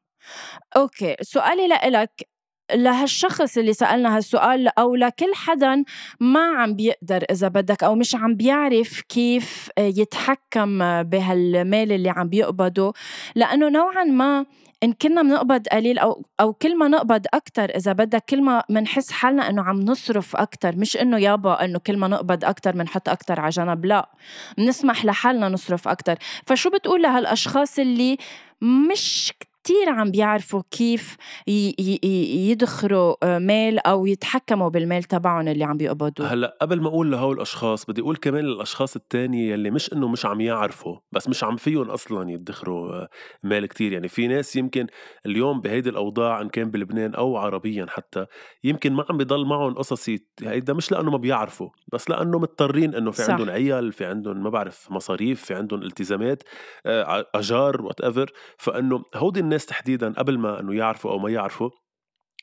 okay. 0.77 1.17
سؤالي 1.23 1.69
لإلك 1.69 2.29
لهالشخص 2.75 3.59
اللي 3.59 3.73
سألنا 3.73 4.17
هالسؤال 4.17 4.79
أو 4.79 4.97
لكل 4.97 5.35
حدا 5.35 5.85
ما 6.21 6.41
عم 6.41 6.75
بيقدر 6.75 7.25
إذا 7.31 7.49
بدك 7.49 7.85
أو 7.85 7.95
مش 7.95 8.15
عم 8.15 8.35
بيعرف 8.35 9.01
كيف 9.01 9.71
يتحكم 9.79 11.03
بهالمال 11.03 11.93
اللي 11.93 12.11
عم 12.11 12.29
بيقبضه 12.29 12.93
لأنه 13.35 13.69
نوعا 13.69 14.05
ما 14.05 14.47
إن 14.83 14.93
كنا 14.93 15.23
بنقبض 15.23 15.69
قليل 15.69 15.99
أو 15.99 16.25
أو 16.41 16.53
كل 16.53 16.79
ما 16.79 16.89
نقبض 16.89 17.27
أكتر 17.35 17.77
إذا 17.77 17.93
بدك 17.93 18.25
كل 18.29 18.43
ما 18.43 18.63
بنحس 18.69 19.11
حالنا 19.11 19.51
إنه 19.51 19.63
عم 19.63 19.81
نصرف 19.81 20.37
أكتر 20.37 20.77
مش 20.77 20.97
إنه 20.97 21.19
يابا 21.19 21.65
إنه 21.65 21.79
كل 21.79 21.97
ما 21.97 22.09
نقبض 22.09 22.45
أكتر 22.45 22.73
بنحط 22.73 23.09
أكتر 23.09 23.41
على 23.41 23.51
جنب 23.51 23.85
لا 23.85 24.11
بنسمح 24.59 25.05
لحالنا 25.05 25.49
نصرف 25.49 25.89
أكتر. 25.89 26.17
فشو 26.47 26.71
بتقول 26.71 27.03
لهالأشخاص 27.03 27.79
اللي 27.79 28.17
مش 28.63 29.33
كتير 29.67 29.89
عم 29.89 30.11
بيعرفوا 30.11 30.63
كيف 30.71 31.17
يدخروا 31.47 33.39
مال 33.39 33.87
أو 33.87 34.07
يتحكموا 34.07 34.69
بالمال 34.69 35.03
تبعهم 35.03 35.49
اللي 35.49 35.65
عم 35.65 35.77
بيقبضوه. 35.77 36.33
هلأ 36.33 36.59
قبل 36.61 36.81
ما 36.81 36.89
أقول 36.89 37.11
لهول 37.11 37.37
الأشخاص 37.37 37.85
بدي 37.85 38.01
أقول 38.01 38.17
كمان 38.17 38.45
للأشخاص 38.45 38.97
التانية 38.97 39.53
يلي 39.53 39.71
مش 39.71 39.93
إنه 39.93 40.09
مش 40.09 40.27
عم 40.27 40.41
يعرفوا 40.41 40.97
بس 41.13 41.29
مش 41.29 41.45
عم 41.45 41.57
فيهم 41.57 41.91
أصلا 41.91 42.31
يدخروا 42.31 43.07
مال 43.43 43.67
كتير. 43.67 43.93
يعني 43.93 44.09
في 44.09 44.27
ناس 44.27 44.57
يمكن 44.57 44.87
اليوم 45.27 45.61
بهيدي 45.61 45.91
الأوضاع 45.91 46.41
إن 46.41 46.49
كان 46.49 46.71
بلبنان 46.71 47.15
أو 47.15 47.37
عربيا 47.37 47.87
حتى 47.89 48.27
يمكن 48.65 48.93
ما 48.93 49.05
عم 49.11 49.17
بضل 49.17 49.47
معهم 49.47 49.75
قصص 49.75 50.09
هيدا 50.43 50.73
مش 50.73 50.93
لأنه 50.93 51.11
ما 51.11 51.19
بيعرفوا 51.19 51.69
بس 51.93 52.11
لأنه 52.11 52.39
مضطرين 52.39 52.95
إنه 52.95 53.11
في. 53.11 53.33
عندهم 53.33 53.51
عيال 53.51 53.93
في 53.93 54.05
عندهم 54.05 54.43
ما 54.43 54.51
بعرف 54.51 54.91
مصاريف 54.91 55.45
في 55.45 55.55
عندهم 55.55 55.83
التزامات 55.83 56.43
آه، 56.87 57.27
أجار 57.35 57.83
whatever 57.83 58.33
فإنه 58.59 59.05
هودي 59.15 59.41
الناس 59.41 59.56
تحديدا 59.65 60.13
قبل 60.13 60.39
ما 60.39 60.61
إنه 60.61 60.75
يعرفوا 60.75 61.11
أو 61.11 61.19
ما 61.19 61.31
يعرفوا 61.31 61.71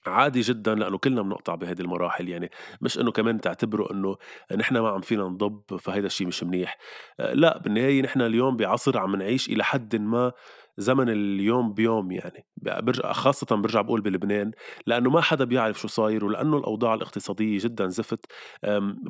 عادي 0.07 0.41
جدا 0.41 0.75
لأنه 0.75 0.97
كلنا 0.97 1.21
بنقطع 1.21 1.55
بهذه 1.55 1.81
المراحل. 1.81 2.29
يعني 2.29 2.49
مش 2.81 2.99
إنه 2.99 3.11
كمان 3.11 3.41
تعتبروا 3.41 3.91
إنه 3.91 4.17
نحن 4.55 4.77
ما 4.77 4.89
عم 4.89 5.01
فينا 5.01 5.23
نضب 5.23 5.77
فهيدا 5.79 6.07
الشيء 6.07 6.27
مش 6.27 6.43
منيح. 6.43 6.77
آه، 7.19 7.33
لا 7.33 7.57
بالنهاية 7.57 8.01
نحن 8.01 8.21
اليوم 8.21 8.57
بعصر 8.57 8.97
عم 8.97 9.15
نعيش 9.15 9.49
إلى 9.49 9.63
حد 9.63 9.95
ما 9.95 10.31
زمن 10.77 11.09
اليوم 11.09 11.73
بيوم 11.73 12.11
يعني. 12.11 12.45
برجع 12.57 13.11
خاصة 13.13 13.55
برجع 13.55 13.81
بقول 13.81 14.01
بلبنان 14.01 14.51
لأنه 14.87 15.09
ما 15.09 15.21
حدا 15.21 15.45
بيعرف 15.45 15.79
شو 15.81 15.87
صاير 15.87 16.25
ولأنه 16.25 16.57
الأوضاع 16.57 16.93
الاقتصادية 16.93 17.59
جدا 17.61 17.87
زفت. 17.87 18.25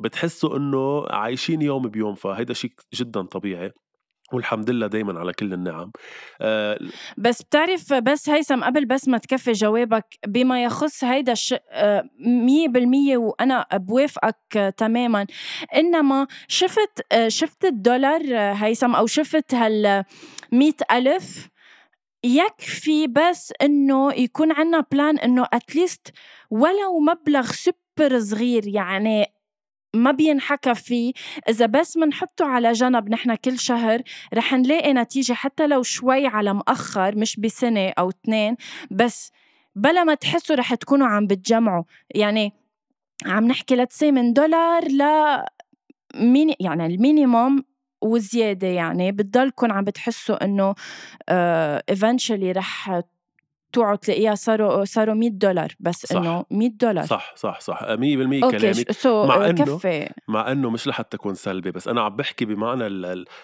بتحسوا 0.02 0.56
إنه 0.56 1.06
عايشين 1.10 1.62
يوم 1.62 1.88
بيوم 1.88 2.14
فهيدا 2.14 2.54
شيء 2.54 2.72
جدا 2.94 3.22
طبيعي. 3.22 3.72
والحمد 4.34 4.70
لله 4.70 4.86
دايما 4.86 5.20
على 5.20 5.32
كل 5.32 5.52
النعم. 5.52 5.90
أه 6.40 6.78
بس 7.16 7.42
بتعرف 7.42 7.92
بس 7.92 8.28
هيثم 8.28 8.64
قبل 8.64 8.84
بس 8.84 9.08
ما 9.08 9.18
تكفي 9.18 9.52
جوابك 9.52 10.04
بما 10.26 10.64
يخص 10.64 11.04
هيدا 11.04 11.32
الشيء 11.32 11.62
آه، 11.70 12.04
مية 12.26 12.68
بالمية 12.68 13.16
وأنا 13.16 13.66
بوافقك 13.72 14.74
تماما 14.76 15.26
إنما 15.76 16.26
شفت 16.48 17.00
آه، 17.12 17.28
شفت 17.28 17.64
الدولار 17.64 18.20
آه، 18.32 18.52
هيثم 18.52 18.94
أو 18.94 19.06
شفت 19.06 19.54
هال 19.54 20.04
ألف؟ 20.92 21.48
يكفي 22.24 23.06
بس 23.06 23.52
إنه 23.62 24.12
يكون 24.12 24.52
عنا 24.52 24.84
plan 24.92 25.18
إنه 25.18 25.46
at 25.52 25.69
least 25.69 26.12
ولو 26.50 27.00
مبلغ 27.00 27.52
سوبر 27.52 28.20
صغير 28.20 28.68
يعني 28.68 29.26
ما 29.94 30.10
بينحكى 30.10 30.74
فيه. 30.74 31.12
إذا 31.48 31.66
بس 31.66 31.96
منحطه 31.96 32.46
على 32.46 32.72
جنب 32.72 33.08
نحن 33.08 33.34
كل 33.34 33.58
شهر 33.58 34.02
رح 34.34 34.52
نلاقي 34.52 34.92
نتيجة 34.92 35.32
حتى 35.32 35.66
لو 35.66 35.82
شوي 35.82 36.26
على 36.26 36.54
مأخر 36.54 37.18
مش 37.18 37.40
بسنة 37.40 37.92
أو 37.98 38.08
اثنين 38.08 38.56
بس 38.90 39.32
بلا 39.76 40.04
ما 40.04 40.14
تحسوا 40.14 40.56
رح 40.56 40.74
تكونوا 40.74 41.06
عم 41.06 41.26
بتجمعوا. 41.26 41.84
يعني 42.14 42.52
عم 43.26 43.44
نحكي 43.46 43.76
let's 43.76 43.99
say 43.99 44.12
من 44.12 44.32
دولار 44.32 44.84
ل 44.88 45.02
يعني 46.60 46.86
ال 46.86 46.96
minimum 46.96 47.64
وزيادة 48.02 48.66
يعني 48.66 49.12
بتضلكم 49.12 49.72
عم 49.72 49.84
بتحسوا 49.84 50.44
إنه 50.44 50.74
eventually 51.88 52.54
uh, 52.54 52.56
رح 52.56 53.02
توعوا 53.74 53.96
تلاقيها 53.96 54.34
صاروا 54.34 54.84
صاروا 54.84 55.14
100 55.14 55.30
دولار 55.30 55.72
بس 55.80 56.12
إنه 56.12 56.44
100 56.50 56.70
دولار. 56.80 57.04
صح 57.06 57.32
صح 57.36 57.60
صح. 57.60 57.82
100% 57.82 57.86
كلامك 58.50 58.92
so 58.92 59.26
مع 59.26 59.50
إنه 59.50 59.64
كفي. 59.64 60.08
مع 60.28 60.52
إنه 60.52 60.70
مش 60.70 60.86
لحتى 60.86 61.16
تكون 61.16 61.34
سلبي 61.34 61.70
بس 61.70 61.88
أنا 61.88 62.00
عم 62.00 62.16
بحكي 62.16 62.44
بمعنى 62.44 62.86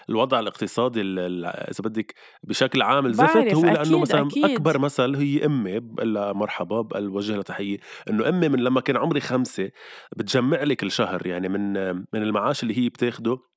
الوضع 0.08 0.40
الاقتصادي 0.40 1.00
إذا 1.00 1.82
بدك 1.84 2.14
بشكل 2.42 2.82
عام 2.82 3.06
الزفت 3.06 3.54
هو 3.54 3.62
لأنه 3.62 3.80
أكيد 3.80 3.94
مثلا 3.96 4.26
أكيد. 4.26 4.44
أكبر 4.44 4.78
مثل 4.78 5.14
هي 5.16 5.46
أمي 5.46 5.80
بقول 5.80 6.34
مرحبا 6.34 6.80
بوجه 6.82 7.32
لها 7.32 7.42
تحيه 7.42 7.78
إنه 8.10 8.28
أمي 8.28 8.48
من 8.48 8.58
لما 8.58 8.80
كان 8.80 8.96
عمري 8.96 9.20
خمسة 9.20 9.70
بتجمع 10.16 10.62
لي 10.62 10.74
كل 10.74 10.90
شهر 10.90 11.26
يعني 11.26 11.48
من 11.48 11.72
من 11.96 12.22
المعاش 12.22 12.62
اللي 12.62 12.78
هي 12.78 12.88
بتاخده 12.88 13.49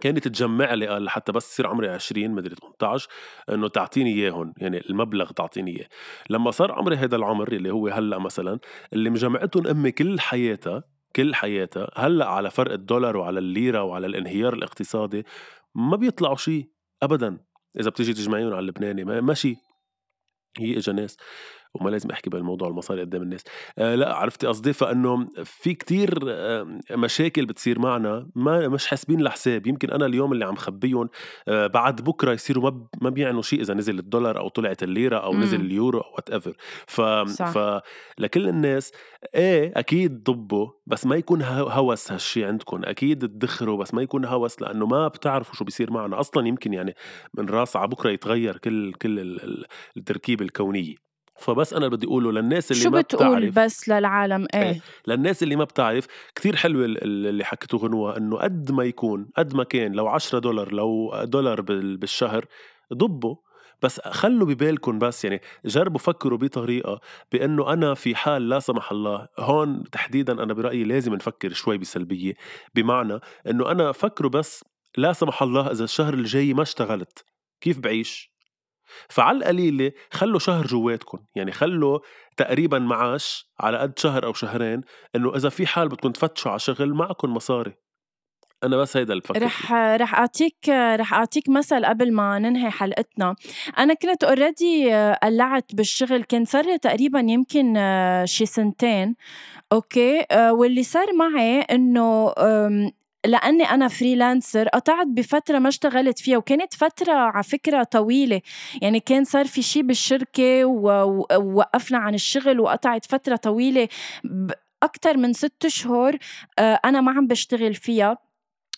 كانت 0.00 0.28
تجمع 0.28 0.74
لي 0.74 0.86
قال 0.86 1.04
لحتى 1.04 1.32
بس 1.32 1.52
يصير 1.52 1.66
عمري 1.66 1.88
20 1.88 2.30
مدري 2.30 2.54
18 2.54 3.08
إنه 3.48 3.68
تعطيني 3.68 4.14
اياهم 4.14 4.54
يعني 4.56 4.90
المبلغ 4.90 5.30
تعطيني 5.30 5.76
إياه. 5.76 5.88
لما 6.30 6.50
صار 6.50 6.72
عمري 6.72 6.96
هذا 6.96 7.16
العمر 7.16 7.52
اللي 7.52 7.70
هو 7.70 7.88
هلا 7.88 8.18
مثلا 8.18 8.58
اللي 8.92 9.10
مجمعتهم 9.10 9.66
أمي 9.66 9.92
كل 9.92 10.20
حياتها 10.20 10.84
كل 11.16 11.34
حياتها 11.34 11.90
هلا 11.96 12.26
على 12.26 12.50
فرق 12.50 12.72
الدولار 12.72 13.16
وعلى 13.16 13.38
الليرة 13.38 13.82
وعلى 13.82 14.06
الانهيار 14.06 14.54
الاقتصادي 14.54 15.26
ما 15.74 15.96
بيطلعوا 15.96 16.36
شيء 16.36 16.68
ابدا. 17.02 17.38
إذا 17.80 17.90
بتيجي 17.90 18.12
تجمعيهم 18.12 18.52
على 18.52 18.58
اللبناني 18.58 19.04
ماشي 19.04 19.56
هي 20.58 20.76
اجى 20.76 20.92
ناس. 20.92 21.16
وما 21.74 21.90
لازم 21.90 22.10
أحكي 22.10 22.30
بالموضوع 22.30 22.68
المصاري 22.68 23.00
قدام 23.00 23.22
الناس. 23.22 23.44
آه 23.78 23.94
لا 23.94 24.14
عرفتي 24.14 24.46
قصدي؟ 24.46 24.72
فإنه 24.72 25.26
في 25.44 25.74
كتير 25.74 26.18
آه 26.28 26.80
مشاكل 26.90 27.46
بتصير 27.46 27.78
معنا 27.78 28.28
ما 28.34 28.68
مش 28.68 28.86
حاسبين 28.86 29.20
الحساب. 29.20 29.66
يمكن 29.66 29.90
أنا 29.90 30.06
اليوم 30.06 30.32
اللي 30.32 30.44
عم 30.44 30.56
خبيهم 30.56 31.08
آه 31.48 31.66
بعد 31.66 32.00
بكرة 32.00 32.32
يصيروا 32.32 32.70
ما 32.70 32.86
ما 33.00 33.10
بيعنوا 33.10 33.42
شيء 33.42 33.60
إذا 33.60 33.74
نزل 33.74 33.98
الدولار 33.98 34.38
أو 34.38 34.48
طلعت 34.48 34.82
الليرة 34.82 35.16
أو 35.16 35.32
مم. 35.32 35.40
نزل 35.40 35.60
اليورو 35.60 36.00
أو 36.00 36.14
whatever 36.14 36.56
ف 36.86 37.00
فلكل 37.00 38.48
الناس 38.48 38.92
إيه 39.34 39.72
أكيد 39.76 40.22
ضبوا 40.22 40.68
بس 40.86 41.06
ما 41.06 41.16
يكون 41.16 41.42
هوس 41.42 42.12
هالشي 42.12 42.44
عندكم. 42.44 42.80
أكيد 42.84 43.18
تدخروا 43.28 43.76
بس 43.76 43.94
ما 43.94 44.02
يكون 44.02 44.24
هوس 44.24 44.62
لأنه 44.62 44.86
ما 44.86 45.08
بتعرفوا 45.08 45.54
شو 45.54 45.64
بيصير 45.64 45.90
معنا. 45.90 46.20
أصلا 46.20 46.48
يمكن 46.48 46.72
يعني 46.72 46.94
من 47.34 47.48
راس 47.48 47.76
على 47.76 47.88
بكرة 47.88 48.10
يتغير 48.10 48.56
كل 48.58 48.92
كل 48.92 49.38
التركيبة 49.96 50.44
الكونية. 50.44 51.07
فبس 51.38 51.72
أنا 51.72 51.88
بدي 51.88 52.06
أقوله 52.06 52.32
للناس 52.32 52.70
اللي 52.70 52.82
شو 52.82 52.90
ما 52.90 53.00
بتقول 53.00 53.48
بتعرف. 53.50 53.58
بس 53.58 53.88
للعالم؟ 53.88 54.46
إيه, 54.54 54.62
إيه. 54.62 54.80
للناس 55.06 55.42
اللي 55.42 55.56
ما 55.56 55.64
بتعرف 55.64 56.06
كثير 56.34 56.56
حلوة 56.56 56.84
اللي 56.84 57.44
حكيته 57.44 57.78
غنوة 57.78 58.16
إنه 58.16 58.36
قد 58.36 58.72
ما 58.72 58.84
يكون 58.84 59.28
قد 59.36 59.54
ما 59.54 59.64
كان 59.64 59.92
لو 59.92 60.08
10 60.08 60.38
دولار 60.38 60.72
لو 60.72 61.12
دولار 61.24 61.60
بالشهر 61.60 62.44
ضبوا. 62.94 63.36
بس 63.82 64.00
خلوا 64.00 64.46
ببالكم 64.46 64.98
بس 64.98 65.24
يعني 65.24 65.40
جربوا 65.64 65.98
فكروا 65.98 66.38
بطريقة 66.38 67.00
بأنه 67.32 67.72
أنا 67.72 67.94
في 67.94 68.14
حال 68.14 68.48
لا 68.48 68.58
سمح 68.58 68.92
الله 68.92 69.28
هون 69.38 69.84
تحديدا 69.92 70.42
أنا 70.42 70.54
برأيي 70.54 70.84
لازم 70.84 71.14
نفكر 71.14 71.52
شوي 71.52 71.78
بسلبية. 71.78 72.34
بمعنى 72.74 73.20
إنه 73.46 73.70
أنا 73.70 73.92
فكروا 73.92 74.30
بس 74.30 74.64
لا 74.96 75.12
سمح 75.12 75.42
الله 75.42 75.70
إذا 75.70 75.84
الشهر 75.84 76.14
الجاي 76.14 76.54
ما 76.54 76.62
اشتغلت 76.62 77.24
كيف 77.60 77.78
بعيش؟ 77.78 78.37
فعلى 79.08 79.38
القليلة 79.38 79.92
خلوا 80.12 80.38
شهر 80.38 80.66
جواتكم 80.66 81.18
يعني 81.34 81.52
خلوا 81.52 81.98
تقريبا 82.36 82.78
معاش 82.78 83.50
على 83.60 83.78
قد 83.78 83.98
شهر 83.98 84.24
أو 84.24 84.32
شهرين 84.32 84.80
إنه 85.16 85.36
إذا 85.36 85.48
في 85.48 85.66
حال 85.66 85.88
بدكم 85.88 86.12
تفتشوا 86.12 86.50
على 86.50 86.58
شغل 86.58 86.94
معكم 86.94 87.34
مصاري. 87.34 87.74
أنا 88.64 88.76
بس 88.76 88.96
هيدا 88.96 89.12
اللي 89.12 89.22
رح 89.36 89.72
رح 89.72 90.14
أعطيك 90.18 90.68
رح 90.68 91.14
أعطيك 91.14 91.48
مثل 91.48 91.86
قبل 91.86 92.12
ما 92.12 92.38
ننهي 92.38 92.70
حلقتنا. 92.70 93.34
أنا 93.78 93.94
كنت 93.94 94.24
اوريدي 94.24 94.92
قلعت 95.22 95.74
بالشغل 95.74 96.22
كان 96.22 96.44
صار 96.44 96.64
لي 96.64 96.78
تقريبا 96.78 97.20
يمكن 97.20 97.74
شي 98.24 98.46
سنتين 98.46 99.16
okay؟ 99.72 100.26
واللي 100.50 100.82
صار 100.82 101.06
معي 101.12 101.60
إنه 101.60 102.32
لأني 103.26 103.64
أنا 103.64 103.88
freelancer 103.88 104.68
قطعت 104.68 105.06
بفترة 105.06 105.58
ما 105.58 105.68
اشتغلت 105.68 106.18
فيها 106.18 106.38
وكانت 106.38 106.74
فترة 106.74 107.12
على 107.12 107.42
فكرة 107.42 107.82
طويلة. 107.82 108.40
يعني 108.82 109.00
كان 109.00 109.24
صار 109.24 109.46
في 109.46 109.62
شي 109.62 109.82
بالشركة 109.82 110.64
ووقفنا 110.64 111.98
عن 111.98 112.14
الشغل 112.14 112.60
وقطعت 112.60 113.04
فترة 113.04 113.36
طويلة 113.36 113.88
أكتر 114.82 115.16
من 115.16 115.32
ست 115.32 115.66
شهور 115.66 116.16
آه، 116.58 116.80
أنا 116.84 117.00
ما 117.00 117.12
عم 117.12 117.26
بشتغل 117.26 117.74
فيها. 117.74 118.18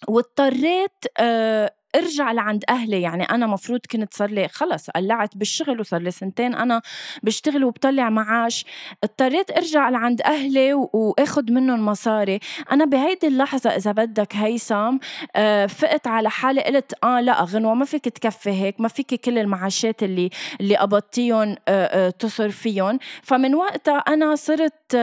واضطريت 0.08 1.04
آه، 1.18 1.74
ارجع 1.96 2.32
لعند 2.32 2.64
أهلي 2.68 3.02
يعني 3.02 3.24
أنا 3.24 3.46
مفروض 3.46 3.80
كنت 3.92 4.14
صار 4.14 4.30
لي 4.30 4.48
خلص 4.48 4.90
قلعت 4.90 5.36
بالشغل 5.36 5.80
وصار 5.80 6.00
لي 6.02 6.10
سنتين 6.10 6.54
أنا 6.54 6.82
بشتغل 7.22 7.64
وبطلع 7.64 8.10
معاش. 8.10 8.64
اضطريت 9.04 9.50
ارجع 9.50 9.88
لعند 9.88 10.22
أهلي 10.22 10.74
وآخد 10.74 11.50
منهم 11.50 11.86
مصاري. 11.86 12.40
أنا 12.72 12.84
بهيدي 12.84 13.26
اللحظة 13.26 13.70
إذا 13.70 13.92
بدك 13.92 14.36
هيثم 14.36 14.96
آه 15.36 15.66
فقت 15.66 16.06
على 16.06 16.30
حالي 16.30 16.60
قلت 16.60 16.92
آه 17.04 17.20
لا 17.20 17.42
غنوة 17.44 17.74
ما 17.74 17.84
فيك 17.84 18.08
تكفي 18.08 18.50
هيك 18.50 18.80
ما 18.80 18.88
فيك 18.88 19.14
كل 19.14 19.38
المعاشات 19.38 20.02
اللي 20.02 20.30
اللي 20.60 20.76
قبضتيهم 20.76 21.56
آه 21.68 22.06
آه 22.06 22.10
تصرف 22.10 22.56
فيهم. 22.58 22.98
فمن 23.22 23.54
وقتها 23.54 23.98
أنا 23.98 24.34
صرت 24.36 24.96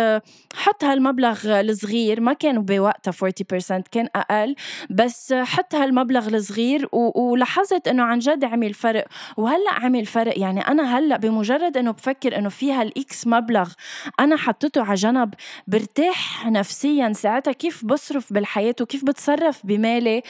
حط 0.55 0.83
هالمبلغ 0.83 1.59
الصغير 1.59 2.21
ما 2.21 2.33
كان 2.33 2.65
بوقتها 2.65 3.11
40% 3.11 3.83
كان 3.91 4.07
أقل 4.15 4.55
بس 4.89 5.33
حط 5.33 5.75
هالمبلغ 5.75 6.27
الصغير 6.27 6.76
كتير 6.77 6.89
ولاحظت 6.93 7.87
إنه 7.87 8.03
عن 8.03 8.19
جد 8.19 8.43
عمل 8.43 8.73
فرق. 8.73 9.05
وهلأ 9.37 9.73
عمل 9.73 10.05
فرق 10.05 10.39
يعني 10.39 10.59
أنا 10.61 10.97
هلأ 10.97 11.17
بمجرد 11.17 11.77
إنه 11.77 11.91
بفكر 11.91 12.37
إنه 12.37 12.49
في 12.49 12.71
هال 12.71 13.08
X 13.08 13.27
مبلغ 13.27 13.71
أنا 14.19 14.37
حطيته 14.37 14.83
على 14.83 14.95
جنب 14.95 15.33
برتاح 15.67 16.47
نفسيا 16.47 17.13
ساعتها 17.13 17.51
كيف 17.51 17.85
بصرف 17.85 18.33
بالحياة 18.33 18.75
وكيف 18.81 19.05
بتصرف 19.05 19.65
بمالي 19.65 20.21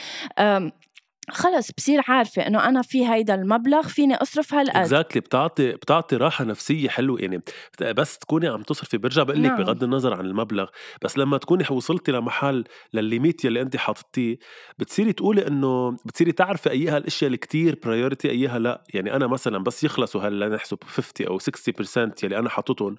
خلص 1.30 1.70
بصير 1.76 2.00
عارفة 2.08 2.46
إنه 2.46 2.68
أنا 2.68 2.82
في 2.82 3.08
هيدا 3.08 3.34
المبلغ 3.34 3.82
فيني 3.82 4.14
أصرف 4.14 4.54
هالقد 4.54 4.76
exactly 4.76 5.20
بتعطي 5.20 5.72
بتعطي 5.72 6.16
راحة 6.16 6.44
نفسية 6.44 6.88
حلوة 6.88 7.20
يعني 7.20 7.40
بس 7.80 8.18
تكوني 8.18 8.48
عم 8.48 8.62
تصرفي 8.62 8.98
برجع 8.98 9.22
بقول 9.22 9.42
لك 9.42 9.50
نعم. 9.50 9.58
بغض 9.58 9.84
النظر 9.84 10.14
عن 10.14 10.26
المبلغ 10.26 10.66
بس 11.02 11.18
لما 11.18 11.38
تكوني 11.38 11.64
وصلتي 11.70 12.12
لمحل 12.12 12.64
لل 12.94 13.08
limit 13.08 13.44
يلي 13.44 13.62
انت 13.62 13.76
حاططيه 13.76 14.38
بتصيري 14.78 15.12
تقولي 15.12 15.46
إنه 15.46 15.90
بتصيري 15.90 16.32
تعرفي 16.32 16.70
ايها 16.70 16.96
الاشياء 16.96 17.26
اللي 17.26 17.36
كتير 17.36 17.78
priority 17.84 18.30
أيها 18.30 18.58
لا. 18.58 18.82
يعني 18.94 19.16
أنا 19.16 19.26
مثلا 19.26 19.58
بس 19.58 19.84
يخلصوا 19.84 20.22
هلا 20.22 20.48
نحسب 20.48 20.78
50 20.86 21.26
أو 21.26 21.38
60% 21.38 22.24
يلي 22.24 22.38
أنا 22.38 22.48
حاططهم 22.48 22.96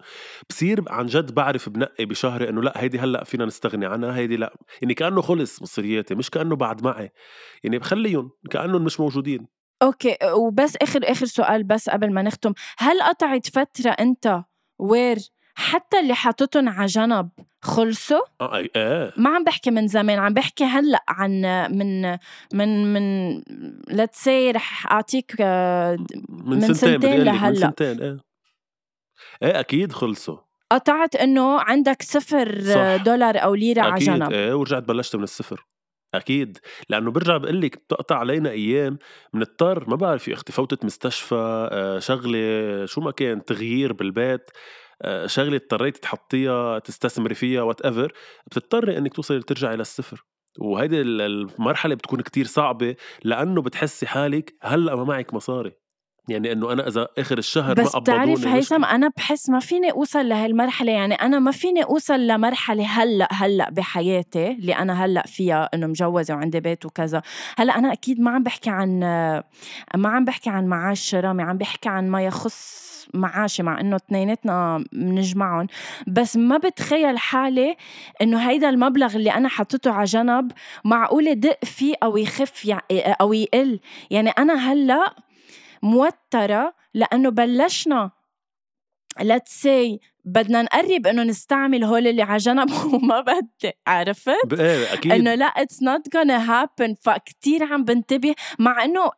بصير 0.49 0.83
عن 0.87 1.05
جد 1.05 1.33
بعرف 1.33 1.69
بنقي 1.69 2.05
بشهري 2.05 2.49
إنه 2.49 2.61
لا 2.61 2.73
هيدي 2.75 2.99
هلا 2.99 3.23
فينا 3.23 3.45
نستغني 3.45 3.85
عنها 3.85 4.15
هيدي 4.15 4.37
لا. 4.37 4.53
يعني 4.81 4.93
كأنه 4.93 5.21
خلص 5.21 5.61
مصرياتي 5.61 6.15
مش 6.15 6.29
كأنه 6.29 6.55
بعد 6.55 6.83
معي. 6.83 7.11
يعني 7.63 7.77
بخليهم 8.21 8.31
كأنهم 8.51 8.83
مش 8.83 8.99
موجودين. 8.99 9.47
okay 9.81 10.17
وبس 10.33 10.75
آخر 10.81 10.99
آخر 11.03 11.25
سؤال 11.25 11.63
بس 11.63 11.89
قبل 11.89 12.13
ما 12.13 12.21
نختم. 12.21 12.53
هل 12.77 13.01
قطعت 13.01 13.47
فترة 13.47 13.89
أنت 13.89 14.43
where 14.79 15.17
حتى 15.55 15.99
اللي 15.99 16.15
حاططهم 16.15 16.69
على 16.69 16.85
جنب 16.85 17.29
خلصوا؟ 17.61 18.21
آه 18.41 18.57
إيه. 18.75 19.13
ما 19.17 19.29
عم 19.29 19.43
بحكي 19.43 19.71
من 19.71 19.87
زمان 19.87 20.19
عم 20.19 20.33
بحكي 20.33 20.63
هلأ 20.63 21.03
عن 21.07 21.41
من 21.71 22.17
من 22.53 22.93
من 22.93 23.35
let's 23.87 24.23
see 24.23 24.51
رح 24.51 24.91
أعطيك 24.91 25.35
آه، 25.39 25.95
من, 26.29 26.49
من 26.49 26.61
سنتين, 26.61 26.73
سنتين 26.73 27.21
لك 27.21 27.33
من. 27.33 27.55
سنتين 27.55 28.01
إيه 28.01 28.17
إيه 29.43 29.59
أكيد 29.59 29.91
خلصوا. 29.91 30.37
قطعت 30.71 31.15
إنه 31.15 31.59
عندك 31.59 32.01
صفر 32.01 32.61
صح. 32.61 33.03
دولار 33.03 33.43
أو 33.43 33.55
ليرة 33.55 33.81
على 33.81 33.95
أكيد 33.95 34.07
جنب. 34.07 34.31
إيه 34.31 34.53
ورجعت 34.53 34.83
بلشت 34.83 35.15
من 35.15 35.23
الصفر. 35.23 35.65
أكيد 36.13 36.57
لأنه 36.89 37.11
برجع 37.11 37.37
بقول 37.37 37.61
لك 37.61 37.75
بتقطع 37.77 38.15
علينا 38.17 38.49
أيام 38.51 38.97
بنضطر 39.33 39.89
ما 39.89 39.95
بعرف 39.95 40.27
يا 40.27 40.33
أختي 40.33 40.51
فوتت 40.53 40.85
مستشفى 40.85 41.35
آه، 41.71 41.99
شغلة 41.99 42.85
شو 42.85 43.01
ما 43.01 43.11
كان 43.11 43.45
تغيير 43.45 43.93
بالبيت 43.93 44.51
آه، 45.01 45.27
شغلة 45.27 45.55
اضطريتي 45.55 46.01
تحطيها 46.01 46.79
تستثمري 46.79 47.35
فيها 47.35 47.61
whatever 47.61 48.13
بتضطري 48.47 48.97
إنك 48.97 49.13
توصلي 49.13 49.41
ترجعي 49.41 49.75
للصفر. 49.77 50.25
وهيدي 50.59 51.01
ال- 51.01 51.21
المرحلة 51.21 51.95
بتكون 51.95 52.21
كتير 52.21 52.45
صعبة 52.45 52.95
لأنه 53.23 53.61
بتحسي 53.61 54.07
حالك 54.07 54.55
هلأ 54.61 54.95
ما 54.95 55.03
معك 55.03 55.33
مصاري. 55.33 55.71
يعني 56.31 56.51
إنه 56.51 56.73
أنا 56.73 56.87
إذا 56.87 57.07
آخر 57.17 57.37
الشهر 57.37 57.73
بس 57.73 57.95
ما 57.95 58.01
بتعرف 58.01 58.47
هيثم. 58.47 58.85
أنا 58.85 59.11
بحس 59.17 59.49
ما 59.49 59.59
فيني 59.59 59.91
أوصل 59.91 60.29
لهالمرحلة 60.29 60.91
يعني 60.91 61.13
أنا 61.13 61.39
ما 61.39 61.51
فيني 61.51 61.83
أوصل 61.83 62.27
لمرحلة 62.27 62.85
هلأ 62.85 63.27
هلأ 63.31 63.69
بحياتي 63.69 64.51
اللي 64.51 64.75
أنا 64.75 65.05
هلأ 65.05 65.23
فيها 65.27 65.69
إنه 65.73 65.87
مجوزة 65.87 66.35
وعندي 66.35 66.59
بيت 66.59 66.85
وكذا. 66.85 67.21
هلأ 67.57 67.77
أنا 67.77 67.93
أكيد 67.93 68.19
ما 68.19 68.31
عم 68.31 68.43
بحكي 68.43 68.69
عن 68.69 68.99
ما 69.95 70.09
عم 70.09 70.25
بحكي 70.25 70.49
عن 70.49 70.67
معاش 70.67 71.15
رامي 71.15 71.43
عم 71.43 71.57
بحكي 71.57 71.89
عن 71.89 72.09
ما 72.09 72.25
يخص 72.25 72.89
معاشي 73.13 73.63
مع 73.63 73.79
إنه 73.79 73.95
اثنيناتنا 73.95 74.83
بنجمعهم 74.91 75.67
بس 76.07 76.37
ما 76.37 76.57
بتخيل 76.57 77.17
حالي 77.17 77.75
إنه 78.21 78.49
هيدا 78.49 78.69
المبلغ 78.69 79.15
اللي 79.15 79.31
أنا 79.31 79.49
حطيته 79.49 79.91
على 79.91 80.05
جنب 80.05 80.51
معقول 80.85 81.39
دق 81.39 81.65
فيه 81.65 81.95
أو 82.03 82.17
يخف 82.17 82.65
يعني 82.65 83.01
أو 83.21 83.33
يقل. 83.33 83.79
يعني 84.11 84.29
أنا 84.29 84.53
هلأ 84.71 85.15
موترة 85.83 86.73
لأنه 86.93 87.29
بلشنا. 87.29 88.11
Let's 89.19 89.51
say 89.63 89.99
بدنا 90.25 90.61
نقرب 90.61 91.07
إنه 91.07 91.23
نستعمل 91.23 91.83
هول 91.83 92.07
اللي 92.07 92.21
على 92.21 92.37
جنب 92.37 92.69
وما 92.93 93.21
بدي 93.21 93.73
عرفت؟ 93.87 94.59
إيه 94.59 94.93
أكيد. 94.93 95.11
إنه 95.11 95.35
لا 95.35 95.45
it's 95.45 95.83
not 95.83 96.07
gonna 96.17 96.47
happen. 96.47 96.93
فكتير 97.01 97.63
عم 97.63 97.83
بنتبه. 97.83 98.35
مع 98.59 98.83
إنه 98.83 99.11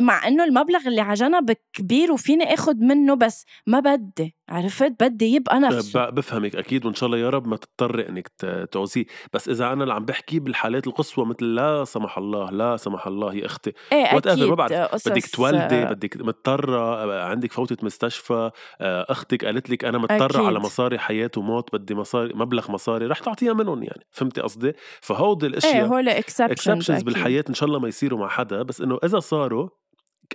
مع 0.00 0.28
إنه 0.28 0.44
المبلغ 0.44 0.88
اللي 0.88 1.00
على 1.00 1.14
جنب 1.14 1.56
كبير 1.72 2.12
وفيني 2.12 2.54
آخد 2.54 2.80
منه 2.80 3.14
بس 3.14 3.44
ما 3.66 3.80
بدي. 3.80 4.35
عرفت؟ 4.48 4.92
بدي 5.02 5.34
يبقى 5.34 5.60
نفسه. 5.60 6.10
ب- 6.10 6.14
بفهمك 6.14 6.56
أكيد 6.56 6.86
وإن 6.86 6.94
شاء 6.94 7.06
الله 7.06 7.18
يا 7.18 7.30
رب 7.30 7.48
ما 7.48 7.56
تضطري 7.56 8.08
إنك 8.08 8.28
ت- 8.28 8.68
تعوزيه. 8.72 9.04
بس 9.32 9.48
إذا 9.48 9.72
أنا 9.72 9.82
اللي 9.82 9.94
عم 9.94 10.04
بحكيه 10.04 10.40
بالحالات 10.40 10.86
القصوى 10.86 11.26
مثل 11.26 11.44
لا 11.54 11.84
سمح 11.84 12.18
الله 12.18 12.50
لا 12.50 12.76
سمح 12.76 13.06
الله 13.06 13.34
يا 13.34 13.46
أختي. 13.46 13.72
إيه 13.92 14.14
whatever 14.14 14.32
أكيد 14.40 14.48
ما 14.48 14.54
بعرف 14.54 14.72
قصص 14.72 15.08
بدك 15.08 15.26
تولدي 15.26 15.84
بدك 15.84 16.16
مضطرة 16.16 16.78
آه، 17.04 17.24
عندك 17.24 17.52
فوتة 17.52 17.76
مستشفى 17.82 18.50
آه، 18.80 19.06
أختك 19.08 19.44
قالت 19.44 19.70
لك 19.70 19.84
أنا 19.84 19.98
مضطرة 19.98 20.24
أكيد. 20.26 20.40
على 20.40 20.58
مصاري 20.60 20.98
حياة 20.98 21.30
وموت 21.36 21.76
بدي 21.76 21.94
مصاري 21.94 22.34
مبلغ 22.34 22.70
مصاري 22.70 23.06
رح 23.06 23.18
تعطيها 23.18 23.52
منهم 23.52 23.82
يعني. 23.82 24.06
فهمتي 24.10 24.40
قصدي؟ 24.40 24.72
فهودي 25.00 25.46
الأشياء 25.46 25.74
إيه 25.74 25.84
هول 25.86 26.08
exceptions 26.08 27.02
بالحياة 27.02 27.44
إن 27.48 27.54
شاء 27.54 27.68
الله 27.68 27.78
ما 27.78 27.88
يصيروا 27.88 28.18
مع 28.20 28.28
حدا. 28.28 28.62
بس 28.62 28.80
إنه 28.80 28.98
إذا 29.04 29.18
صاروا 29.20 29.68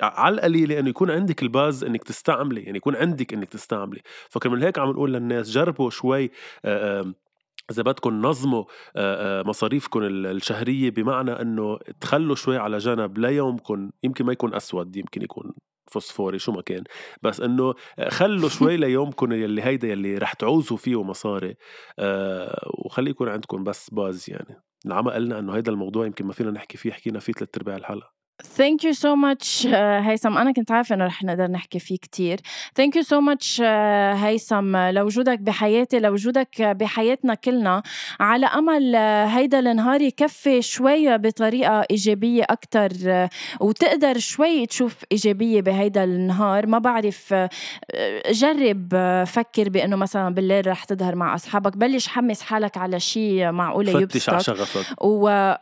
على 0.02 0.36
القليله 0.36 0.80
انه 0.80 0.90
يكون 0.90 1.12
عندك 1.12 1.44
ال 1.44 1.52
base 1.52 1.84
إنك 1.84 2.04
تستعملي 2.04 2.62
يعني 2.62 2.78
يكون 2.78 2.96
عندك 2.96 3.34
إنك 3.34 3.50
تستعملي. 3.50 4.02
فكرمال 4.30 4.64
هيك 4.64 4.80
عم 4.80 4.90
نقول 4.90 5.14
للناس 5.14 5.50
جربوا 5.52 5.90
شوي 5.90 6.32
إذا 7.72 7.82
بدكم 7.84 8.22
نظموا 8.22 8.64
مصاريفكم 9.44 10.04
ال- 10.04 10.26
الشهرية 10.26 10.90
بمعنى 10.90 11.32
إنه 11.32 11.78
تخلوا 12.02 12.36
شوي 12.36 12.58
على 12.58 12.78
جنب 12.78 13.18
ليومكم 13.18 13.92
يمكن 14.04 14.26
ما 14.26 14.32
يكون 14.32 14.54
أسود 14.54 14.96
يمكن 14.96 15.22
يكون 15.22 15.54
فوسفوري 15.92 16.40
شو 16.40 16.52
ما 16.52 16.62
كان 16.62 16.84
بس 17.22 17.42
إنه 17.42 17.74
خلوا 18.10 18.50
شوي 18.60 18.78
ليومكم 18.78 19.32
يلي 19.32 19.62
هيدا 19.62 19.88
يلي 19.88 20.18
رح 20.18 20.34
تعوزوا 20.34 20.78
فيه 20.78 21.04
مصاري 21.04 21.56
وخلي 22.86 23.10
يكون 23.10 23.30
عندكم 23.30 23.64
بس 23.64 23.90
باز 23.90 24.30
يعني. 24.30 24.62
العمى 24.86 25.12
قلنا 25.12 25.40
إنه 25.40 25.56
هيدا 25.56 25.72
الموضوع 25.72 26.06
يمكن 26.06 26.26
ما 26.26 26.34
فينا 26.34 26.52
نحكي 26.52 26.78
فيه 26.78 26.92
حكينا 26.92 27.20
فيه 27.20 27.34
ثلاث 27.34 27.50
ارباع 27.58 27.76
الحلقة. 27.76 28.21
Thank 28.42 28.84
you 28.84 28.94
so 28.94 29.16
much 29.16 29.66
uh, 29.66 29.76
هيثم. 29.76 30.38
أنا 30.38 30.52
كنت 30.52 30.72
عارفة 30.72 30.96
إنه 30.96 31.06
رح 31.06 31.24
نقدر 31.24 31.48
نحكي 31.48 31.80
فيه 31.80 31.98
كتير. 31.98 32.38
Thank 32.80 32.96
you 32.96 33.04
so 33.04 33.22
much 33.32 33.60
uh, 33.60 33.64
هيثم. 34.24 34.78
لوجودك 34.78 35.40
بحياتي 35.40 36.00
لوجودك 36.00 36.62
بحياتنا 36.62 37.34
كلنا 37.34 37.84
على 38.20 38.46
أمل 38.46 38.94
uh, 38.94 39.32
هيدا 39.36 39.60
النهار 39.60 40.02
يكفي 40.02 40.62
شوي 40.62 41.18
بطريقة 41.18 41.86
إيجابية 41.92 42.44
أكتر 42.50 42.90
uh, 42.90 43.30
وتقدر 43.60 44.20
شوي 44.20 44.66
تشوف 44.66 44.96
إيجابية 45.12 45.62
بهيدا 45.62 46.04
النهار. 46.04 46.68
ما 46.68 46.78
بعرف 46.78 47.34
جرب 48.32 48.94
فكر 49.28 49.70
بأنه 49.70 49.96
مثلا 49.96 50.34
بالليل 50.34 50.68
رح 50.68 50.84
تظهر 50.84 51.16
مع 51.16 51.36
أصحابك. 51.36 51.78
بلش 51.78 52.08
حمس 52.08 52.42
حالك 52.42 52.78
على 52.78 53.00
شيء 53.00 53.52
معقولة 53.52 53.92
فتش 53.92 54.30
على 54.30 54.38
يبسطك 54.38 54.56
شغفك. 54.56 55.04
و 55.04 55.54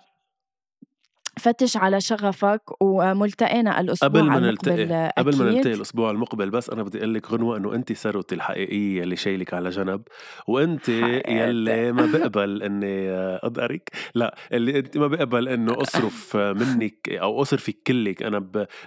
فتش 1.40 1.78
على 1.78 2.02
شغفك 2.02 2.62
وملتقينا 2.82 3.80
الأسبوع 3.80 4.10
قبل 4.10 4.24
ما 4.24 4.40
نلتقي 4.40 5.12
قبل 5.18 5.38
ما. 5.38 5.46
نلتقي 5.46 5.74
الأسبوع 5.74 6.12
المقبل 6.12 6.50
بس 6.50 6.70
أنا 6.70 6.84
بدي 6.84 6.98
أقول 6.98 7.14
لك 7.14 7.32
غنوة 7.32 7.58
إنه 7.58 7.76
انت 7.76 7.94
ثروتي 7.94 8.36
الحقيقية 8.36 9.04
اللي 9.04 9.16
شايلك 9.16 9.54
على 9.54 9.70
جنب 9.70 10.02
وانت. 10.48 10.90
يلي 10.90 11.92
ما 11.92 12.06
بقبل 12.06 12.64
إني 12.64 13.10
اضقرك 13.44 13.90
لا 14.16 14.36
اللي 14.54 14.80
انت 14.80 14.98
ما 14.98 15.08
بقبل 15.08 15.48
إنه 15.48 15.82
أصرف 15.82 16.36
منك 16.62 17.10
أو 17.10 17.42
اصرفك 17.42 17.78
كلك 17.88 18.24
أنا 18.24 18.40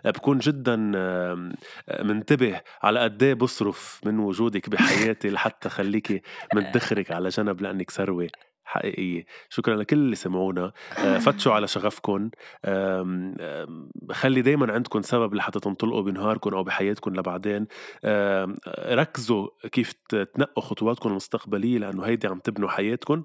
بكون 0.05 0.39
جدا 0.39 0.77
منتبه 2.03 2.61
على 2.83 3.01
قد 3.01 3.23
إيه 3.23 3.35
بصرف 3.35 4.01
من 4.05 4.19
وجودك 4.19 4.69
بحياتي 4.69 5.31
لحتى 5.31 5.69
خليكي 5.69 6.23
مدخرك 6.55 7.11
على 7.11 7.29
جنب 7.29 7.61
لأنك 7.61 7.91
ثروة 7.91 8.29
حقيقية. 8.65 9.25
شكرا 9.49 9.77
لكل 9.77 9.97
اللي 9.97 10.17
سمعونا. 10.17 10.73
آه، 10.99 11.19
فتشوا 11.19 11.53
على 11.57 11.69
شغفكم. 11.69 12.31
خلي 14.11 14.43
دايما 14.43 14.73
عندكم 14.73 15.03
سبب 15.03 15.35
لحتى 15.35 15.61
تنطلقوا 15.61 16.03
بنهاركم 16.03 16.55
أو 16.55 16.65
بحياتكم 16.65 17.15
لبعدين. 17.15 17.67
ركزوا 18.79 19.49
كيف 19.73 19.93
تنقوا 20.09 20.63
خطواتكم 20.63 21.09
المستقبلية 21.09 21.79
لأنه 21.79 22.03
هيدي 22.03 22.27
عم 22.27 22.39
تبنوا 22.39 22.69
حياتكم 22.69 23.25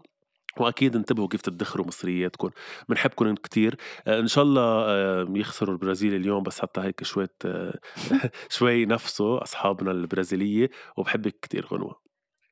وأكيد 0.59 0.95
انتبهوا 0.95 1.27
كيف 1.27 1.41
تدخروا 1.41 1.87
مصرياتكم. 1.87 2.49
بنحبكم 2.89 3.35
كتير. 3.35 3.75
آه، 4.07 4.19
إن 4.19 4.27
شاء 4.27 4.43
الله 4.43 4.91
يخسروا 5.39 5.73
البرازيل 5.73 6.13
اليوم 6.15 6.43
بس 6.43 6.59
حتى 6.61 6.81
هيك 6.81 7.03
شوية 7.03 7.35
آه، 7.45 7.79
شوي 8.49 8.85
نفسه 8.85 9.43
أصحابنا 9.43 9.91
البرازيلية 9.91 10.69
وبحبك 10.97 11.39
كتير 11.41 11.65
غنوة. 11.65 11.95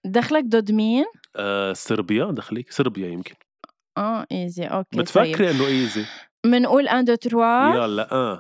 دخلك 0.06 0.44
ضد 0.44 0.72
مين؟ 0.72 1.06
آه، 1.36 1.74
صربيا 1.74 2.26
دخليك 2.26 2.72
صربيا 2.72 3.08
يمكن. 3.08 3.36
آه 3.98 4.26
easy 4.32 4.66
okay 4.66 4.90
طيب. 4.92 5.02
بتفكري 5.02 5.52
إنه 5.52 5.66
easy 5.68 6.06
بنقول 6.46 6.86
1 6.86 7.10
2 7.10 7.18
3 7.18 7.76
يلا 7.76 8.14
1 8.14 8.40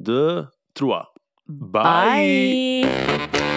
2 0.00 0.48
3 0.74 1.04
bye 1.46 2.82
bye 2.82 3.51